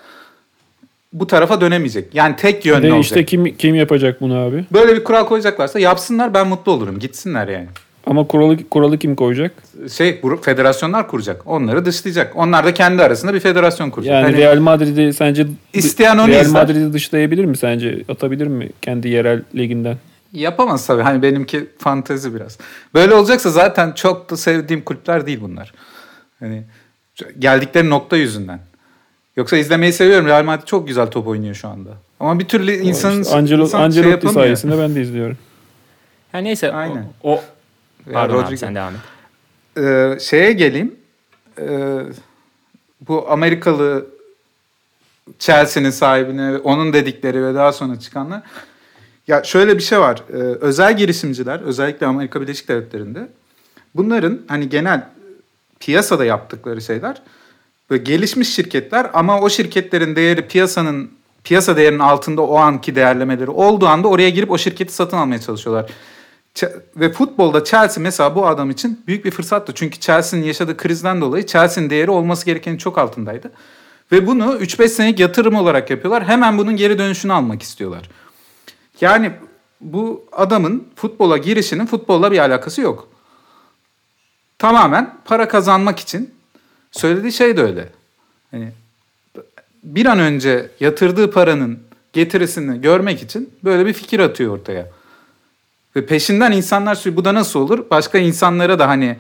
bu 1.13 1.27
tarafa 1.27 1.61
dönemeyecek. 1.61 2.15
Yani 2.15 2.37
tek 2.37 2.67
yönlü 2.67 2.83
de 2.83 2.87
olacak. 2.93 3.05
işte 3.05 3.25
kim 3.25 3.57
kim 3.57 3.75
yapacak 3.75 4.21
bunu 4.21 4.35
abi? 4.39 4.65
Böyle 4.73 4.97
bir 4.97 5.05
kural 5.05 5.27
koyacaklarsa 5.27 5.79
yapsınlar 5.79 6.35
ben 6.35 6.49
mutlu 6.49 6.73
olurum. 6.73 6.99
Gitsinler 6.99 7.49
yani. 7.49 7.69
Ama 8.07 8.27
kuralı 8.27 8.69
kuralı 8.69 8.99
kim 8.99 9.17
koyacak? 9.17 9.53
Şey 9.93 10.23
bu 10.23 10.37
federasyonlar 10.37 11.09
kuracak. 11.09 11.43
Onları 11.47 11.85
dışlayacak. 11.85 12.37
Onlar 12.37 12.65
da 12.65 12.75
kendi 12.75 13.03
arasında 13.03 13.35
bir 13.35 13.41
federasyon 13.41 13.91
kuracak. 13.91 14.13
Yani 14.13 14.25
Hani 14.25 14.37
Real 14.37 14.59
Madrid'i 14.59 15.13
sence 15.13 15.47
İsteyen 15.73 16.19
onu 16.19 16.29
Real. 16.29 16.51
Madrid'i 16.51 16.93
dışlayabilir 16.93 17.45
mi 17.45 17.57
sence? 17.57 18.03
Atabilir 18.09 18.47
mi 18.47 18.69
kendi 18.83 19.09
yerel 19.09 19.43
liginden? 19.55 19.97
yapamaz 20.33 20.87
tabii. 20.87 21.03
Hani 21.03 21.23
benimki 21.23 21.67
fantezi 21.79 22.35
biraz. 22.35 22.59
Böyle 22.95 23.15
olacaksa 23.15 23.51
zaten 23.51 23.93
çok 23.93 24.31
da 24.31 24.37
sevdiğim 24.37 24.83
kulüpler 24.83 25.27
değil 25.27 25.39
bunlar. 25.43 25.73
Hani 26.41 26.63
geldikleri 27.39 27.91
nokta 27.91 28.17
yüzünden. 28.17 28.61
Yoksa 29.37 29.57
izlemeyi 29.57 29.93
seviyorum. 29.93 30.27
Real 30.27 30.45
Madrid 30.45 30.67
çok 30.67 30.89
güzel 30.89 31.07
top 31.07 31.27
oynuyor 31.27 31.55
şu 31.55 31.69
anda. 31.69 31.91
Ama 32.21 32.39
bir 32.39 32.45
türlü 32.45 32.73
insanın 32.73 33.23
İşte 33.23 33.35
Angelo, 33.37 33.63
insan 33.63 33.79
şey 33.79 33.85
Ancelotti 33.87 34.11
yapamıyor. 34.11 34.35
sayesinde 34.35 34.79
ben 34.79 34.95
de 34.95 35.03
izliyorum. 35.03 35.37
Ha 36.33 36.39
neyse 36.39 36.73
Aynen. 36.73 37.05
o, 37.23 37.33
o 37.35 37.41
Pardon 38.13 38.35
abi 38.35 38.43
Rodrigo. 38.43 38.57
sen 38.57 38.75
devam 38.75 38.95
et. 38.95 39.01
Ee, 39.79 40.21
şeye 40.21 40.53
geleyim. 40.53 40.95
Ee, 41.59 41.99
bu 43.01 43.31
Amerikalı 43.31 44.07
Chelsea'nin 45.39 45.91
sahibine 45.91 46.59
onun 46.59 46.93
dedikleri 46.93 47.45
ve 47.45 47.55
daha 47.55 47.73
sonra 47.73 47.99
çıkanlar. 47.99 48.43
Ya 49.29 49.45
şöyle 49.45 49.77
bir 49.77 49.83
şey 49.83 50.01
var. 50.01 50.23
Ee, 50.33 50.37
özel 50.37 50.97
girişimciler 50.97 51.61
özellikle 51.61 52.07
Amerika 52.07 52.41
Birleşik 52.41 52.69
Devletleri'nde 52.69 53.29
bunların 53.95 54.41
hani 54.49 54.69
genel 54.69 55.09
piyasada 55.81 56.25
yaptıkları 56.25 56.83
şeyler 56.83 57.23
böyle 57.91 58.03
gelişmiş 58.03 58.55
şirketler 58.55 59.11
ama 59.15 59.41
o 59.41 59.51
şirketlerin 59.51 60.17
değeri 60.17 60.49
piyasanın 60.49 61.11
piyasa 61.45 61.77
değerinin 61.77 61.99
altında 61.99 62.43
o 62.43 62.57
anki 62.57 62.95
değerlemeleri 62.95 63.51
olduğu 63.51 63.87
anda 63.87 64.09
oraya 64.09 64.31
girip 64.31 64.51
o 64.51 64.59
şirketi 64.59 64.95
satın 64.95 65.17
almaya 65.17 65.41
çalışıyorlar. 65.41 65.91
Ve 66.97 67.13
futbolda 67.13 67.65
Chelsea 67.65 68.03
mesela 68.03 68.35
bu 68.35 68.47
adam 68.47 68.71
için 68.71 69.05
büyük 69.07 69.25
bir 69.25 69.31
fırsattı. 69.31 69.73
Çünkü 69.75 70.01
Chelsea'nin 70.01 70.45
yaşadığı 70.45 70.77
krizden 70.77 71.21
dolayı 71.21 71.47
Chelsea'nin 71.47 71.91
değeri 71.91 72.11
olması 72.11 72.47
gerekenin 72.47 72.79
çok 72.79 72.99
altındaydı. 72.99 73.53
Ve 74.13 74.27
bunu 74.27 74.45
3-5 74.45 74.89
senelik 74.89 75.21
yatırım 75.21 75.55
olarak 75.55 75.91
yapıyorlar. 75.91 76.25
Hemen 76.25 76.59
bunun 76.59 76.77
geri 76.77 76.99
dönüşünü 76.99 77.33
almak 77.33 77.63
istiyorlar. 77.63 78.11
Yani 79.01 79.33
bu 79.81 80.25
adamın 80.33 80.89
futbola 80.97 81.37
girişinin 81.37 81.87
futbolla 81.87 82.33
bir 82.33 82.39
alakası 82.39 82.81
yok. 82.81 83.09
Tamamen 84.59 85.15
para 85.25 85.49
kazanmak 85.49 85.99
için 85.99 86.35
söylediği 86.91 87.33
şey 87.33 87.57
de 87.57 87.63
öyle. 87.63 87.89
Hani 88.51 88.73
bir 89.83 90.07
an 90.07 90.19
önce 90.19 90.71
yatırdığı 90.81 91.31
paranın 91.31 91.79
getirisini 92.13 92.81
görmek 92.81 93.23
için 93.23 93.51
böyle 93.65 93.87
bir 93.87 93.93
fikir 93.93 94.21
atıyor 94.21 94.59
ortaya. 94.59 94.91
Ve 95.97 96.07
peşinden 96.07 96.53
insanlar 96.53 96.95
söylüyor 96.95 97.17
bu 97.21 97.25
da 97.25 97.35
nasıl 97.35 97.61
olur? 97.61 97.85
Başka 97.91 98.19
insanlara 98.19 98.79
da 98.79 98.89
hani 98.89 99.17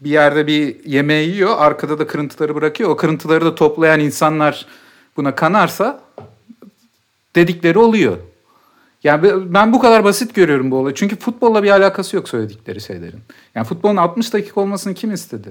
bir 0.00 0.10
yerde 0.10 0.46
bir 0.46 0.84
yemeği 0.84 1.28
yiyor, 1.28 1.54
arkada 1.58 1.98
da 1.98 2.06
kırıntıları 2.06 2.54
bırakıyor. 2.54 2.90
O 2.90 2.96
kırıntıları 2.96 3.44
da 3.44 3.54
toplayan 3.54 4.00
insanlar 4.00 4.66
buna 5.16 5.34
kanarsa 5.34 6.00
dedikleri 7.36 7.78
oluyor. 7.78 8.16
Yani 9.04 9.22
be- 9.22 9.54
ben 9.54 9.72
bu 9.72 9.80
kadar 9.80 10.04
basit 10.04 10.34
görüyorum 10.34 10.70
bu 10.70 10.76
olayı. 10.76 10.94
Çünkü 10.94 11.16
futbolla 11.16 11.62
bir 11.62 11.70
alakası 11.70 12.16
yok 12.16 12.28
söyledikleri 12.28 12.80
şeylerin. 12.80 13.20
Yani 13.54 13.66
futbolun 13.66 13.96
60 13.96 14.32
dakika 14.32 14.60
olmasını 14.60 14.94
kim 14.94 15.12
istedi? 15.12 15.48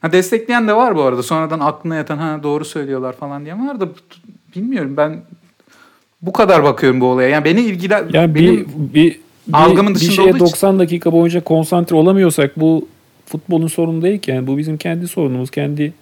Ha 0.00 0.12
destekleyen 0.12 0.68
de 0.68 0.76
var 0.76 0.96
bu 0.96 1.02
arada. 1.02 1.22
Sonradan 1.22 1.60
aklına 1.60 1.94
yatan 1.94 2.18
ha 2.18 2.40
doğru 2.42 2.64
söylüyorlar 2.64 3.12
falan 3.16 3.44
diyen 3.44 3.68
var 3.68 3.80
da 3.80 3.88
bilmiyorum 4.56 4.96
ben 4.96 5.22
bu 6.22 6.32
kadar 6.32 6.64
bakıyorum 6.64 7.00
bu 7.00 7.06
olaya. 7.06 7.28
Yani 7.28 7.44
beni 7.44 7.60
ilgilen 7.60 8.08
Yani 8.12 8.34
benim 8.34 8.56
bir, 8.56 8.94
bir, 8.94 9.20
algımın 9.52 9.94
bir 9.94 10.00
dışında 10.00 10.12
şeye 10.12 10.22
olduğu 10.28 10.36
için. 10.36 10.46
90 10.46 10.78
dakika 10.78 11.12
boyunca 11.12 11.44
konsantre 11.44 11.96
olamıyorsak 11.96 12.60
bu 12.60 12.88
futbolun 13.26 13.66
sorunu 13.66 14.02
değil 14.02 14.18
ki. 14.18 14.30
Yani 14.30 14.46
bu 14.46 14.58
bizim 14.58 14.76
kendi 14.76 15.08
sorunumuz. 15.08 15.50
Kendi 15.50 15.92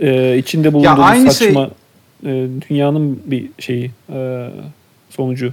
e, 0.00 0.38
içinde 0.38 0.72
bulunduğumuz 0.72 1.00
aynı 1.00 1.32
saçma 1.32 1.70
e, 2.26 2.46
dünyanın 2.70 3.20
bir 3.26 3.50
şeyi 3.58 3.90
e, 4.12 4.48
sonucu. 5.10 5.52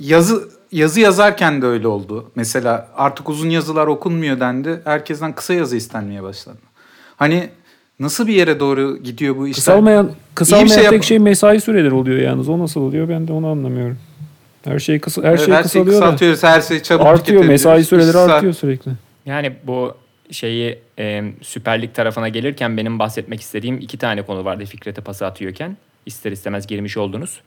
yazı 0.00 0.48
yazı 0.72 1.00
yazarken 1.00 1.62
de 1.62 1.66
öyle 1.66 1.88
oldu. 1.88 2.30
Mesela 2.34 2.88
artık 2.96 3.28
uzun 3.28 3.50
yazılar 3.50 3.86
okunmuyor 3.86 4.40
dendi. 4.40 4.80
Herkesten 4.84 5.32
kısa 5.34 5.54
yazı 5.54 5.76
istenmeye 5.76 6.22
başladı. 6.22 6.58
Hani 7.16 7.48
nasıl 8.00 8.26
bir 8.26 8.34
yere 8.34 8.60
doğru 8.60 8.96
gidiyor 8.96 9.36
bu 9.36 9.48
işler? 9.48 9.54
Kısalmayan, 9.54 10.10
kısalmayan 10.34 10.68
şey 10.68 10.82
tek 10.84 10.92
yap- 10.92 11.04
şey 11.04 11.18
mesai 11.18 11.60
süreleri 11.60 11.94
oluyor 11.94 12.18
yalnız. 12.18 12.48
O 12.48 12.58
nasıl 12.58 12.80
oluyor 12.80 13.08
ben 13.08 13.28
de 13.28 13.32
onu 13.32 13.46
anlamıyorum. 13.46 13.98
Her 14.64 14.78
şey 14.78 15.00
kısa 15.00 15.22
her 15.22 15.28
Evet, 15.28 15.40
şey 15.40 15.54
her 15.54 15.62
şeyi 15.62 15.62
kısalıyor 15.62 15.94
da 15.94 16.04
kısaltıyoruz, 16.04 16.42
her 16.42 16.60
şeyi 16.60 16.82
çabuk 16.82 17.06
artıyor. 17.06 17.44
Mesai 17.44 17.84
süreleri 17.84 18.18
artıyor 18.18 18.52
sürekli. 18.52 18.90
Yani 19.26 19.52
bu 19.66 19.94
şeyi 20.30 20.78
e, 20.98 21.24
Süper 21.42 21.82
Lig 21.82 21.94
tarafına 21.94 22.28
gelirken 22.28 22.76
benim 22.76 22.98
bahsetmek 22.98 23.40
istediğim 23.40 23.78
iki 23.78 23.98
tane 23.98 24.22
konu 24.22 24.44
vardı 24.44 24.64
Fikret'e 24.64 25.00
pası 25.02 25.26
atıyorken. 25.26 25.76
ister 26.06 26.32
istemez 26.32 26.66
girmiş 26.66 26.96
oldunuz. 26.96 27.40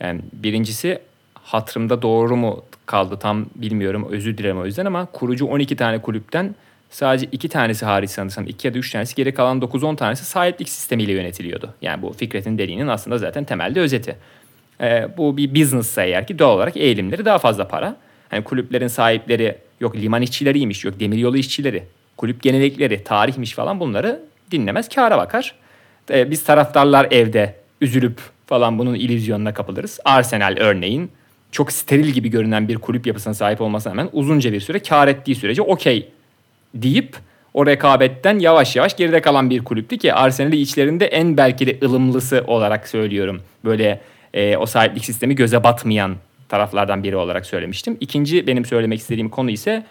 Yani 0.00 0.20
birincisi 0.32 0.98
hatırımda 1.34 2.02
doğru 2.02 2.36
mu 2.36 2.64
kaldı 2.86 3.18
tam 3.18 3.46
bilmiyorum 3.54 4.06
özür 4.10 4.38
dilerim 4.38 4.60
o 4.60 4.66
yüzden 4.66 4.86
ama 4.86 5.06
kurucu 5.06 5.46
12 5.46 5.76
tane 5.76 5.98
kulüpten 5.98 6.54
sadece 6.90 7.26
iki 7.32 7.48
tanesi 7.48 7.84
hariç 7.84 8.10
sanırsam 8.10 8.46
iki 8.46 8.66
ya 8.66 8.74
da 8.74 8.78
üç 8.78 8.90
tanesi 8.90 9.14
geri 9.14 9.34
kalan 9.34 9.60
9-10 9.60 9.96
tanesi 9.96 10.24
sahiplik 10.24 10.68
sistemiyle 10.68 11.12
yönetiliyordu. 11.12 11.74
Yani 11.82 12.02
bu 12.02 12.12
Fikret'in 12.12 12.58
dediğinin 12.58 12.88
aslında 12.88 13.18
zaten 13.18 13.44
temelde 13.44 13.80
özeti. 13.80 14.16
Ee, 14.80 15.08
bu 15.16 15.36
bir 15.36 15.54
business 15.54 15.98
eğer 15.98 16.26
ki 16.26 16.38
doğal 16.38 16.56
olarak 16.56 16.76
eğilimleri 16.76 17.24
daha 17.24 17.38
fazla 17.38 17.68
para. 17.68 17.96
Hani 18.28 18.44
kulüplerin 18.44 18.88
sahipleri 18.88 19.58
yok 19.80 19.96
liman 19.96 20.22
işçileriymiş, 20.22 20.84
yok 20.84 21.00
demiryolu 21.00 21.36
işçileri, 21.36 21.82
kulüp 22.16 22.42
genelikleri, 22.42 23.04
tarihmiş 23.04 23.52
falan 23.52 23.80
bunları 23.80 24.20
dinlemez, 24.50 24.88
kâra 24.88 25.18
bakar. 25.18 25.54
Ee, 26.10 26.30
biz 26.30 26.44
taraftarlar 26.44 27.08
evde 27.10 27.54
üzülüp 27.80 28.20
falan 28.46 28.78
bunun 28.78 28.94
illüzyonuna 28.94 29.54
kapılırız. 29.54 30.00
Arsenal 30.04 30.56
örneğin 30.58 31.10
çok 31.52 31.72
steril 31.72 32.08
gibi 32.08 32.28
görünen 32.28 32.68
bir 32.68 32.76
kulüp 32.76 33.06
yapısına 33.06 33.34
sahip 33.34 33.60
olmasına 33.60 33.92
rağmen 33.92 34.08
uzunca 34.12 34.52
bir 34.52 34.60
süre 34.60 34.78
kar 34.78 35.08
ettiği 35.08 35.34
sürece 35.34 35.62
okey 35.62 36.08
deyip 36.74 37.16
o 37.54 37.66
rekabetten 37.66 38.38
yavaş 38.38 38.76
yavaş 38.76 38.96
geride 38.96 39.20
kalan 39.20 39.50
bir 39.50 39.64
kulüptü 39.64 39.98
ki 39.98 40.14
Arsenal'i 40.14 40.56
içlerinde 40.56 41.06
en 41.06 41.36
belki 41.36 41.66
de 41.66 41.86
ılımlısı 41.86 42.44
olarak 42.46 42.88
söylüyorum. 42.88 43.42
Böyle 43.64 44.00
e, 44.34 44.56
o 44.56 44.66
sahiplik 44.66 45.04
sistemi 45.04 45.34
göze 45.34 45.64
batmayan 45.64 46.16
taraflardan 46.48 47.02
biri 47.02 47.16
olarak 47.16 47.46
söylemiştim. 47.46 47.96
İkinci 48.00 48.46
benim 48.46 48.64
söylemek 48.64 48.98
istediğim 48.98 49.28
konu 49.28 49.50
ise 49.50 49.86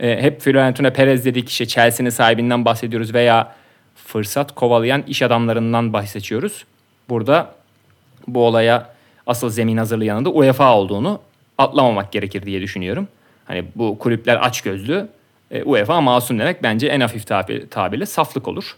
e, 0.00 0.22
hep 0.22 0.40
Florentino 0.40 0.92
Perez 0.92 1.24
dedik 1.24 1.48
işte 1.48 1.66
Chelsea'nin 1.66 2.10
sahibinden 2.10 2.64
bahsediyoruz 2.64 3.14
veya 3.14 3.54
fırsat 3.94 4.54
kovalayan 4.54 5.02
iş 5.06 5.22
adamlarından 5.22 5.92
bahsediyoruz. 5.92 6.64
Burada 7.08 7.54
bu 8.28 8.46
olaya 8.46 8.92
asıl 9.26 9.50
zemin 9.50 9.76
hazırlayanın 9.76 10.24
da 10.24 10.30
UEFA 10.30 10.76
olduğunu 10.76 11.20
atlamamak 11.58 12.12
gerekir 12.12 12.42
diye 12.42 12.60
düşünüyorum. 12.60 13.08
Hani 13.44 13.64
bu 13.74 13.98
kulüpler 13.98 14.38
aç 14.46 14.60
gözlü, 14.60 15.08
e, 15.50 15.62
UEFA 15.62 16.00
masum 16.00 16.38
demek 16.38 16.62
bence 16.62 16.86
en 16.86 17.00
hafif 17.00 17.26
tabir, 17.26 17.70
tabirle 17.70 18.06
saflık 18.06 18.48
olur. 18.48 18.76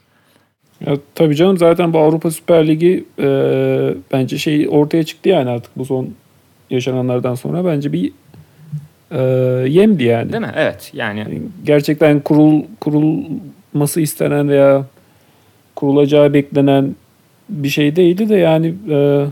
Ya, 0.86 0.96
tabii 1.14 1.36
canım 1.36 1.58
zaten 1.58 1.92
bu 1.92 1.98
Avrupa 1.98 2.30
Süper 2.30 2.66
Ligi 2.66 3.04
e, 3.18 3.28
bence 4.12 4.38
şey 4.38 4.68
ortaya 4.70 5.04
çıktı 5.04 5.28
yani 5.28 5.50
artık 5.50 5.78
bu 5.78 5.84
son 5.84 6.08
yaşananlardan 6.70 7.34
sonra 7.34 7.64
bence 7.64 7.92
bir 7.92 8.12
e, 9.10 9.20
yemdi 9.68 10.04
yani. 10.04 10.32
Değil 10.32 10.42
mi? 10.42 10.52
Evet. 10.56 10.90
Yani 10.94 11.42
gerçekten 11.64 12.20
kurul 12.20 12.62
kurulması 12.80 14.00
istenen 14.00 14.48
veya 14.48 14.86
kurulacağı 15.76 16.34
beklenen 16.34 16.94
bir 17.48 17.68
şey 17.68 17.96
değildi 17.96 18.28
de 18.28 18.36
yani 18.36 18.74
e, 18.90 19.26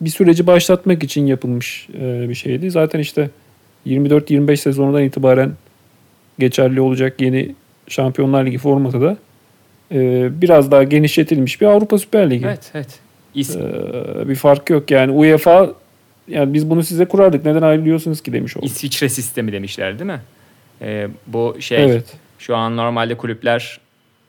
bir 0.00 0.10
süreci 0.10 0.46
başlatmak 0.46 1.02
için 1.02 1.26
yapılmış 1.26 1.88
e, 2.00 2.28
bir 2.28 2.34
şeydi. 2.34 2.70
Zaten 2.70 2.98
işte 2.98 3.30
24-25 3.86 4.56
sezonundan 4.56 5.02
itibaren 5.02 5.52
geçerli 6.38 6.80
olacak 6.80 7.20
yeni 7.20 7.54
Şampiyonlar 7.88 8.46
Ligi 8.46 8.58
formatı 8.58 9.00
da 9.00 9.16
biraz 10.40 10.70
daha 10.70 10.82
genişletilmiş 10.82 11.60
bir 11.60 11.66
Avrupa 11.66 11.98
Süper 11.98 12.30
Ligi. 12.30 12.46
Evet, 12.46 12.70
evet. 12.74 12.98
İs- 13.36 13.58
E, 14.24 14.28
bir 14.28 14.34
fark 14.34 14.70
yok 14.70 14.90
yani 14.90 15.12
UEFA 15.12 15.70
yani 16.28 16.54
biz 16.54 16.70
bunu 16.70 16.82
size 16.82 17.04
kurardık 17.04 17.44
neden 17.44 17.62
ayrılıyorsunuz 17.62 18.20
ki 18.22 18.32
demiş 18.32 18.56
oldu. 18.56 18.66
İsviçre 18.66 19.08
sistemi 19.08 19.52
demişler 19.52 19.98
değil 19.98 20.10
mi? 20.10 20.20
Ee, 20.82 21.08
bu 21.26 21.56
şey 21.60 21.84
Evet. 21.84 22.04
şu 22.38 22.56
an 22.56 22.76
normalde 22.76 23.14
kulüpler 23.16 23.80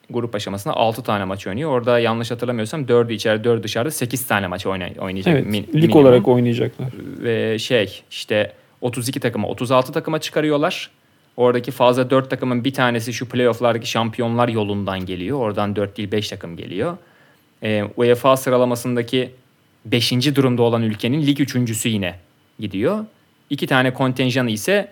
grup 0.10 0.36
aşamasında 0.36 0.74
6 0.74 1.04
tane 1.04 1.24
maç 1.26 1.48
oynuyor. 1.48 1.72
Orada 1.72 2.00
yanlış 2.00 2.32
hatırlamıyorsam 2.32 2.82
4'ü 2.86 3.14
içeride 3.14 3.44
4 3.44 3.64
dışarıda 3.64 3.92
8 3.92 4.28
tane 4.28 4.48
maç 4.48 4.66
oynay- 4.66 5.00
oynayacak. 5.00 5.34
Evet. 5.34 5.46
min- 5.46 5.68
lig 5.68 5.74
minimum. 5.74 5.98
olarak 5.98 6.28
oynayacaklar. 6.28 6.88
Ve 7.24 7.60
şey 7.60 8.02
işte 8.12 8.52
32 8.82 9.20
takıma 9.20 9.48
36 9.48 9.92
takıma 9.94 10.20
çıkarıyorlar. 10.20 10.90
Oradaki 11.38 11.72
fazla 11.72 12.10
4 12.10 12.30
takımın 12.30 12.64
bir 12.64 12.74
tanesi 12.74 13.14
şu 13.14 13.30
playofflardaki 13.30 13.90
şampiyonlar 13.90 14.48
yolundan 14.48 15.06
geliyor. 15.06 15.40
Oradan 15.40 15.76
4 15.76 15.98
değil 15.98 16.12
5 16.12 16.30
takım 16.30 16.58
geliyor. 16.58 16.98
Ee, 17.64 17.84
UEFA 17.98 18.38
sıralamasındaki 18.38 19.32
5. 19.86 20.36
durumda 20.36 20.62
olan 20.62 20.82
ülkenin 20.82 21.28
lig 21.28 21.40
üçüncüsü 21.40 21.90
yine 21.90 22.16
gidiyor. 22.60 23.06
İki 23.50 23.68
tane 23.68 23.94
kontenjanı 23.94 24.52
ise 24.52 24.92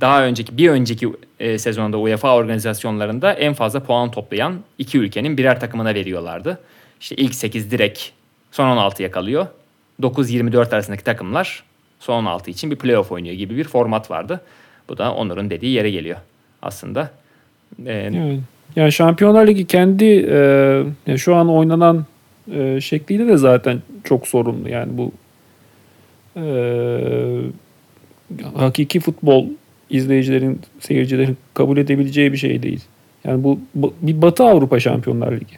daha 0.00 0.24
önceki 0.24 0.58
bir 0.58 0.70
önceki 0.70 1.12
e, 1.40 1.58
sezonda 1.58 1.98
UEFA 1.98 2.36
organizasyonlarında 2.36 3.32
en 3.32 3.54
fazla 3.54 3.82
puan 3.82 4.10
toplayan 4.10 4.60
iki 4.78 4.98
ülkenin 4.98 5.36
birer 5.38 5.60
takımına 5.60 5.94
veriyorlardı. 5.94 6.58
İşte 7.00 7.16
ilk 7.16 7.34
8 7.34 7.70
direkt 7.70 8.02
son 8.50 8.76
16'ya 8.76 9.10
kalıyor. 9.10 9.46
9-24 10.02 10.74
arasındaki 10.74 11.04
takımlar 11.04 11.62
son 12.00 12.14
16 12.14 12.50
için 12.50 12.70
bir 12.70 12.76
playoff 12.76 13.12
oynuyor 13.12 13.34
gibi 13.34 13.56
bir 13.56 13.64
format 13.64 14.10
vardı. 14.10 14.40
Bu 14.88 14.98
da 14.98 15.14
Onur'un 15.14 15.50
dediği 15.50 15.70
yere 15.72 15.90
geliyor 15.90 16.16
aslında. 16.62 17.10
Ee, 17.86 17.92
Yani, 17.92 18.40
yani 18.76 18.92
Şampiyonlar 18.92 19.46
Ligi 19.46 19.66
kendi 19.66 20.04
e, 20.04 20.36
yani 21.06 21.18
şu 21.18 21.34
an 21.34 21.48
oynanan 21.48 22.04
e, 22.54 22.80
şekliyle 22.80 23.26
de 23.26 23.36
zaten 23.36 23.82
çok 24.04 24.28
sorunlu. 24.28 24.68
Yani 24.68 24.98
bu 24.98 25.12
e, 26.36 26.44
hakiki 28.54 29.00
futbol 29.00 29.46
izleyicilerin, 29.90 30.60
seyircilerin 30.80 31.36
kabul 31.54 31.76
edebileceği 31.76 32.32
bir 32.32 32.36
şey 32.38 32.62
değil. 32.62 32.80
Yani 33.24 33.44
bu 33.44 33.58
bu- 33.74 33.94
bir 34.02 34.22
Batı 34.22 34.44
Avrupa 34.44 34.80
Şampiyonlar 34.80 35.32
Ligi. 35.32 35.54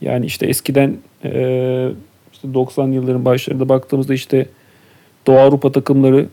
Yani 0.00 0.26
işte 0.26 0.46
eskiden 0.46 0.96
e, 1.24 1.88
işte 2.32 2.54
90 2.54 2.88
yılların 2.92 3.24
başlarında 3.24 3.68
baktığımızda 3.68 4.14
işte 4.14 4.46
Doğu 5.26 5.38
Avrupa 5.38 5.72
takımları 5.72 6.26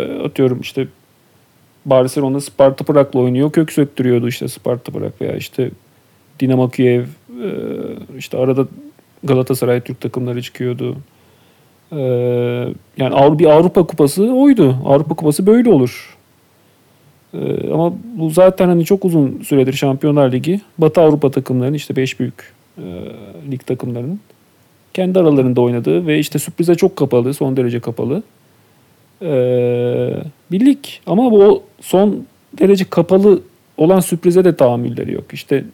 atıyorum 0.00 0.60
işte 0.60 0.86
Barcelona 1.86 2.40
Sparta 2.40 2.84
Prag'la 2.84 3.20
oynuyor. 3.20 3.52
Kök 3.52 3.72
söktürüyordu 3.72 4.28
işte 4.28 4.48
Sparta 4.48 4.92
Prag 4.92 5.12
veya 5.20 5.36
işte 5.36 5.70
Dinamo 6.40 6.70
Kiev 6.70 7.02
e, 7.02 7.50
işte 8.18 8.38
arada 8.38 8.66
Galatasaray 9.24 9.80
Türk 9.80 10.00
takımları 10.00 10.42
çıkıyordu. 10.42 10.96
E, 11.92 11.98
yani 12.96 13.38
bir 13.38 13.46
Avrupa 13.46 13.86
kupası 13.86 14.32
oydu. 14.34 14.76
Avrupa 14.84 15.14
kupası 15.14 15.46
böyle 15.46 15.70
olur. 15.70 16.18
E, 17.34 17.70
ama 17.72 17.94
bu 18.14 18.30
zaten 18.30 18.68
hani 18.68 18.84
çok 18.84 19.04
uzun 19.04 19.42
süredir 19.42 19.72
Şampiyonlar 19.72 20.32
Ligi. 20.32 20.60
Batı 20.78 21.00
Avrupa 21.00 21.30
takımlarının 21.30 21.76
işte 21.76 21.96
5 21.96 22.20
büyük 22.20 22.52
e, 22.78 22.82
lig 23.50 23.60
takımlarının 23.66 24.20
kendi 24.94 25.18
aralarında 25.18 25.60
oynadığı 25.60 26.06
ve 26.06 26.18
işte 26.18 26.38
sürprize 26.38 26.74
çok 26.74 26.96
kapalı, 26.96 27.34
son 27.34 27.56
derece 27.56 27.80
kapalı. 27.80 28.22
Ee, 29.22 30.14
bir 30.50 30.66
lig 30.66 30.78
ama 31.06 31.32
bu 31.32 31.62
son 31.80 32.26
derece 32.58 32.84
kapalı 32.84 33.42
olan 33.76 34.00
sürprize 34.00 34.44
de 34.44 34.56
tahammülleri 34.56 35.12
yok. 35.12 35.24
İşte 35.32 35.64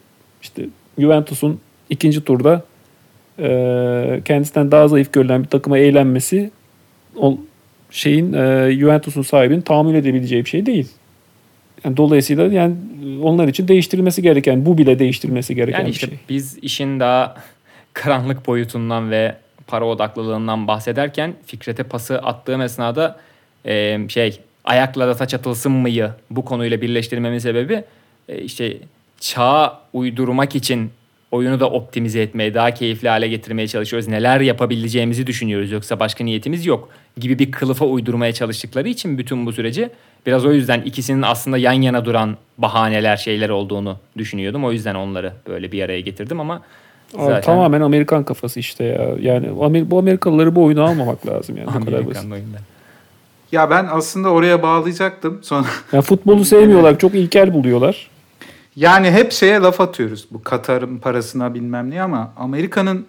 işte 0.41 0.65
Juventus'un 0.99 1.59
ikinci 1.89 2.23
turda 2.23 2.63
e, 3.39 4.21
kendisinden 4.25 4.71
daha 4.71 4.87
zayıf 4.87 5.13
görülen 5.13 5.43
bir 5.43 5.47
takıma 5.47 5.77
eğlenmesi 5.77 6.51
o 7.17 7.37
şeyin 7.91 8.33
e, 8.33 8.71
Juventus'un 8.79 9.21
sahibinin 9.21 9.61
tahammül 9.61 9.95
edebileceği 9.95 10.45
bir 10.45 10.49
şey 10.49 10.65
değil. 10.65 10.87
Yani 11.83 11.97
dolayısıyla 11.97 12.47
yani 12.47 12.75
onlar 13.23 13.47
için 13.47 13.67
değiştirilmesi 13.67 14.21
gereken 14.21 14.65
bu 14.65 14.77
bile 14.77 14.99
değiştirilmesi 14.99 15.55
gereken 15.55 15.79
Yani 15.79 15.87
bir 15.87 15.93
işte 15.93 16.07
şey. 16.07 16.17
biz 16.29 16.57
işin 16.61 16.99
daha 16.99 17.35
karanlık 17.93 18.47
boyutundan 18.47 19.11
ve 19.11 19.35
para 19.67 19.85
odaklılığından 19.85 20.67
bahsederken 20.67 21.33
Fikret'e 21.45 21.83
pası 21.83 22.19
attığım 22.19 22.61
esnada 22.61 23.19
e, 23.65 23.99
şey 24.09 24.39
ayakla 24.63 25.07
da 25.07 25.15
taç 25.15 25.33
atılsın 25.33 25.71
mıyı 25.71 26.09
bu 26.29 26.45
konuyla 26.45 26.81
birleştirmemin 26.81 27.39
sebebi 27.39 27.83
e, 28.29 28.41
işte 28.41 28.77
çağa 29.19 29.79
uydurmak 29.93 30.55
için 30.55 30.91
oyunu 31.31 31.59
da 31.59 31.69
optimize 31.69 32.21
etmeye, 32.21 32.53
daha 32.53 32.71
keyifli 32.71 33.09
hale 33.09 33.27
getirmeye 33.27 33.67
çalışıyoruz. 33.67 34.07
Neler 34.07 34.41
yapabileceğimizi 34.41 35.27
düşünüyoruz 35.27 35.71
yoksa 35.71 35.99
başka 35.99 36.23
niyetimiz 36.23 36.65
yok 36.65 36.89
gibi 37.17 37.39
bir 37.39 37.51
kılıfa 37.51 37.85
uydurmaya 37.85 38.33
çalıştıkları 38.33 38.89
için 38.89 39.17
bütün 39.17 39.45
bu 39.45 39.53
süreci 39.53 39.89
biraz 40.25 40.45
o 40.45 40.51
yüzden 40.51 40.81
ikisinin 40.81 41.21
aslında 41.21 41.57
yan 41.57 41.73
yana 41.73 42.05
duran 42.05 42.37
bahaneler 42.57 43.17
şeyler 43.17 43.49
olduğunu 43.49 43.97
düşünüyordum. 44.17 44.65
O 44.65 44.71
yüzden 44.71 44.95
onları 44.95 45.33
böyle 45.47 45.71
bir 45.71 45.83
araya 45.83 46.01
getirdim 46.01 46.39
ama 46.39 46.61
Abi 47.15 47.23
zaten 47.23 47.41
Tamamen 47.41 47.81
Amerikan 47.81 48.23
kafası 48.23 48.59
işte 48.59 48.83
ya. 48.83 49.31
Yani 49.31 49.47
bu 49.89 49.97
Amerikalıları 49.97 50.55
bu 50.55 50.63
oyunu 50.63 50.83
almamak 50.83 51.27
lazım 51.27 51.57
yani. 51.57 51.67
Bu 51.67 51.85
kadar 51.85 52.07
basit. 52.07 52.23
Amerikan 52.23 52.31
oyunları. 52.31 52.61
Ya 53.51 53.69
ben 53.69 53.87
aslında 53.91 54.29
oraya 54.29 54.61
bağlayacaktım. 54.63 55.39
Sonra 55.43 55.65
Yani 55.93 56.01
futbolu 56.03 56.45
sevmiyorlar. 56.45 56.99
Çok 56.99 57.15
ilkel 57.15 57.53
buluyorlar. 57.53 58.09
yani 58.75 59.11
hep 59.11 59.31
şeye 59.31 59.59
laf 59.59 59.81
atıyoruz. 59.81 60.27
Bu 60.31 60.43
Katar'ın 60.43 60.97
parasına 60.97 61.53
bilmem 61.53 61.89
ne 61.89 62.01
ama 62.03 62.33
Amerika'nın 62.37 63.05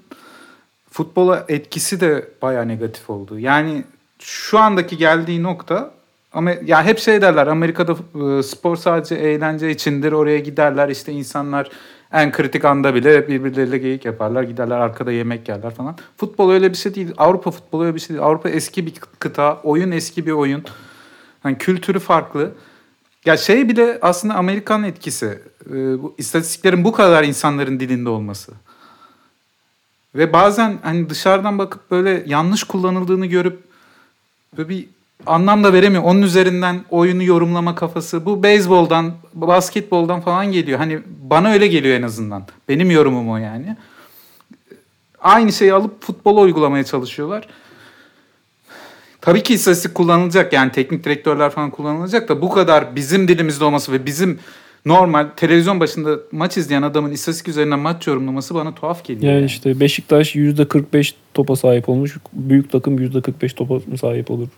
futbola 0.91 1.45
etkisi 1.49 2.01
de 2.01 2.29
baya 2.43 2.63
negatif 2.65 3.11
oldu. 3.11 3.39
Yani 3.39 3.85
şu 4.19 4.59
andaki 4.59 4.97
geldiği 4.97 5.43
nokta 5.43 5.91
ama 6.33 6.51
ya 6.65 6.85
hep 6.85 6.99
şey 6.99 7.23
derler 7.23 7.47
Amerika'da 7.47 7.93
e, 7.93 8.43
spor 8.43 8.77
sadece 8.77 9.15
eğlence 9.15 9.71
içindir. 9.71 10.13
Oraya 10.13 10.39
giderler 10.39 10.89
işte 10.89 11.13
insanlar 11.13 11.71
en 12.13 12.33
kritik 12.33 12.65
anda 12.65 12.95
bile 12.95 13.29
birbirleriyle 13.29 13.79
geyik 13.79 14.05
yaparlar. 14.05 14.43
Giderler 14.43 14.77
arkada 14.77 15.13
yemek 15.13 15.49
yerler 15.49 15.75
falan. 15.75 15.97
Futbol 16.17 16.53
öyle 16.53 16.71
bir 16.71 16.77
şey 16.77 16.95
değil. 16.95 17.13
Avrupa 17.17 17.51
futbolu 17.51 17.85
öyle 17.85 17.95
bir 17.95 18.01
şey 18.01 18.09
değil. 18.09 18.27
Avrupa 18.27 18.49
eski 18.49 18.87
bir 18.87 18.95
kıta. 19.19 19.61
Oyun 19.63 19.91
eski 19.91 20.27
bir 20.27 20.33
oyun. 20.33 20.65
Hani 21.43 21.59
kültürü 21.59 21.99
farklı. 21.99 22.53
Ya 23.25 23.37
şey 23.37 23.69
bile 23.69 23.99
aslında 24.03 24.35
Amerikan 24.35 24.85
etkisi. 24.85 25.41
Ee, 25.67 26.03
bu 26.03 26.15
istatistiklerin 26.19 26.85
bu 26.85 26.93
kadar 26.93 27.25
insanların 27.25 27.81
dilinde 27.81 28.09
olması. 28.09 28.53
Ve 30.15 30.33
bazen 30.33 30.79
hani 30.83 31.11
dışarıdan 31.11 31.59
bakıp 31.59 31.91
böyle 31.91 32.23
yanlış 32.27 32.65
kullanıldığını 32.65 33.27
görüp 33.27 33.63
böyle 34.57 34.69
bir 34.69 34.89
anlam 35.27 35.65
da 35.65 35.73
veremiyor. 35.73 36.03
Onun 36.03 36.23
üzerinden 36.23 36.81
oyunu 36.91 37.23
yorumlama 37.23 37.75
kafası. 37.75 38.27
Bu 38.27 38.43
beyzboldan, 38.43 39.13
basketboldan 39.35 40.21
falan 40.21 40.53
geliyor. 40.53 40.79
Hani 40.79 40.99
bana 41.23 41.53
öyle 41.53 41.67
geliyor 41.67 41.99
en 41.99 42.03
azından. 42.03 42.43
Benim 42.69 42.91
yorumum 42.91 43.31
o 43.31 43.37
yani. 43.37 43.77
Aynı 45.21 45.53
şeyi 45.53 45.73
alıp 45.73 46.03
futbola 46.03 46.41
uygulamaya 46.41 46.85
çalışıyorlar. 46.85 47.49
Tabii 49.21 49.43
ki 49.43 49.55
istatistik 49.55 49.95
kullanılacak 49.95 50.53
yani 50.53 50.73
teknik 50.73 51.05
direktörler 51.05 51.51
falan 51.51 51.71
kullanılacak 51.71 52.29
da 52.29 52.43
bu 52.43 52.51
kadar 52.51 52.97
bizim 52.97 53.29
dilimizde 53.29 53.65
olması 53.65 53.93
ve 53.93 54.07
bizim 54.07 54.39
normal 54.87 55.27
televizyon 55.37 55.81
başında 55.81 56.19
maç 56.33 56.57
izleyen 56.57 56.83
adamın 56.83 57.11
istatistik 57.11 57.49
üzerinden 57.49 57.79
maç 57.79 58.07
yorumlaması 58.07 58.55
bana 58.55 58.75
tuhaf 58.75 59.05
geliyor. 59.05 59.33
Yani 59.33 59.45
işte 59.45 59.81
Beşiktaş 59.81 60.37
%45 60.37 61.13
topa 61.35 61.57
sahip 61.57 61.89
olmuş. 61.89 62.17
Büyük 62.33 62.73
takım 62.73 62.99
%45 62.99 63.55
topa 63.55 63.97
sahip 63.97 64.31
olur? 64.31 64.49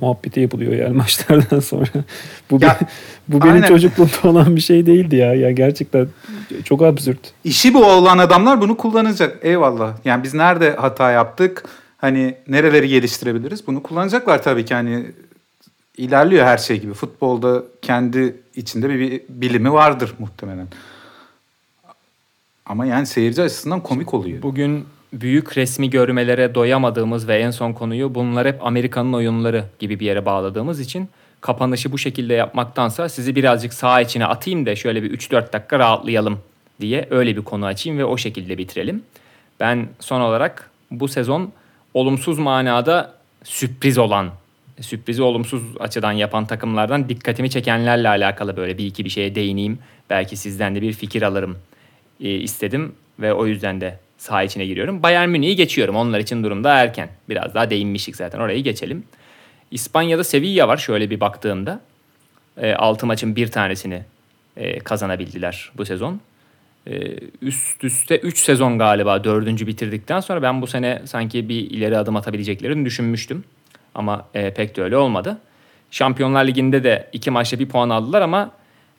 Muhabbeti 0.00 0.40
yapılıyor 0.40 0.72
yani 0.72 0.96
maçlardan 0.96 1.60
sonra. 1.60 1.88
bu 2.50 2.58
Ya, 2.62 2.78
bu 3.28 3.40
benim 3.40 3.52
aynen. 3.52 3.68
çocukluğumda 3.68 4.28
olan 4.28 4.56
bir 4.56 4.60
şey 4.60 4.86
değildi 4.86 5.16
ya. 5.16 5.34
Ya 5.34 5.50
gerçekten 5.50 6.08
çok 6.64 6.82
absürt. 6.82 7.18
İşi 7.44 7.74
bu 7.74 7.84
olan 7.84 8.18
adamlar 8.18 8.60
bunu 8.60 8.76
kullanacak. 8.76 9.38
Eyvallah. 9.42 9.96
Yani 10.04 10.22
biz 10.22 10.34
nerede 10.34 10.76
hata 10.76 11.10
yaptık? 11.10 11.64
Hani 11.98 12.34
nereleri 12.48 12.88
geliştirebiliriz? 12.88 13.66
Bunu 13.66 13.82
kullanacaklar 13.82 14.42
tabii 14.42 14.64
ki. 14.64 14.74
Hani 14.74 15.06
ilerliyor 15.96 16.46
her 16.46 16.58
şey 16.58 16.80
gibi. 16.80 16.94
Futbolda 16.94 17.62
kendi 17.82 18.36
içinde 18.56 18.88
bir, 18.88 18.98
bir 18.98 19.22
bilimi 19.28 19.72
vardır 19.72 20.14
muhtemelen. 20.18 20.68
Ama 22.66 22.86
yani 22.86 23.06
seyirci 23.06 23.42
açısından 23.42 23.80
komik 23.80 24.14
oluyor. 24.14 24.42
Bugün 24.42 24.84
büyük 25.12 25.56
resmi 25.56 25.90
görmelere 25.90 26.54
doyamadığımız 26.54 27.28
ve 27.28 27.38
en 27.38 27.50
son 27.50 27.72
konuyu 27.72 28.14
bunlar 28.14 28.46
hep 28.46 28.66
Amerika'nın 28.66 29.12
oyunları 29.12 29.64
gibi 29.78 30.00
bir 30.00 30.06
yere 30.06 30.26
bağladığımız 30.26 30.80
için 30.80 31.08
kapanışı 31.40 31.92
bu 31.92 31.98
şekilde 31.98 32.34
yapmaktansa 32.34 33.08
sizi 33.08 33.36
birazcık 33.36 33.74
sağ 33.74 34.00
içine 34.00 34.26
atayım 34.26 34.66
da 34.66 34.76
şöyle 34.76 35.02
bir 35.02 35.18
3-4 35.18 35.52
dakika 35.52 35.78
rahatlayalım 35.78 36.38
diye 36.80 37.08
öyle 37.10 37.36
bir 37.36 37.42
konu 37.42 37.66
açayım 37.66 37.98
ve 37.98 38.04
o 38.04 38.16
şekilde 38.16 38.58
bitirelim. 38.58 39.02
Ben 39.60 39.88
son 40.00 40.20
olarak 40.20 40.70
bu 40.90 41.08
sezon 41.08 41.52
olumsuz 41.94 42.38
manada 42.38 43.14
sürpriz 43.44 43.98
olan, 43.98 44.30
sürprizi 44.80 45.22
olumsuz 45.22 45.62
açıdan 45.80 46.12
yapan 46.12 46.46
takımlardan 46.46 47.08
dikkatimi 47.08 47.50
çekenlerle 47.50 48.08
alakalı 48.08 48.56
böyle 48.56 48.78
bir 48.78 48.86
iki 48.86 49.04
bir 49.04 49.10
şeye 49.10 49.34
değineyim. 49.34 49.78
Belki 50.10 50.36
sizden 50.36 50.74
de 50.74 50.82
bir 50.82 50.92
fikir 50.92 51.22
alırım 51.22 51.58
e, 52.20 52.30
istedim 52.30 52.92
ve 53.20 53.34
o 53.34 53.46
yüzden 53.46 53.80
de 53.80 53.98
saha 54.18 54.42
içine 54.42 54.66
giriyorum. 54.66 55.02
Bayern 55.02 55.28
Münih'i 55.28 55.56
geçiyorum. 55.56 55.96
Onlar 55.96 56.18
için 56.18 56.44
durum 56.44 56.64
daha 56.64 56.80
erken. 56.80 57.08
Biraz 57.28 57.54
daha 57.54 57.70
değinmiştik 57.70 58.16
zaten. 58.16 58.38
Orayı 58.38 58.62
geçelim. 58.62 59.04
İspanya'da 59.70 60.24
Sevilla 60.24 60.68
var 60.68 60.76
şöyle 60.76 61.10
bir 61.10 61.20
baktığımda. 61.20 61.80
6 62.76 63.06
maçın 63.06 63.36
bir 63.36 63.48
tanesini 63.48 64.02
e, 64.56 64.78
kazanabildiler 64.78 65.72
bu 65.76 65.84
sezon. 65.84 66.20
E, 66.86 67.16
üst 67.42 67.84
üste 67.84 68.18
3 68.18 68.38
sezon 68.38 68.78
galiba 68.78 69.24
dördüncü 69.24 69.66
bitirdikten 69.66 70.20
sonra 70.20 70.42
ben 70.42 70.62
bu 70.62 70.66
sene 70.66 71.02
sanki 71.04 71.48
bir 71.48 71.70
ileri 71.70 71.98
adım 71.98 72.16
atabileceklerini 72.16 72.84
düşünmüştüm. 72.84 73.44
Ama 73.94 74.26
e, 74.34 74.54
pek 74.54 74.76
de 74.76 74.82
öyle 74.82 74.96
olmadı. 74.96 75.38
Şampiyonlar 75.90 76.44
Ligi'nde 76.44 76.84
de 76.84 77.08
iki 77.12 77.30
maçta 77.30 77.58
bir 77.58 77.68
puan 77.68 77.90
aldılar 77.90 78.22
ama 78.22 78.50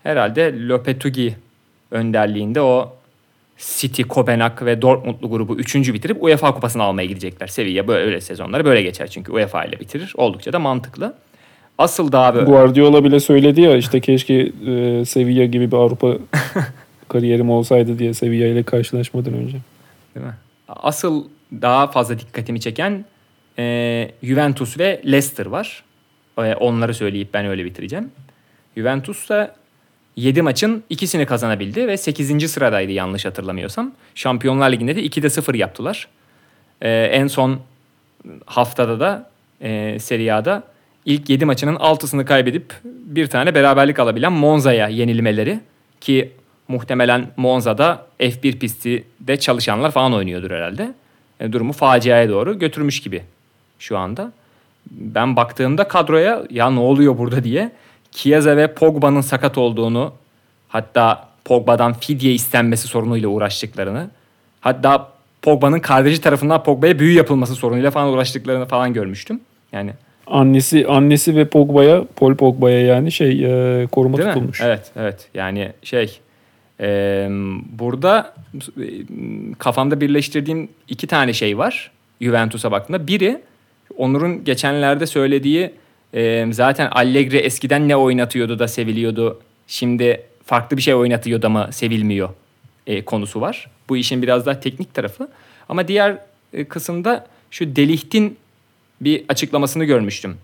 herhalde 0.04 0.68
Lopetegui 0.68 1.36
önderliğinde 1.92 2.62
o 2.62 2.99
City, 3.60 4.02
Kopenhag 4.02 4.62
ve 4.62 4.82
Dortmundlu 4.82 5.30
grubu 5.30 5.58
üçüncü 5.58 5.94
bitirip 5.94 6.24
UEFA 6.24 6.54
kupasını 6.54 6.84
almaya 6.84 7.06
gidecekler. 7.06 7.48
Sevilla 7.48 7.88
böyle 7.88 8.06
öyle 8.06 8.22
sezonları 8.22 8.66
böyle 8.66 8.82
geçer 8.82 9.08
çünkü 9.08 9.32
UEFA 9.32 9.66
ile 9.66 9.80
bitirir. 9.80 10.14
Oldukça 10.18 10.54
da 10.54 10.60
mantıklı. 10.60 11.14
Asıl 11.78 12.12
daha 12.12 12.36
böyle... 12.36 12.46
Guardiola 12.46 13.04
bile 13.04 13.20
söyledi 13.20 13.62
ya 13.62 13.78
işte 13.78 14.00
keşke 14.00 14.52
e, 14.68 15.06
Sevilla 15.06 15.46
gibi 15.46 15.72
bir 15.72 15.78
Avrupa 15.78 16.14
kariyerim 17.08 17.50
olsaydı 17.50 18.00
diye 18.00 18.14
Sevilla 18.14 18.48
ile 18.48 18.64
karşılaşmadan 18.64 19.34
önce. 19.34 19.58
Değil 20.16 20.26
mi? 20.26 20.34
Asıl 20.68 21.26
daha 21.52 21.88
fazla 21.88 22.20
dikkatimi 22.20 22.60
çeken 22.60 23.06
e, 23.58 24.12
Juventus 24.24 24.80
ve 24.80 25.02
Leicester 25.06 25.46
var. 25.46 25.84
E, 26.38 26.56
onları 26.56 26.94
söyleyip 26.94 27.34
ben 27.34 27.46
öyle 27.46 27.66
bitireceğim. 27.66 28.12
Juventus 28.78 29.30
da 29.30 29.56
7 30.20 30.42
maçın 30.42 30.84
ikisini 30.90 31.26
kazanabildi 31.26 31.88
ve 31.88 31.98
8. 31.98 32.52
sıradaydı 32.52 32.92
yanlış 32.92 33.26
hatırlamıyorsam. 33.26 33.92
Şampiyonlar 34.16 34.72
Ligi'nde 34.72 34.96
de 34.96 35.06
2'de 35.06 35.30
0 35.30 35.56
yaptılar. 35.56 36.08
E, 36.82 36.90
en 36.90 37.28
son 37.28 37.60
haftada 38.46 39.00
da 39.00 39.30
e, 39.62 40.00
Serie 40.00 40.32
A'da 40.32 40.64
ilk 41.06 41.30
7 41.30 41.46
maçının 41.46 41.76
6'sını 41.76 42.26
kaybedip 42.26 42.74
bir 42.84 43.28
tane 43.28 43.56
beraberlik 43.56 44.00
alabilen 44.00 44.32
Monza'ya 44.32 44.88
yenilmeleri 44.88 45.60
ki 46.02 46.32
muhtemelen 46.68 47.28
Monza'da 47.38 48.06
F1 48.20 48.60
pisti 48.60 49.04
de 49.20 49.40
çalışanlar 49.40 49.92
falan 49.92 50.14
oynuyordur 50.14 50.52
herhalde. 50.52 50.94
E, 51.40 51.52
durumu 51.54 51.74
faciaya 51.74 52.30
doğru 52.30 52.60
götürmüş 52.60 53.02
gibi 53.02 53.24
şu 53.80 53.98
anda. 53.98 54.32
Ben 54.92 55.36
baktığımda 55.36 55.88
kadroya 55.88 56.44
ya 56.50 56.70
ne 56.70 56.80
oluyor 56.80 57.18
burada 57.18 57.44
diye 57.44 57.72
Chiesa 58.12 58.58
ve 58.58 58.74
Pogba'nın 58.74 59.22
sakat 59.22 59.58
olduğunu 59.58 60.14
hatta 60.68 61.28
Pogba'dan 61.46 61.94
fidye 61.94 62.34
istenmesi 62.34 62.88
sorunuyla 62.88 63.30
uğraştıklarını 63.30 64.10
hatta 64.62 65.08
Pogba'nın 65.42 65.80
kardeşi 65.80 66.22
tarafından 66.22 66.64
Pogba'ya 66.64 67.00
büyü 67.00 67.14
yapılması 67.14 67.56
sorunuyla 67.56 67.92
falan 67.92 68.14
uğraştıklarını 68.14 68.66
falan 68.66 68.94
görmüştüm. 68.94 69.40
Yani 69.72 69.94
Annesi 70.28 70.88
annesi 70.88 71.36
ve 71.36 71.46
Pogba'ya, 71.46 72.04
Paul 72.16 72.36
Pogba'ya 72.36 72.82
yani 72.82 73.12
şey 73.12 73.46
e, 73.84 73.88
koruma 73.88 74.18
Değil 74.18 74.28
mi? 74.28 74.34
tutulmuş. 74.34 74.62
Evet, 74.62 74.92
evet. 74.96 75.28
Yani 75.34 75.72
şey 75.84 76.20
e, 76.80 77.28
burada 77.80 78.34
e, 78.78 78.86
kafamda 79.60 80.02
birleştirdiğim 80.02 80.70
iki 80.88 81.08
tane 81.08 81.34
şey 81.34 81.58
var 81.58 81.92
Juventus'a 82.22 82.72
baktığımda. 82.72 83.08
Biri 83.08 83.42
Onur'un 83.98 84.44
geçenlerde 84.44 85.08
söylediği 85.08 85.72
e, 86.14 86.46
zaten 86.52 86.88
Allegri 86.92 87.38
eskiden 87.38 87.88
ne 87.88 87.96
oynatıyordu 87.96 88.60
da 88.60 88.68
seviliyordu. 88.68 89.40
Şimdi 89.68 90.24
farklı 90.46 90.78
bir 90.78 90.82
şey 90.82 90.94
oynatıyor 90.94 91.42
da 91.42 91.50
mı 91.50 91.68
sevilmiyor 91.72 92.30
e, 92.88 93.06
konusu 93.06 93.42
var. 93.42 93.70
Bu 93.90 93.98
işin 93.98 94.22
biraz 94.22 94.46
daha 94.46 94.60
teknik 94.60 94.94
tarafı. 94.94 95.30
Ama 95.70 95.88
diğer 95.88 96.18
e, 96.54 96.66
kısımda 96.66 97.28
şu 97.52 97.76
Delicht'in 97.76 98.38
bir 99.02 99.26
açıklamasını 99.30 99.86
görmüştüm 99.86 100.38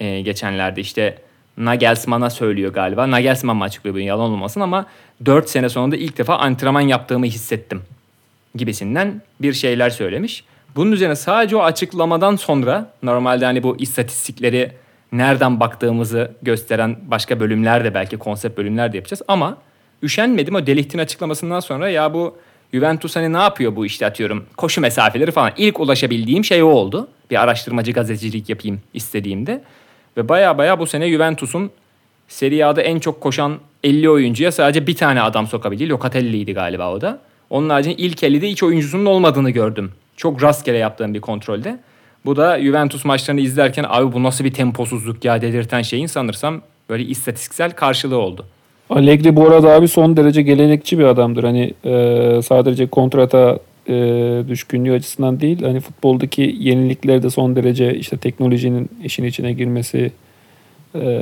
e, 0.00 0.20
geçenlerde. 0.20 0.80
İşte 0.80 1.18
Nagelsmann'a 1.56 2.30
söylüyor 2.30 2.72
galiba. 2.72 3.10
Nagelsmann 3.10 3.56
mı 3.56 3.64
açıklıyor 3.64 3.94
bunu 3.94 4.02
yalan 4.02 4.30
olmasın 4.30 4.60
ama 4.60 4.86
4 5.26 5.50
sene 5.50 5.68
sonunda 5.68 5.96
ilk 5.96 6.18
defa 6.18 6.38
antrenman 6.38 6.80
yaptığımı 6.80 7.26
hissettim 7.26 7.82
gibisinden 8.54 9.22
bir 9.42 9.52
şeyler 9.52 9.90
söylemiş. 9.90 10.44
Bunun 10.76 10.92
üzerine 10.92 11.16
sadece 11.16 11.56
o 11.56 11.62
açıklamadan 11.62 12.36
sonra 12.36 12.92
normalde 13.02 13.44
hani 13.44 13.62
bu 13.62 13.76
istatistikleri 13.78 14.72
nereden 15.18 15.60
baktığımızı 15.60 16.30
gösteren 16.42 16.96
başka 17.06 17.40
bölümler 17.40 17.84
de 17.84 17.94
belki 17.94 18.16
konsept 18.16 18.58
bölümler 18.58 18.92
de 18.92 18.96
yapacağız 18.96 19.22
ama 19.28 19.56
üşenmedim 20.02 20.54
o 20.54 20.66
Delicht'in 20.66 20.98
açıklamasından 20.98 21.60
sonra 21.60 21.88
ya 21.88 22.14
bu 22.14 22.36
Juventus 22.74 23.16
hani 23.16 23.32
ne 23.32 23.38
yapıyor 23.38 23.76
bu 23.76 23.86
işte 23.86 24.06
atıyorum 24.06 24.46
koşu 24.56 24.80
mesafeleri 24.80 25.30
falan. 25.30 25.52
İlk 25.56 25.80
ulaşabildiğim 25.80 26.44
şey 26.44 26.62
o 26.62 26.66
oldu. 26.66 27.08
Bir 27.30 27.42
araştırmacı 27.42 27.92
gazetecilik 27.92 28.48
yapayım 28.48 28.80
istediğimde. 28.94 29.62
Ve 30.16 30.28
baya 30.28 30.58
baya 30.58 30.78
bu 30.78 30.86
sene 30.86 31.10
Juventus'un 31.10 31.70
Serie 32.28 32.64
A'da 32.64 32.82
en 32.82 32.98
çok 32.98 33.20
koşan 33.20 33.58
50 33.84 34.10
oyuncuya 34.10 34.52
sadece 34.52 34.86
bir 34.86 34.96
tane 34.96 35.22
adam 35.22 35.46
sokabildiği 35.46 35.88
Locatelli'ydi 35.88 36.52
galiba 36.52 36.92
o 36.92 37.00
da. 37.00 37.20
Onun 37.50 37.70
haricinde 37.70 37.94
ilk 37.94 38.22
50'de 38.22 38.48
hiç 38.48 38.62
oyuncusunun 38.62 39.06
olmadığını 39.06 39.50
gördüm. 39.50 39.92
Çok 40.16 40.42
rastgele 40.42 40.76
yaptığım 40.76 41.14
bir 41.14 41.20
kontrolde. 41.20 41.78
Bu 42.24 42.36
da 42.36 42.60
Juventus 42.60 43.04
maçlarını 43.04 43.40
izlerken 43.40 43.84
abi 43.88 44.12
bu 44.12 44.22
nasıl 44.22 44.44
bir 44.44 44.52
temposuzluk 44.52 45.24
ya 45.24 45.42
dedirten 45.42 45.82
şeyin 45.82 46.06
sanırsam 46.06 46.60
böyle 46.90 47.04
istatistiksel 47.04 47.70
karşılığı 47.70 48.18
oldu. 48.18 48.44
Allegri 48.90 49.36
bu 49.36 49.46
arada 49.46 49.70
abi 49.70 49.88
son 49.88 50.16
derece 50.16 50.42
gelenekçi 50.42 50.98
bir 50.98 51.04
adamdır. 51.04 51.44
Hani 51.44 51.74
e, 51.84 52.42
sadece 52.42 52.86
kontrata 52.86 53.58
e, 53.88 53.94
düşkünlüğü 54.48 54.92
açısından 54.92 55.40
değil 55.40 55.62
hani 55.62 55.80
futboldaki 55.80 56.56
yenilikleri 56.58 57.22
de 57.22 57.30
son 57.30 57.56
derece 57.56 57.94
işte 57.94 58.16
teknolojinin 58.16 58.90
işin 59.04 59.24
içine 59.24 59.52
girmesi 59.52 60.12
e, 60.94 61.20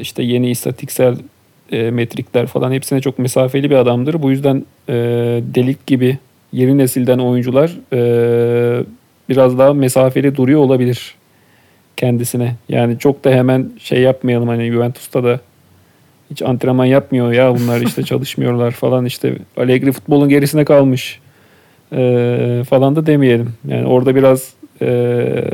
işte 0.00 0.22
yeni 0.22 0.50
istatistiksel 0.50 1.16
e, 1.72 1.90
metrikler 1.90 2.46
falan 2.46 2.72
hepsine 2.72 3.00
çok 3.00 3.18
mesafeli 3.18 3.70
bir 3.70 3.76
adamdır. 3.76 4.22
Bu 4.22 4.30
yüzden 4.30 4.64
e, 4.88 4.94
delik 5.54 5.86
gibi 5.86 6.18
yeni 6.52 6.78
nesilden 6.78 7.18
oyuncular 7.18 7.76
e, 7.92 8.84
biraz 9.30 9.58
daha 9.58 9.74
mesafeli 9.74 10.36
duruyor 10.36 10.60
olabilir 10.60 11.14
kendisine. 11.96 12.56
Yani 12.68 12.98
çok 12.98 13.24
da 13.24 13.30
hemen 13.30 13.70
şey 13.78 14.00
yapmayalım 14.00 14.48
hani 14.48 14.70
Juventus'ta 14.70 15.24
da 15.24 15.40
hiç 16.30 16.42
antrenman 16.42 16.84
yapmıyor 16.84 17.32
ya 17.32 17.54
bunlar 17.60 17.80
işte 17.80 18.02
çalışmıyorlar 18.10 18.70
falan 18.70 19.04
işte 19.04 19.38
Allegri 19.56 19.92
futbolun 19.92 20.28
gerisine 20.28 20.64
kalmış 20.64 21.20
e, 21.92 22.62
falan 22.70 22.96
da 22.96 23.06
demeyelim. 23.06 23.54
Yani 23.68 23.86
orada 23.86 24.14
biraz 24.14 24.54
e, 24.82 25.44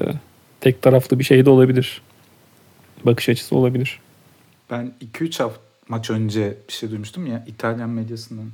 tek 0.60 0.82
taraflı 0.82 1.18
bir 1.18 1.24
şey 1.24 1.44
de 1.44 1.50
olabilir. 1.50 2.02
Bakış 3.04 3.28
açısı 3.28 3.56
olabilir. 3.56 4.00
Ben 4.70 4.92
2-3 5.14 5.42
hafta 5.42 5.60
maç 5.88 6.10
önce 6.10 6.54
bir 6.68 6.72
şey 6.72 6.90
duymuştum 6.90 7.26
ya 7.26 7.44
İtalyan 7.46 7.90
medyasından. 7.90 8.46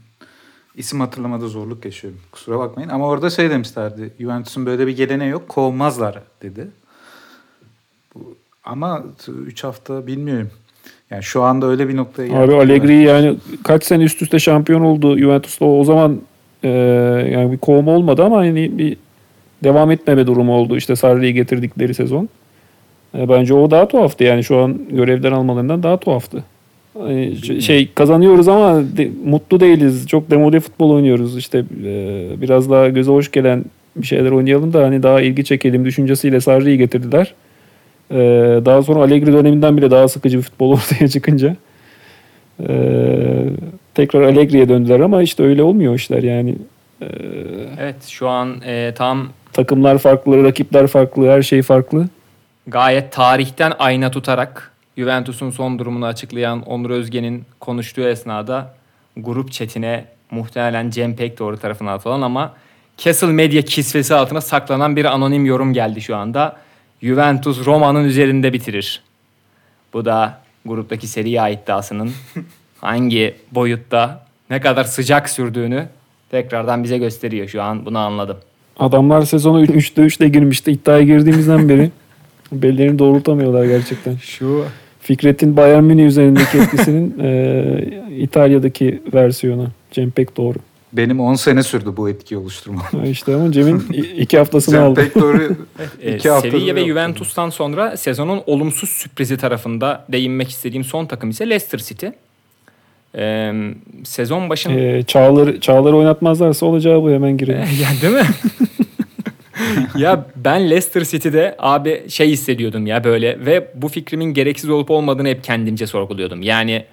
İsim 0.76 1.00
hatırlamada 1.00 1.48
zorluk 1.48 1.84
yaşıyorum. 1.84 2.20
Kusura 2.32 2.58
bakmayın. 2.58 2.88
Ama 2.88 3.06
orada 3.06 3.30
şey 3.30 3.50
demişlerdi. 3.50 4.12
Juventus'un 4.20 4.66
böyle 4.66 4.86
bir 4.86 4.96
geleneği 4.96 5.30
yok. 5.30 5.48
Kovmazlar 5.48 6.22
dedi. 6.42 6.66
Bu, 8.14 8.34
ama 8.64 9.04
3 9.46 9.64
hafta 9.64 10.06
bilmiyorum. 10.06 10.50
Yani 11.10 11.22
şu 11.22 11.42
anda 11.42 11.66
öyle 11.66 11.88
bir 11.88 11.96
noktaya 11.96 12.28
geldi. 12.28 12.38
Abi 12.38 12.54
Allegri 12.54 13.02
yani 13.02 13.36
kaç 13.64 13.84
sene 13.84 14.02
üst 14.02 14.22
üste 14.22 14.38
şampiyon 14.38 14.80
oldu 14.80 15.18
Juventus'ta 15.18 15.64
o 15.64 15.84
zaman 15.84 16.20
e, 16.62 16.68
yani 17.32 17.52
bir 17.52 17.58
kovma 17.58 17.92
olmadı 17.92 18.24
ama 18.24 18.36
hani 18.36 18.78
bir 18.78 18.96
devam 19.64 19.90
etmeme 19.90 20.26
durumu 20.26 20.54
oldu. 20.54 20.76
İşte 20.76 20.96
Sarri'yi 20.96 21.34
getirdikleri 21.34 21.94
sezon. 21.94 22.28
E, 23.18 23.28
bence 23.28 23.54
o 23.54 23.70
daha 23.70 23.88
tuhaftı 23.88 24.24
yani 24.24 24.44
şu 24.44 24.58
an 24.58 24.78
görevden 24.90 25.32
almalarından 25.32 25.82
daha 25.82 25.96
tuhaftı. 25.96 26.44
Hani 26.98 27.36
şey 27.62 27.88
kazanıyoruz 27.94 28.48
ama 28.48 28.82
de, 28.96 29.10
mutlu 29.24 29.60
değiliz. 29.60 30.06
Çok 30.08 30.30
demode 30.30 30.60
futbol 30.60 30.90
oynuyoruz. 30.90 31.36
İşte 31.38 31.58
e, 31.84 32.26
biraz 32.40 32.70
daha 32.70 32.88
göze 32.88 33.10
hoş 33.10 33.30
gelen 33.30 33.64
bir 33.96 34.06
şeyler 34.06 34.30
oynayalım 34.30 34.72
da 34.72 34.84
hani 34.84 35.02
daha 35.02 35.20
ilgi 35.20 35.44
çekelim 35.44 35.84
düşüncesiyle 35.84 36.40
Sarri'yi 36.40 36.78
getirdiler. 36.78 37.34
E, 38.10 38.16
daha 38.64 38.82
sonra 38.82 39.00
Allegri 39.00 39.32
döneminden 39.32 39.76
bile 39.76 39.90
daha 39.90 40.08
sıkıcı 40.08 40.38
bir 40.38 40.42
futbol 40.42 40.72
ortaya 40.72 41.08
çıkınca 41.08 41.56
e, 42.68 42.74
tekrar 43.94 44.22
Allegri'ye 44.22 44.68
döndüler 44.68 45.00
ama 45.00 45.22
işte 45.22 45.42
öyle 45.42 45.62
olmuyor 45.62 45.94
işler 45.94 46.22
yani. 46.22 46.54
E, 47.02 47.06
Evet 47.80 48.04
şu 48.08 48.28
an 48.28 48.56
e, 48.66 48.92
tam 48.96 49.28
takımlar 49.52 49.98
farklı, 49.98 50.44
rakipler 50.44 50.86
farklı, 50.86 51.30
her 51.30 51.42
şey 51.42 51.62
farklı. 51.62 52.06
gayet 52.66 53.12
tarihten 53.12 53.72
ayna 53.78 54.10
tutarak 54.10 54.71
Juventus'un 54.96 55.50
son 55.50 55.78
durumunu 55.78 56.06
açıklayan 56.06 56.62
Onur 56.62 56.90
Özge'nin 56.90 57.44
konuştuğu 57.60 58.08
esnada 58.08 58.74
grup 59.16 59.52
chatine 59.52 60.04
muhtemelen 60.30 60.90
Cem 60.90 61.16
Pek 61.16 61.38
doğru 61.38 61.56
tarafına 61.56 61.92
atılan 61.92 62.22
ama 62.22 62.54
Castle 62.96 63.26
Media 63.26 63.62
kisvesi 63.62 64.14
altına 64.14 64.40
saklanan 64.40 64.96
bir 64.96 65.04
anonim 65.04 65.46
yorum 65.46 65.72
geldi 65.72 66.00
şu 66.00 66.16
anda. 66.16 66.56
Juventus 67.02 67.66
Roma'nın 67.66 68.04
üzerinde 68.04 68.52
bitirir. 68.52 69.02
Bu 69.92 70.04
da 70.04 70.38
gruptaki 70.66 71.06
seri 71.06 71.40
A 71.40 71.48
iddiasının 71.48 72.12
hangi 72.80 73.34
boyutta 73.52 74.26
ne 74.50 74.60
kadar 74.60 74.84
sıcak 74.84 75.30
sürdüğünü 75.30 75.88
tekrardan 76.30 76.84
bize 76.84 76.98
gösteriyor. 76.98 77.48
Şu 77.48 77.62
an 77.62 77.86
bunu 77.86 77.98
anladım. 77.98 78.36
Adamlar 78.78 79.22
sezonu 79.22 79.64
3'te 79.64 80.02
3'te 80.02 80.28
girmişti. 80.28 80.72
İddiaya 80.72 81.02
girdiğimizden 81.02 81.68
beri 81.68 81.90
bellerini 82.52 82.98
doğrultamıyorlar 82.98 83.64
gerçekten. 83.64 84.16
Şu 84.16 84.64
Fikret'in 85.02 85.56
Bayern 85.56 85.84
Münih 85.84 86.06
üzerindeki 86.06 86.58
etkisinin 86.58 87.14
e, 87.22 88.16
İtalya'daki 88.18 89.02
versiyonu. 89.14 89.66
Cem 89.90 90.10
Pek 90.10 90.36
doğru. 90.36 90.58
Benim 90.92 91.20
10 91.20 91.34
sene 91.34 91.62
sürdü 91.62 91.90
bu 91.96 92.08
etkiyi 92.08 92.38
oluşturmam. 92.38 92.82
İşte 93.04 93.34
ama 93.34 93.52
Cem'in 93.52 93.78
i- 93.92 93.96
iki 94.20 94.38
haftasını 94.38 94.74
Sen 94.74 94.82
aldı. 94.82 95.00
pek 95.00 95.14
doğru 95.14 95.56
E, 96.02 96.14
iki 96.16 96.30
hafta 96.30 96.50
Sevilla 96.50 96.74
ve 96.74 96.84
Juventus'tan 96.86 97.50
sonra 97.50 97.96
sezonun 97.96 98.40
olumsuz 98.46 98.88
sürprizi 98.88 99.36
tarafında 99.36 100.04
değinmek 100.08 100.48
istediğim 100.50 100.84
son 100.84 101.06
takım 101.06 101.30
ise 101.30 101.44
Leicester 101.50 101.78
City. 101.78 102.06
E, 103.16 103.52
sezon 104.04 104.50
başında... 104.50 104.80
E, 104.80 105.02
Çağlar, 105.02 105.60
Çağlar 105.60 105.92
oynatmazlarsa 105.92 106.66
olacağı 106.66 107.02
bu 107.02 107.10
hemen 107.10 107.36
girelim. 107.36 107.60
ya 107.60 107.88
değil 108.02 108.14
mi? 108.14 108.26
Ya 109.96 110.26
ben 110.36 110.70
Leicester 110.70 111.04
City'de 111.04 111.56
abi 111.58 112.10
şey 112.10 112.28
hissediyordum 112.28 112.86
ya 112.86 113.04
böyle 113.04 113.46
ve 113.46 113.70
bu 113.74 113.88
fikrimin 113.88 114.34
gereksiz 114.34 114.70
olup 114.70 114.90
olmadığını 114.90 115.28
hep 115.28 115.44
kendimce 115.44 115.86
sorguluyordum. 115.86 116.42
Yani 116.42 116.84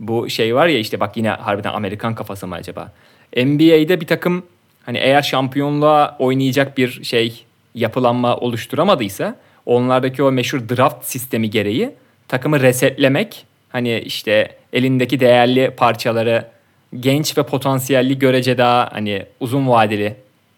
bu 0.00 0.30
şey 0.30 0.54
var 0.54 0.66
ya 0.66 0.78
işte 0.78 1.00
bak 1.00 1.16
yine 1.16 1.28
harbiden 1.28 1.72
Amerikan 1.72 2.14
kafası 2.14 2.46
mı 2.46 2.54
acaba? 2.54 2.92
NBA'de 3.36 4.00
bir 4.00 4.06
takım 4.06 4.42
hani 4.82 4.98
eğer 4.98 5.22
şampiyonluğa 5.22 6.16
oynayacak 6.18 6.78
bir 6.78 7.04
şey 7.04 7.44
yapılanma 7.74 8.36
oluşturamadıysa 8.36 9.36
onlardaki 9.66 10.22
o 10.22 10.32
meşhur 10.32 10.68
draft 10.68 11.04
sistemi 11.04 11.50
gereği 11.50 11.90
takımı 12.28 12.60
resetlemek 12.60 13.46
hani 13.68 13.98
işte 13.98 14.56
elindeki 14.72 15.20
değerli 15.20 15.70
parçaları 15.70 16.46
genç 17.00 17.38
ve 17.38 17.42
potansiyelli 17.42 18.18
görece 18.18 18.58
daha 18.58 18.88
hani 18.92 19.26
uzun 19.40 19.68
vadeli 19.68 20.16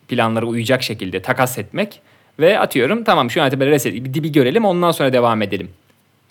planlara 0.09 0.47
uyacak 0.47 0.83
şekilde 0.83 1.23
takas 1.23 1.59
etmek 1.59 2.01
ve 2.39 2.59
atıyorum 2.59 3.05
tamam 3.05 3.31
şu 3.31 3.41
itibariyle 3.41 3.75
reset 3.75 3.95
bir 3.95 4.15
dibi 4.15 4.33
görelim 4.33 4.65
ondan 4.65 4.91
sonra 4.91 5.13
devam 5.13 5.43
edelim. 5.43 5.71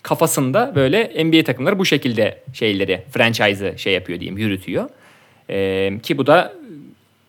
Kafasında 0.02 0.72
böyle 0.74 1.24
NBA 1.24 1.44
takımları 1.44 1.78
bu 1.78 1.84
şekilde 1.84 2.42
şeyleri 2.52 3.02
franchise'ı 3.10 3.78
şey 3.78 3.92
yapıyor 3.92 4.20
diyeyim 4.20 4.38
yürütüyor. 4.38 4.88
Ee, 5.50 5.98
ki 6.02 6.18
bu 6.18 6.26
da 6.26 6.52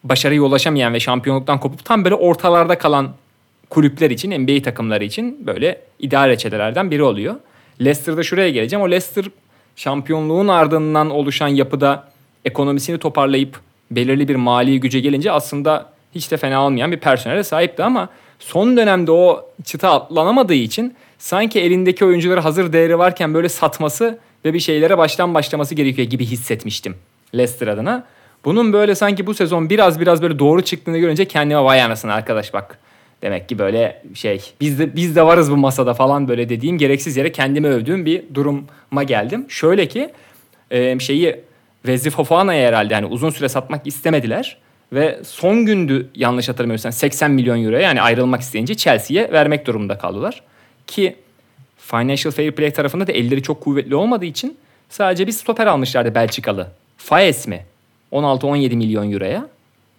başarıya 0.03 0.41
ulaşamayan 0.41 0.93
ve 0.93 0.99
şampiyonluktan 0.99 1.59
kopup 1.59 1.85
tam 1.85 2.03
böyle 2.03 2.15
ortalarda 2.15 2.77
kalan 2.77 3.13
kulüpler 3.69 4.11
için, 4.11 4.41
NBA 4.41 4.61
takımları 4.61 5.03
için 5.03 5.47
böyle 5.47 5.81
ideal 5.99 6.29
reçetelerden 6.29 6.91
biri 6.91 7.03
oluyor. 7.03 7.35
Leicester'da 7.81 8.23
şuraya 8.23 8.49
geleceğim. 8.49 8.83
O 8.83 8.91
Leicester 8.91 9.25
şampiyonluğun 9.75 10.47
ardından 10.47 11.09
oluşan 11.09 11.47
yapıda 11.47 12.07
ekonomisini 12.45 12.97
toparlayıp 12.97 13.59
belirli 13.91 14.27
bir 14.27 14.35
mali 14.35 14.79
güce 14.79 14.99
gelince 14.99 15.31
aslında 15.31 15.96
hiç 16.17 16.31
de 16.31 16.37
fena 16.37 16.65
olmayan 16.65 16.91
bir 16.91 16.97
personele 16.97 17.43
sahipti 17.43 17.83
ama 17.83 18.09
son 18.39 18.77
dönemde 18.77 19.11
o 19.11 19.49
çıta 19.63 19.91
atlanamadığı 19.91 20.53
için 20.53 20.95
sanki 21.17 21.59
elindeki 21.59 22.05
oyuncuları 22.05 22.39
hazır 22.39 22.73
değeri 22.73 22.99
varken 22.99 23.33
böyle 23.33 23.49
satması 23.49 24.19
ve 24.45 24.53
bir 24.53 24.59
şeylere 24.59 24.97
baştan 24.97 25.33
başlaması 25.33 25.75
gerekiyor 25.75 26.07
gibi 26.07 26.25
hissetmiştim 26.25 26.95
Leicester 27.35 27.67
adına. 27.67 28.03
Bunun 28.45 28.73
böyle 28.73 28.95
sanki 28.95 29.27
bu 29.27 29.33
sezon 29.33 29.69
biraz 29.69 29.99
biraz 29.99 30.21
böyle 30.21 30.39
doğru 30.39 30.61
çıktığını 30.61 30.97
görünce 30.97 31.25
kendime 31.25 31.63
vay 31.63 31.81
anasını 31.81 32.13
arkadaş 32.13 32.53
bak. 32.53 32.79
Demek 33.21 33.49
ki 33.49 33.59
böyle 33.59 34.01
şey 34.13 34.53
biz 34.61 34.79
de 34.79 34.95
biz 34.95 35.15
de 35.15 35.25
varız 35.25 35.51
bu 35.51 35.57
masada 35.57 35.93
falan 35.93 36.27
böyle 36.27 36.49
dediğim 36.49 36.77
gereksiz 36.77 37.17
yere 37.17 37.31
kendimi 37.31 37.67
övdüğüm 37.67 38.05
bir 38.05 38.23
duruma 38.33 39.03
geldim. 39.03 39.45
Şöyle 39.49 39.87
ki 39.87 40.09
şeyi 40.99 41.41
Vezzi 41.87 42.09
Fofana'ya 42.09 42.67
herhalde 42.67 42.95
hani 42.95 43.05
uzun 43.05 43.29
süre 43.29 43.49
satmak 43.49 43.87
istemediler. 43.87 44.57
Ve 44.93 45.19
son 45.23 45.65
gündü 45.65 46.09
yanlış 46.15 46.49
hatırlamıyorsam 46.49 46.91
80 46.91 47.31
milyon 47.31 47.63
euroya 47.63 47.81
yani 47.81 48.01
ayrılmak 48.01 48.41
isteyince 48.41 48.75
Chelsea'ye 48.75 49.31
vermek 49.31 49.67
durumunda 49.67 49.97
kaldılar. 49.97 50.41
Ki 50.87 51.15
Financial 51.77 52.31
Fair 52.31 52.51
Play 52.51 52.71
tarafında 52.71 53.07
da 53.07 53.11
elleri 53.11 53.43
çok 53.43 53.61
kuvvetli 53.61 53.95
olmadığı 53.95 54.25
için 54.25 54.57
sadece 54.89 55.27
bir 55.27 55.31
stoper 55.31 55.67
almışlardı 55.67 56.15
Belçikalı. 56.15 56.67
Faes 56.97 57.47
mi? 57.47 57.65
16-17 58.11 58.75
milyon 58.75 59.11
euroya. 59.11 59.47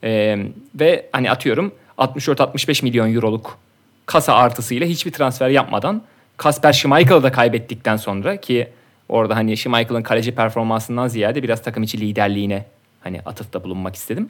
Ee, 0.04 0.38
ve 0.74 1.06
hani 1.12 1.30
atıyorum 1.30 1.74
64-65 1.98 2.82
milyon 2.82 3.14
euroluk 3.14 3.58
kasa 4.06 4.34
artısıyla 4.34 4.86
hiçbir 4.86 5.12
transfer 5.12 5.48
yapmadan 5.48 6.02
Kasper 6.36 6.72
Schmeichel'ı 6.72 7.22
da 7.22 7.32
kaybettikten 7.32 7.96
sonra 7.96 8.36
ki 8.36 8.68
orada 9.08 9.36
hani 9.36 9.56
Schmeichel'ın 9.56 10.02
kaleci 10.02 10.34
performansından 10.34 11.08
ziyade 11.08 11.42
biraz 11.42 11.62
takım 11.62 11.82
içi 11.82 12.00
liderliğine 12.00 12.64
hani 13.00 13.20
atıfta 13.26 13.64
bulunmak 13.64 13.96
istedim. 13.96 14.28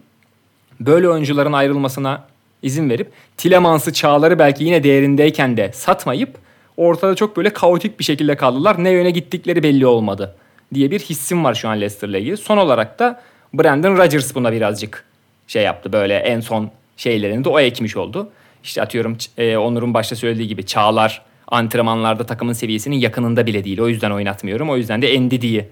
Böyle 0.80 1.08
oyuncuların 1.08 1.52
ayrılmasına 1.52 2.24
izin 2.62 2.90
verip 2.90 3.10
Tilemans'ı 3.36 3.92
Çağlar'ı 3.92 4.38
belki 4.38 4.64
yine 4.64 4.82
değerindeyken 4.82 5.56
de 5.56 5.70
satmayıp 5.72 6.38
ortada 6.76 7.14
çok 7.14 7.36
böyle 7.36 7.52
kaotik 7.52 7.98
bir 7.98 8.04
şekilde 8.04 8.36
kaldılar. 8.36 8.84
Ne 8.84 8.90
yöne 8.90 9.10
gittikleri 9.10 9.62
belli 9.62 9.86
olmadı 9.86 10.34
diye 10.74 10.90
bir 10.90 11.00
hissim 11.00 11.44
var 11.44 11.54
şu 11.54 11.68
an 11.68 11.80
Leicester'la 11.80 12.18
ilgili. 12.18 12.36
Son 12.36 12.56
olarak 12.56 12.98
da 12.98 13.22
Brandon 13.54 13.96
Rodgers 13.96 14.34
buna 14.34 14.52
birazcık 14.52 15.04
şey 15.46 15.62
yaptı 15.62 15.92
böyle 15.92 16.16
en 16.16 16.40
son 16.40 16.70
şeylerini 16.96 17.44
de 17.44 17.48
o 17.48 17.60
ekmiş 17.60 17.96
oldu. 17.96 18.30
İşte 18.64 18.82
atıyorum 18.82 19.16
e, 19.38 19.56
Onur'un 19.56 19.94
başta 19.94 20.16
söylediği 20.16 20.48
gibi 20.48 20.66
Çağlar 20.66 21.22
antrenmanlarda 21.48 22.26
takımın 22.26 22.52
seviyesinin 22.52 22.96
yakınında 22.96 23.46
bile 23.46 23.64
değil. 23.64 23.80
O 23.80 23.88
yüzden 23.88 24.10
oynatmıyorum. 24.10 24.70
O 24.70 24.76
yüzden 24.76 25.02
de 25.02 25.14
Endidi'yi 25.14 25.64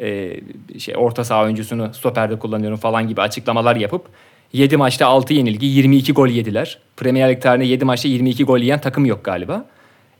e, 0.00 0.40
şey 0.78 0.94
orta 0.96 1.24
saha 1.24 1.42
oyuncusunu 1.44 1.94
stoperde 1.94 2.38
kullanıyorum 2.38 2.78
falan 2.78 3.08
gibi 3.08 3.20
açıklamalar 3.20 3.76
yapıp 3.76 4.06
7 4.52 4.76
maçta 4.76 5.06
6 5.06 5.34
yenilgi 5.34 5.66
22 5.66 6.12
gol 6.12 6.28
yediler. 6.28 6.78
Premier 6.96 7.30
Lig 7.30 7.42
tarihinde 7.42 7.66
7 7.72 7.84
maçta 7.84 8.08
22 8.08 8.44
gol 8.44 8.58
yiyen 8.58 8.80
takım 8.80 9.04
yok 9.06 9.24
galiba. 9.24 9.64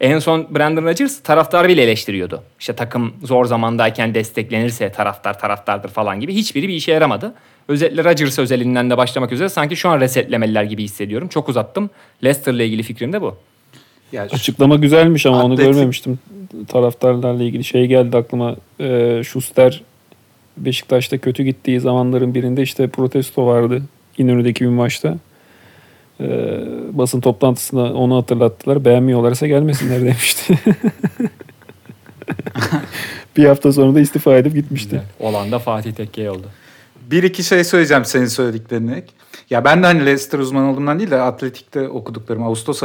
En 0.01 0.18
son 0.18 0.47
Brandon 0.51 0.85
Rodgers 0.85 1.22
taraftarı 1.22 1.68
bile 1.68 1.83
eleştiriyordu. 1.83 2.43
İşte 2.61 2.72
takım 2.72 3.12
zor 3.24 3.45
zamandayken 3.45 4.14
desteklenirse 4.14 4.93
taraftar 4.93 5.39
taraftardır 5.39 5.89
falan 5.89 6.20
gibi. 6.20 6.35
Hiçbiri 6.35 6.68
bir 6.68 6.74
işe 6.74 6.93
yaramadı. 6.93 7.35
Özellikle 7.68 8.05
Rodgers 8.05 8.39
özelinden 8.39 8.91
de 8.91 8.97
başlamak 8.97 9.33
üzere 9.33 9.49
sanki 9.49 9.76
şu 9.76 9.89
an 9.89 10.01
resetlemeliler 10.01 10.64
gibi 10.64 10.83
hissediyorum. 10.85 11.28
Çok 11.28 11.49
uzattım. 11.49 11.91
Leicester'la 12.24 12.62
ilgili 12.62 12.83
fikrim 12.83 13.12
de 13.12 13.20
bu. 13.22 13.37
Ya 14.12 14.28
şu- 14.28 14.35
Açıklama 14.35 14.76
güzelmiş 14.76 15.26
ama 15.26 15.45
onu 15.45 15.57
görmemiştim. 15.57 16.18
Taraftarlarla 16.68 17.43
ilgili 17.43 17.64
şey 17.64 17.87
geldi 17.87 18.16
aklıma. 18.16 18.57
Ee, 18.80 19.22
Schuster 19.24 19.83
Beşiktaş'ta 20.57 21.18
kötü 21.18 21.43
gittiği 21.43 21.80
zamanların 21.80 22.35
birinde 22.35 22.62
işte 22.62 22.87
protesto 22.89 23.47
vardı 23.47 23.83
İnönü'deki 24.18 24.64
bir 24.64 24.70
maçta. 24.70 25.16
Ee, 26.20 26.60
basın 26.92 27.20
toplantısında 27.20 27.94
onu 27.94 28.16
hatırlattılar. 28.16 28.84
Beğenmiyorlarsa 28.84 29.46
gelmesinler 29.46 30.00
demişti. 30.04 30.58
bir 33.36 33.44
hafta 33.44 33.72
sonra 33.72 33.94
da 33.94 34.00
istifa 34.00 34.36
edip 34.36 34.54
gitmişti. 34.54 35.02
Olan 35.20 35.52
da 35.52 35.58
Fatih 35.58 35.92
Tekke 35.92 36.30
oldu. 36.30 36.46
Bir 37.10 37.22
iki 37.22 37.44
şey 37.44 37.64
söyleyeceğim 37.64 38.04
senin 38.04 38.26
söylediklerine. 38.26 39.04
Ya 39.50 39.64
ben 39.64 39.82
de 39.82 39.86
hani 39.86 40.06
Leicester 40.06 40.38
uzmanı 40.38 40.70
olduğumdan 40.70 40.98
değil 40.98 41.10
de 41.10 41.20
Atletik'te 41.20 41.88
okuduklarım 41.88 42.42
Ağustos 42.42 42.82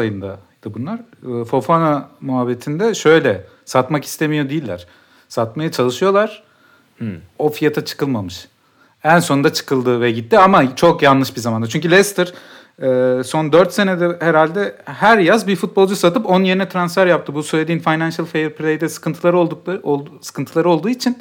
çıktı 0.67 0.73
bunlar. 0.79 0.99
E, 1.41 1.45
Fofana 1.45 2.09
muhabbetinde 2.21 2.95
şöyle 2.95 3.45
satmak 3.65 4.05
istemiyor 4.05 4.49
değiller. 4.49 4.87
Satmaya 5.29 5.71
çalışıyorlar. 5.71 6.43
Hmm. 6.97 7.17
O 7.39 7.49
fiyata 7.49 7.85
çıkılmamış. 7.85 8.47
En 9.03 9.19
sonunda 9.19 9.53
çıkıldı 9.53 10.01
ve 10.01 10.11
gitti 10.11 10.39
ama 10.39 10.75
çok 10.75 11.01
yanlış 11.01 11.35
bir 11.35 11.41
zamanda. 11.41 11.67
Çünkü 11.67 11.91
Leicester 11.91 12.33
e, 12.81 13.23
son 13.23 13.51
4 13.51 13.73
senede 13.73 14.17
herhalde 14.19 14.75
her 14.85 15.17
yaz 15.17 15.47
bir 15.47 15.55
futbolcu 15.55 15.95
satıp 15.95 16.29
onun 16.29 16.43
yerine 16.43 16.69
transfer 16.69 17.07
yaptı. 17.07 17.35
Bu 17.35 17.43
söylediğin 17.43 17.79
financial 17.79 18.25
fair 18.25 18.49
play'de 18.49 18.89
sıkıntıları 18.89 19.37
oldukları 19.37 19.79
oldu, 19.83 20.11
sıkıntıları 20.21 20.69
olduğu 20.69 20.89
için 20.89 21.17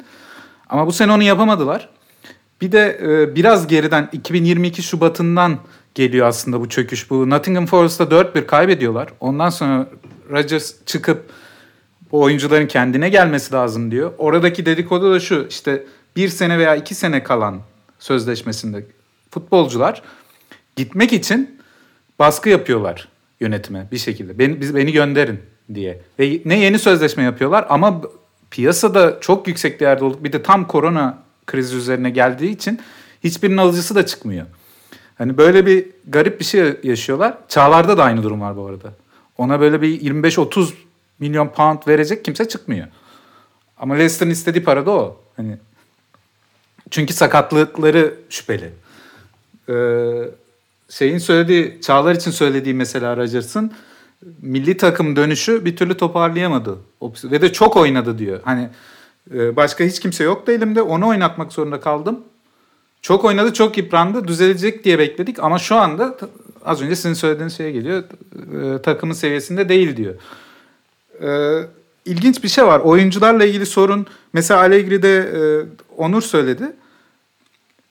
ama 0.69 0.87
bu 0.87 0.91
sene 0.91 1.11
onu 1.11 1.23
yapamadılar. 1.23 1.89
Bir 2.61 2.71
de 2.71 2.99
e, 3.03 3.35
biraz 3.35 3.67
geriden 3.67 4.09
2022 4.11 4.83
Şubat'ından 4.83 5.57
geliyor 5.95 6.27
aslında 6.27 6.61
bu 6.61 6.69
çöküş. 6.69 7.09
Bu 7.09 7.29
Nottingham 7.29 7.65
Forest'ta 7.65 8.03
4-1 8.03 8.45
kaybediyorlar. 8.45 9.09
Ondan 9.19 9.49
sonra 9.49 9.87
Rodgers 10.29 10.73
çıkıp 10.85 11.29
bu 12.11 12.21
oyuncuların 12.21 12.67
kendine 12.67 13.09
gelmesi 13.09 13.53
lazım 13.53 13.91
diyor. 13.91 14.11
Oradaki 14.17 14.65
dedikodu 14.65 15.13
da 15.13 15.19
şu 15.19 15.45
işte 15.49 15.83
bir 16.17 16.29
sene 16.29 16.57
veya 16.57 16.75
iki 16.75 16.95
sene 16.95 17.23
kalan 17.23 17.61
sözleşmesinde 17.99 18.85
futbolcular 19.31 20.01
gitmek 20.75 21.13
için 21.13 21.61
baskı 22.19 22.49
yapıyorlar 22.49 23.07
yönetime 23.39 23.87
bir 23.91 23.97
şekilde. 23.97 24.39
Beni, 24.39 24.61
biz, 24.61 24.75
beni 24.75 24.91
gönderin 24.91 25.39
diye. 25.73 26.01
Ve 26.19 26.41
ne 26.45 26.59
yeni 26.59 26.79
sözleşme 26.79 27.23
yapıyorlar 27.23 27.65
ama 27.69 28.01
piyasada 28.51 29.17
çok 29.21 29.47
yüksek 29.47 29.79
değerde 29.79 30.03
olduk. 30.03 30.23
Bir 30.23 30.33
de 30.33 30.43
tam 30.43 30.67
korona 30.67 31.23
krizi 31.47 31.75
üzerine 31.75 32.09
geldiği 32.09 32.51
için 32.51 32.81
hiçbirinin 33.23 33.57
alıcısı 33.57 33.95
da 33.95 34.05
çıkmıyor. 34.05 34.45
Hani 35.17 35.37
böyle 35.37 35.65
bir 35.65 35.85
garip 36.07 36.39
bir 36.39 36.45
şey 36.45 36.79
yaşıyorlar. 36.83 37.37
Çağlar'da 37.47 37.97
da 37.97 38.03
aynı 38.03 38.23
durum 38.23 38.41
var 38.41 38.57
bu 38.57 38.65
arada. 38.65 38.93
Ona 39.37 39.59
böyle 39.59 39.81
bir 39.81 40.01
25-30 40.01 40.69
milyon 41.19 41.47
pound 41.47 41.79
verecek 41.87 42.25
kimse 42.25 42.47
çıkmıyor. 42.47 42.87
Ama 43.77 43.93
Leicester'ın 43.93 44.31
istediği 44.31 44.63
para 44.63 44.85
da 44.85 44.91
o. 44.91 45.21
Hani 45.35 45.57
çünkü 46.91 47.13
sakatlıkları 47.13 48.13
şüpheli. 48.29 48.69
Ee, 49.69 50.29
şeyin 50.89 51.17
söylediği, 51.17 51.81
Çağlar 51.81 52.15
için 52.15 52.31
söylediği 52.31 52.75
mesela 52.75 53.17
Rodgers'ın 53.17 53.71
milli 54.41 54.77
takım 54.77 55.15
dönüşü 55.15 55.65
bir 55.65 55.75
türlü 55.75 55.97
toparlayamadı. 55.97 56.77
Ve 57.23 57.41
de 57.41 57.53
çok 57.53 57.77
oynadı 57.77 58.17
diyor. 58.17 58.39
Hani 58.43 58.69
e, 59.33 59.55
başka 59.55 59.83
hiç 59.83 59.99
kimse 59.99 60.23
yoktu 60.23 60.51
elimde. 60.51 60.81
Onu 60.81 61.07
oynatmak 61.07 61.53
zorunda 61.53 61.79
kaldım. 61.79 62.19
Çok 63.01 63.25
oynadı, 63.25 63.53
çok 63.53 63.77
yıprandı. 63.77 64.27
Düzelecek 64.27 64.83
diye 64.83 64.99
bekledik 64.99 65.39
ama 65.39 65.59
şu 65.59 65.75
anda 65.75 66.17
az 66.65 66.81
önce 66.81 66.95
sizin 66.95 67.13
söylediğiniz 67.13 67.57
şeye 67.57 67.71
geliyor. 67.71 68.03
E, 68.63 68.81
takımın 68.81 69.13
seviyesinde 69.13 69.69
değil 69.69 69.97
diyor. 69.97 70.15
İlginç 72.07 72.43
bir 72.43 72.49
şey 72.49 72.65
var. 72.65 72.79
Oyuncularla 72.79 73.45
ilgili 73.45 73.65
sorun 73.65 74.07
mesela 74.33 74.59
Allegri'de 74.59 75.17
e, 75.17 75.39
Onur 75.97 76.21
söyledi. 76.21 76.63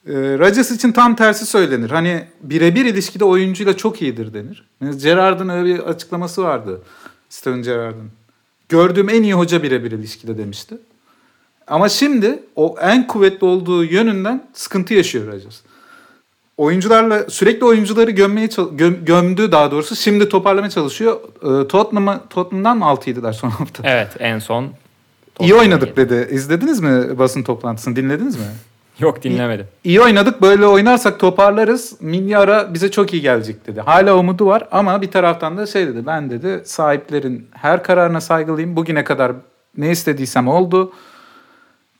E, 0.06 0.12
Rodgers 0.12 0.70
için 0.70 0.92
tam 0.92 1.16
tersi 1.16 1.46
söylenir. 1.46 1.90
Hani 1.90 2.24
birebir 2.42 2.84
ilişkide 2.84 3.24
oyuncuyla 3.24 3.76
çok 3.76 4.02
iyidir 4.02 4.34
denir. 4.34 4.68
Yani 4.80 4.98
Gerrard'ın 4.98 5.48
öyle 5.48 5.74
bir 5.74 5.78
açıklaması 5.78 6.42
vardı. 6.42 6.82
Steven 7.28 7.62
Gerrard'ın. 7.62 8.10
Gördüğüm 8.68 9.08
en 9.08 9.22
iyi 9.22 9.34
hoca 9.34 9.62
birebir 9.62 9.92
ilişkide 9.92 10.38
demişti. 10.38 10.78
Ama 11.66 11.88
şimdi 11.88 12.42
o 12.56 12.76
en 12.80 13.06
kuvvetli 13.06 13.44
olduğu 13.46 13.84
yönünden 13.84 14.48
sıkıntı 14.52 14.94
yaşıyor 14.94 15.32
Rodgers. 15.32 15.60
Oyuncularla 16.56 17.30
sürekli 17.30 17.64
oyuncuları 17.64 18.10
gömmeye 18.10 18.48
göm, 18.72 19.04
gömdü 19.04 19.52
daha 19.52 19.70
doğrusu. 19.70 19.96
Şimdi 19.96 20.28
toparlamaya 20.28 20.70
çalışıyor. 20.70 21.20
Ee, 21.42 21.68
Tottenham'a 21.68 22.20
Tottenham'dan 22.30 22.78
mı 22.78 22.84
6-7'ler 22.84 23.32
son 23.32 23.50
hafta? 23.50 23.82
Evet 23.88 24.08
en 24.18 24.38
son. 24.38 24.68
İyi 25.40 25.54
oynadık 25.54 25.96
dedi. 25.96 26.28
İzlediniz 26.30 26.80
mi 26.80 27.18
basın 27.18 27.42
toplantısını? 27.42 27.96
Dinlediniz 27.96 28.36
mi? 28.36 28.44
Yok 28.98 29.22
dinlemedim. 29.22 29.66
İyi, 29.84 29.88
iyi 29.88 30.00
oynadık 30.00 30.42
böyle 30.42 30.66
oynarsak 30.66 31.20
toparlarız. 31.20 31.96
Milli 32.00 32.38
ara 32.38 32.74
bize 32.74 32.90
çok 32.90 33.12
iyi 33.12 33.22
gelecek 33.22 33.66
dedi. 33.66 33.80
Hala 33.80 34.16
umudu 34.16 34.46
var 34.46 34.68
ama 34.70 35.02
bir 35.02 35.10
taraftan 35.10 35.56
da 35.56 35.66
şey 35.66 35.86
dedi. 35.86 36.06
Ben 36.06 36.30
dedi 36.30 36.62
sahiplerin 36.64 37.48
her 37.52 37.82
kararına 37.82 38.20
saygılıyım. 38.20 38.76
Bugüne 38.76 39.04
kadar 39.04 39.32
ne 39.76 39.90
istediysem 39.90 40.48
oldu. 40.48 40.92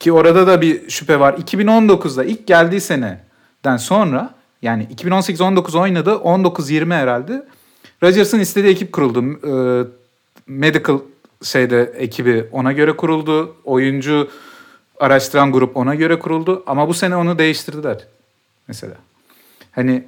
Ki 0.01 0.13
orada 0.13 0.47
da 0.47 0.61
bir 0.61 0.91
şüphe 0.91 1.21
var. 1.21 1.35
2019'da 1.35 2.25
ilk 2.25 2.47
geldiği 2.47 2.81
seneden 2.81 3.77
sonra 3.77 4.37
yani 4.67 4.87
2018-19 4.97 5.79
oynadı. 5.79 6.11
19-20 6.11 6.95
herhalde. 6.95 7.47
Rodgers'ın 8.03 8.41
istediği 8.41 8.73
ekip 8.73 8.93
kuruldu. 8.93 9.23
Ee, 9.23 9.87
medical 10.47 10.99
şeyde 11.43 11.93
ekibi 11.97 12.49
ona 12.53 12.73
göre 12.73 12.97
kuruldu. 12.97 13.57
Oyuncu 13.65 14.29
araştıran 15.01 15.53
grup 15.53 15.77
ona 15.77 15.95
göre 15.95 16.19
kuruldu. 16.19 16.63
Ama 16.67 16.89
bu 16.89 16.95
sene 16.95 17.17
onu 17.17 17.39
değiştirdiler. 17.39 18.07
Mesela. 18.69 18.95
Hani 19.73 20.05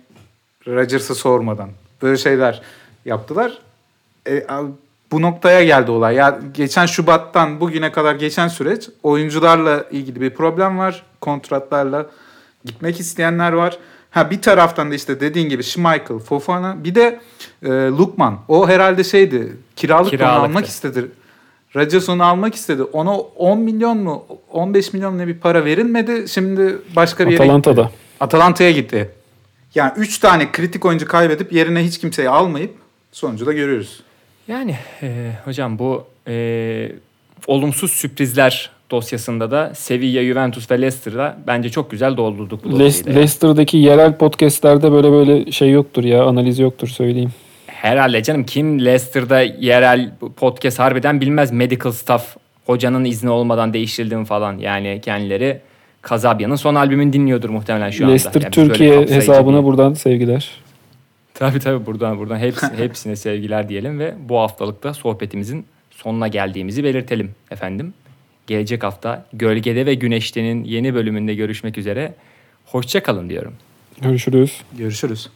Rodgers'a 0.66 1.14
sormadan. 1.14 1.70
Böyle 2.02 2.16
şeyler 2.16 2.62
yaptılar. 3.04 3.58
E, 4.28 4.46
bu 5.12 5.22
noktaya 5.22 5.64
geldi 5.64 5.90
olay. 5.90 6.14
Ya 6.14 6.40
geçen 6.54 6.86
Şubat'tan 6.86 7.60
bugüne 7.60 7.92
kadar 7.92 8.14
geçen 8.14 8.48
süreç 8.48 8.88
oyuncularla 9.02 9.84
ilgili 9.90 10.20
bir 10.20 10.30
problem 10.30 10.78
var. 10.78 11.02
Kontratlarla 11.20 12.06
gitmek 12.64 13.00
isteyenler 13.00 13.52
var. 13.52 13.78
Ha 14.18 14.30
bir 14.30 14.42
taraftan 14.42 14.90
da 14.90 14.94
işte 14.94 15.20
dediğin 15.20 15.48
gibi 15.48 15.64
Schmeichel, 15.64 16.18
Fofana 16.18 16.84
bir 16.84 16.94
de 16.94 17.20
e, 17.62 17.68
Lukman. 17.68 18.38
O 18.48 18.68
herhalde 18.68 19.04
şeydi. 19.04 19.56
Kiralık 19.76 20.20
onu 20.20 20.28
almak 20.28 20.66
istedi. 20.66 21.06
Rodgers 21.76 22.08
onu 22.08 22.24
almak 22.24 22.54
istedi. 22.54 22.82
Ona 22.82 23.18
10 23.18 23.58
milyon 23.58 23.98
mu 23.98 24.24
15 24.52 24.92
milyon 24.92 25.18
ne 25.18 25.26
bir 25.26 25.34
para 25.34 25.64
verilmedi. 25.64 26.28
Şimdi 26.28 26.78
başka 26.96 27.26
bir 27.26 27.32
yere 27.32 27.42
Atalanta'da. 27.42 27.82
gitti. 27.82 27.94
Atalanta'ya 28.20 28.70
gitti. 28.70 29.10
Yani 29.74 29.92
3 29.96 30.18
tane 30.18 30.52
kritik 30.52 30.84
oyuncu 30.84 31.08
kaybedip 31.08 31.52
yerine 31.52 31.84
hiç 31.84 31.98
kimseyi 31.98 32.28
almayıp 32.28 32.74
sonucu 33.12 33.46
da 33.46 33.52
görüyoruz. 33.52 34.00
Yani 34.48 34.76
e, 35.02 35.32
hocam 35.44 35.78
bu 35.78 36.06
e, 36.28 36.92
olumsuz 37.46 37.92
sürprizler 37.92 38.70
dosyasında 38.90 39.50
da 39.50 39.72
Sevilla, 39.74 40.22
Juventus 40.24 40.70
ve 40.70 40.80
Leicester'da 40.80 41.36
bence 41.46 41.68
çok 41.68 41.90
güzel 41.90 42.16
doldurduk 42.16 42.64
bu 42.64 42.70
dosyayı. 42.70 43.06
Le- 43.06 43.14
Leicester'daki 43.14 43.76
yerel 43.76 44.16
podcastlerde 44.16 44.92
böyle 44.92 45.10
böyle 45.12 45.52
şey 45.52 45.70
yoktur 45.70 46.04
ya 46.04 46.24
analiz 46.24 46.58
yoktur 46.58 46.88
söyleyeyim. 46.88 47.30
Herhalde 47.66 48.22
canım 48.22 48.44
kim 48.44 48.84
Leicester'da 48.84 49.40
yerel 49.40 50.10
podcast 50.36 50.78
harbiden 50.78 51.20
bilmez 51.20 51.52
medical 51.52 51.92
staff 51.92 52.36
hocanın 52.66 53.04
izni 53.04 53.30
olmadan 53.30 53.72
değiştirildiğini 53.72 54.24
falan 54.24 54.58
yani 54.58 55.00
kendileri 55.04 55.60
Kazabya'nın 56.02 56.56
son 56.56 56.74
albümünü 56.74 57.12
dinliyordur 57.12 57.48
muhtemelen 57.48 57.90
şu 57.90 58.04
anda. 58.04 58.12
Leicester 58.12 58.50
Türkiye 58.50 59.00
hesabına 59.00 59.52
diye. 59.56 59.64
buradan 59.64 59.94
sevgiler. 59.94 60.50
Tabii 61.34 61.58
tabii 61.58 61.86
buradan 61.86 62.18
buradan 62.18 62.38
hepsi, 62.38 62.66
hepsine 62.76 63.16
sevgiler 63.16 63.68
diyelim 63.68 63.98
ve 63.98 64.14
bu 64.28 64.38
haftalıkta 64.38 64.94
sohbetimizin 64.94 65.66
sonuna 65.90 66.28
geldiğimizi 66.28 66.84
belirtelim 66.84 67.30
efendim. 67.50 67.94
Gelecek 68.48 68.82
hafta 68.82 69.26
Gölgede 69.32 69.86
ve 69.86 69.94
Güneşte'nin 69.94 70.64
yeni 70.64 70.94
bölümünde 70.94 71.34
görüşmek 71.34 71.78
üzere. 71.78 72.14
Hoşça 72.66 73.02
kalın 73.02 73.28
diyorum. 73.30 73.54
Görüşürüz. 74.00 74.60
Görüşürüz. 74.78 75.28